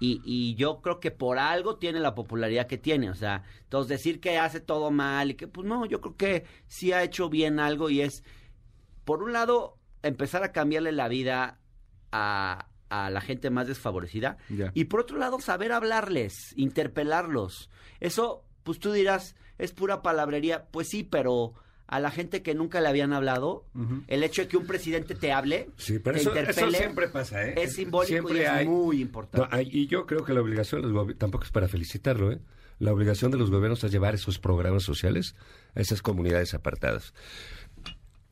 Y, 0.00 0.22
y 0.24 0.56
yo 0.56 0.80
creo 0.80 0.98
que 0.98 1.12
por 1.12 1.38
algo 1.38 1.76
tiene 1.76 2.00
la 2.00 2.16
popularidad 2.16 2.66
que 2.66 2.78
tiene. 2.78 3.10
O 3.10 3.14
sea, 3.14 3.44
entonces 3.62 3.90
decir 3.90 4.18
que 4.18 4.38
hace 4.38 4.58
todo 4.58 4.90
mal 4.90 5.30
y 5.30 5.34
que, 5.34 5.46
pues 5.46 5.68
no, 5.68 5.86
yo 5.86 6.00
creo 6.00 6.16
que 6.16 6.44
sí 6.66 6.90
ha 6.90 7.04
hecho 7.04 7.28
bien 7.28 7.60
algo 7.60 7.90
y 7.90 8.00
es, 8.00 8.24
por 9.04 9.22
un 9.22 9.32
lado, 9.32 9.78
empezar 10.02 10.42
a 10.42 10.50
cambiarle 10.50 10.90
la 10.90 11.06
vida 11.06 11.60
a, 12.10 12.69
a 12.90 13.08
la 13.10 13.20
gente 13.22 13.48
más 13.50 13.66
desfavorecida. 13.68 14.36
Y 14.74 14.84
por 14.84 15.00
otro 15.00 15.16
lado, 15.16 15.40
saber 15.40 15.72
hablarles, 15.72 16.52
interpelarlos. 16.56 17.70
Eso, 18.00 18.44
pues 18.62 18.78
tú 18.78 18.92
dirás, 18.92 19.36
es 19.58 19.72
pura 19.72 20.02
palabrería. 20.02 20.66
Pues 20.70 20.88
sí, 20.88 21.02
pero 21.04 21.54
a 21.86 21.98
la 22.00 22.10
gente 22.10 22.42
que 22.42 22.54
nunca 22.54 22.80
le 22.80 22.88
habían 22.88 23.12
hablado, 23.12 23.64
el 24.06 24.22
hecho 24.22 24.42
de 24.42 24.48
que 24.48 24.56
un 24.56 24.66
presidente 24.66 25.14
te 25.14 25.32
hable, 25.32 25.70
Sí, 25.76 25.98
pero 25.98 26.14
te 26.16 26.20
eso, 26.22 26.30
eso 26.34 26.40
interpele, 26.40 26.78
siempre 26.78 27.08
pasa, 27.08 27.44
¿eh? 27.44 27.54
es 27.56 27.72
simbólico 27.74 28.06
Siempre 28.12 28.38
y 28.38 28.42
es 28.42 28.48
hay- 28.48 28.68
muy 28.68 29.00
importante. 29.00 29.48
No, 29.48 29.56
hay- 29.56 29.68
y 29.72 29.86
yo 29.88 30.06
creo 30.06 30.24
que 30.24 30.32
la 30.32 30.40
obligación, 30.40 30.82
de 30.82 30.88
los 30.88 30.96
gobi- 30.96 31.16
tampoco 31.18 31.44
es 31.44 31.50
para 31.50 31.66
felicitarlo, 31.68 32.30
¿eh? 32.32 32.40
La 32.78 32.92
obligación 32.92 33.30
de 33.30 33.36
los 33.38 33.50
gobiernos 33.50 33.82
es 33.84 33.90
llevar 33.92 34.14
esos 34.14 34.38
programas 34.38 34.84
sociales 34.84 35.34
a 35.74 35.80
esas 35.80 36.00
comunidades 36.00 36.54
apartadas. 36.54 37.12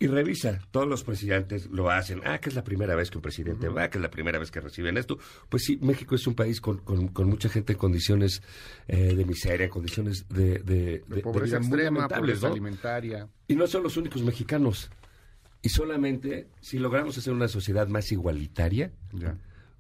Y 0.01 0.07
revisa, 0.07 0.61
todos 0.71 0.87
los 0.87 1.03
presidentes 1.03 1.67
lo 1.71 1.91
hacen. 1.91 2.21
Ah, 2.25 2.39
que 2.39 2.51
es 2.51 2.55
la 2.55 2.63
primera 2.63 2.95
vez 2.95 3.11
que 3.11 3.19
un 3.19 3.23
presidente 3.23 3.69
va, 3.69 3.91
que 3.91 3.99
es 3.99 4.03
la 4.03 4.11
primera 4.11 4.39
vez 4.39 4.53
que 4.53 4.61
reciben 4.61 4.97
esto. 4.97 5.19
Pues 5.49 5.65
sí, 5.65 5.77
México 5.83 6.15
es 6.15 6.25
un 6.29 6.35
país 6.37 6.61
con, 6.61 6.79
con- 6.79 7.09
con 7.09 7.29
mucha 7.29 7.49
gente 7.49 7.73
en 7.73 7.79
condiciones 7.81 8.41
eh, 8.87 9.15
de 9.17 9.25
miseria, 9.25 9.65
en 9.65 9.71
condiciones 9.71 10.27
de, 10.29 10.61
de, 10.61 10.61
de- 10.61 11.05
De 11.09 11.17
de 11.17 11.21
pobreza 11.23 11.57
extrema, 11.57 12.07
pobreza 12.07 12.47
¿no? 12.47 12.53
alimentaria. 12.53 13.29
Y 13.49 13.57
no 13.57 13.67
son 13.67 13.83
los 13.83 13.97
únicos 13.97 14.23
mexicanos. 14.23 14.89
Y 15.63 15.71
solamente 15.71 16.49
si 16.61 16.79
logramos 16.79 17.19
hacer 17.19 17.33
una 17.33 17.49
sociedad 17.49 17.89
más 17.89 18.13
igualitaria, 18.13 18.93
Ya. 19.13 19.37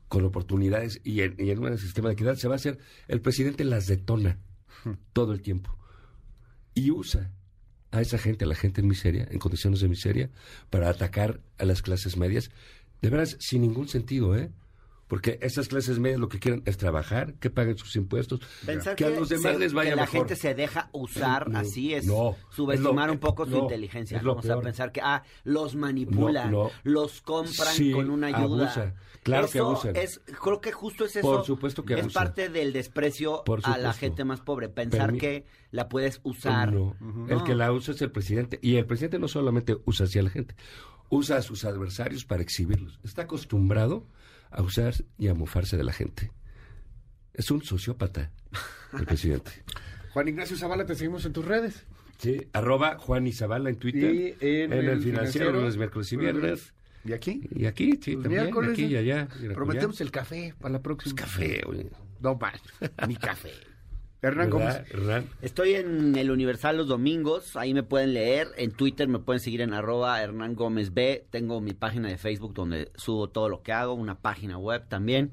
con 0.09 0.25
oportunidades 0.25 1.01
y 1.05 1.21
en, 1.21 1.37
y 1.39 1.51
en 1.51 1.61
un 1.61 1.79
sistema 1.79 2.09
de 2.09 2.15
equidad, 2.15 2.35
se 2.35 2.49
va 2.49 2.55
a 2.55 2.57
hacer, 2.57 2.79
el 3.07 3.21
presidente 3.21 3.63
las 3.63 3.87
detona 3.87 4.39
todo 5.13 5.33
el 5.33 5.43
tiempo. 5.43 5.79
Y 6.75 6.91
usa 6.91 7.31
a 7.91 8.01
esa 8.01 8.19
gente, 8.19 8.45
a 8.45 8.49
la 8.49 8.55
gente 8.55 8.81
en 8.81 8.89
miseria, 8.89 9.27
en 9.31 9.39
condiciones 9.39 9.81
de 9.81 9.89
miseria, 9.89 10.31
para 10.71 10.89
atacar 10.89 11.41
a 11.59 11.65
las 11.65 11.83
clases 11.83 12.17
medias, 12.17 12.51
de 13.01 13.11
veras, 13.11 13.37
sin 13.41 13.63
ningún 13.63 13.89
sentido, 13.89 14.37
¿eh? 14.37 14.51
Porque 15.09 15.39
esas 15.43 15.69
clases 15.69 15.99
medias 15.99 16.21
lo 16.21 16.29
que 16.29 16.39
quieren 16.39 16.63
es 16.67 16.77
trabajar, 16.77 17.35
que 17.35 17.49
paguen 17.51 17.79
sus 17.79 17.97
impuestos, 17.97 18.41
Pensar 18.67 18.95
que 18.95 19.07
a 19.07 19.11
los 19.11 19.29
demás 19.31 19.55
se- 19.55 19.59
les 19.59 19.73
vaya 19.73 19.91
que 19.91 19.97
la 19.97 20.03
mejor. 20.03 20.19
gente 20.21 20.37
se 20.37 20.55
deja 20.55 20.91
usar 20.93 21.49
No, 21.49 21.59
así 21.59 21.95
es 21.95 22.07
no, 22.07 22.37
subestimar 22.51 23.05
es 23.05 23.07
lo- 23.09 23.13
un 23.15 23.19
poco 23.19 23.47
su 23.47 23.57
inteligencia. 23.57 24.21
O 24.25 24.43
sea, 24.43 24.61
pensar 24.61 24.93
que 24.93 25.01
ah, 25.03 25.23
los 25.45 25.75
manipulan, 25.75 26.55
los 26.85 27.23
compran 27.23 27.75
Sí, 27.75 27.91
con 27.93 28.11
una 28.11 28.27
ayuda. 28.29 28.43
abusa. 28.43 28.95
Claro 29.23 29.49
que 29.51 29.59
abusan. 29.59 29.97
Es, 29.97 30.21
creo 30.43 30.61
que 30.61 30.73
justo 30.73 31.05
es 31.05 31.17
eso. 31.17 31.23
Por 31.27 31.45
supuesto 31.45 31.85
que 31.85 31.95
Es 31.99 32.13
parte 32.13 32.49
del 32.51 32.73
desprecio 32.73 33.43
a 33.65 33.79
la 33.79 33.93
gente 33.93 34.25
más 34.25 34.41
pobre. 34.41 34.69
Pensar 34.69 35.13
Permi- 35.13 35.19
que 35.21 35.47
la 35.71 35.89
puedes 35.89 36.21
usar. 36.23 36.73
El 37.29 37.43
que 37.45 37.55
la 37.55 37.73
usa 37.73 37.95
es 37.95 38.03
el 38.03 38.11
presidente. 38.11 38.59
Y 38.63 38.77
el 38.77 38.87
presidente 38.87 39.19
no 39.19 39.29
solamente 39.29 39.77
usa 39.87 40.05
hacia 40.07 40.23
la 40.23 40.31
gente, 40.31 40.55
usa 41.11 41.39
a 41.39 41.43
sus 41.43 41.65
adversarios 41.65 42.25
para 42.25 42.43
exhibirlos. 42.43 43.01
Está 43.05 43.23
acostumbrado 43.23 44.07
a 44.51 44.63
usar 44.63 44.95
y 45.19 45.29
a 45.29 45.35
mofarse 45.35 45.77
de 45.77 45.85
la 45.85 45.93
gente. 45.93 46.31
Es 47.35 47.51
un 47.51 47.63
sociópata, 47.63 48.31
el 48.99 49.05
presidente. 49.07 49.51
Juan 50.13 50.29
Ignacio 50.29 50.57
Zavala, 50.57 50.85
te 50.87 50.95
seguimos 50.95 51.25
en 51.25 51.33
tus 51.33 51.45
redes. 51.45 51.85
Sí, 52.19 52.49
arroba 52.53 52.99
Juan 52.99 53.27
Izabala 53.29 53.71
en 53.71 53.77
Twitter. 53.77 54.13
Y 54.13 54.35
en 54.41 54.73
el, 54.73 54.89
el 54.89 55.03
financiero, 55.03 55.53
lunes, 55.53 55.77
miércoles 55.77 56.13
y 56.13 56.17
viernes. 56.17 56.73
¿Y 57.05 57.13
aquí? 57.13 57.43
Y 57.55 57.67
aquí, 57.67 57.99
sí, 58.03 58.15
Los 58.15 58.25
también. 58.25 58.43
miércoles, 58.43 58.73
aquí 58.73 58.87
y 58.87 58.95
¿eh? 58.97 58.99
allá. 58.99 59.29
y 59.41 59.49
Prometemos 59.51 59.95
acullá. 59.97 60.05
el 60.05 60.11
café 60.11 60.55
para 60.59 60.73
la 60.73 60.83
próxima. 60.83 61.15
café, 61.15 61.63
güey. 61.65 61.89
No 62.21 62.35
más, 62.35 62.61
ni 63.07 63.15
café. 63.17 63.53
Hernán 64.21 64.51
¿Verdad, 64.51 64.75
Gómez. 64.81 64.93
Hernán? 64.93 65.27
Estoy 65.43 65.75
en 65.75 66.17
el 66.17 66.31
Universal 66.31 66.77
los 66.77 66.89
domingos, 66.89 67.57
ahí 67.57 67.73
me 67.73 67.83
pueden 67.85 68.15
leer, 68.15 68.49
en 68.57 68.73
Twitter 68.73 69.07
me 69.07 69.21
pueden 69.21 69.41
seguir 69.41 69.61
en 69.61 69.73
arroba 69.73 70.21
Hernán 70.21 70.55
Gómez 70.55 70.93
B, 70.93 71.25
tengo 71.31 71.61
mi 71.61 71.73
página 71.73 72.09
de 72.09 72.19
Facebook 72.19 72.55
donde 72.55 72.91
subo 72.97 73.29
todo 73.29 73.49
lo 73.49 73.63
que 73.63 73.73
hago, 73.73 73.95
una 73.95 74.17
página 74.17 74.59
web 74.59 74.85
también, 74.89 75.31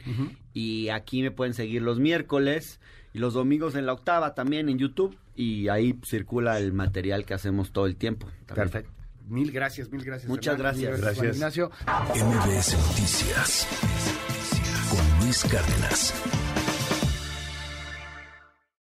y 0.53 0.89
aquí 0.89 1.21
me 1.23 1.31
pueden 1.31 1.53
seguir 1.53 1.81
los 1.81 1.99
miércoles 1.99 2.79
y 3.13 3.17
los 3.19 3.33
domingos 3.33 3.75
en 3.75 3.86
la 3.86 3.93
octava 3.93 4.36
también 4.36 4.69
en 4.69 4.77
YouTube, 4.77 5.17
y 5.36 5.67
ahí 5.69 5.99
circula 6.05 6.59
el 6.59 6.71
material 6.71 7.25
que 7.25 7.33
hacemos 7.33 7.71
todo 7.71 7.88
el 7.88 7.95
tiempo. 7.95 8.27
también. 8.45 8.69
Perfecto. 8.69 8.91
Mil 9.27 9.51
gracias, 9.51 9.89
mil 9.89 10.03
gracias. 10.03 10.29
Muchas 10.29 10.53
Hernán. 10.53 10.79
Gracias. 11.01 11.36
Ignacio. 11.36 11.71
MBS 11.88 12.77
Noticias 12.77 13.67
con 14.91 15.25
Luis 15.25 15.43
Cárdenas. 15.45 16.13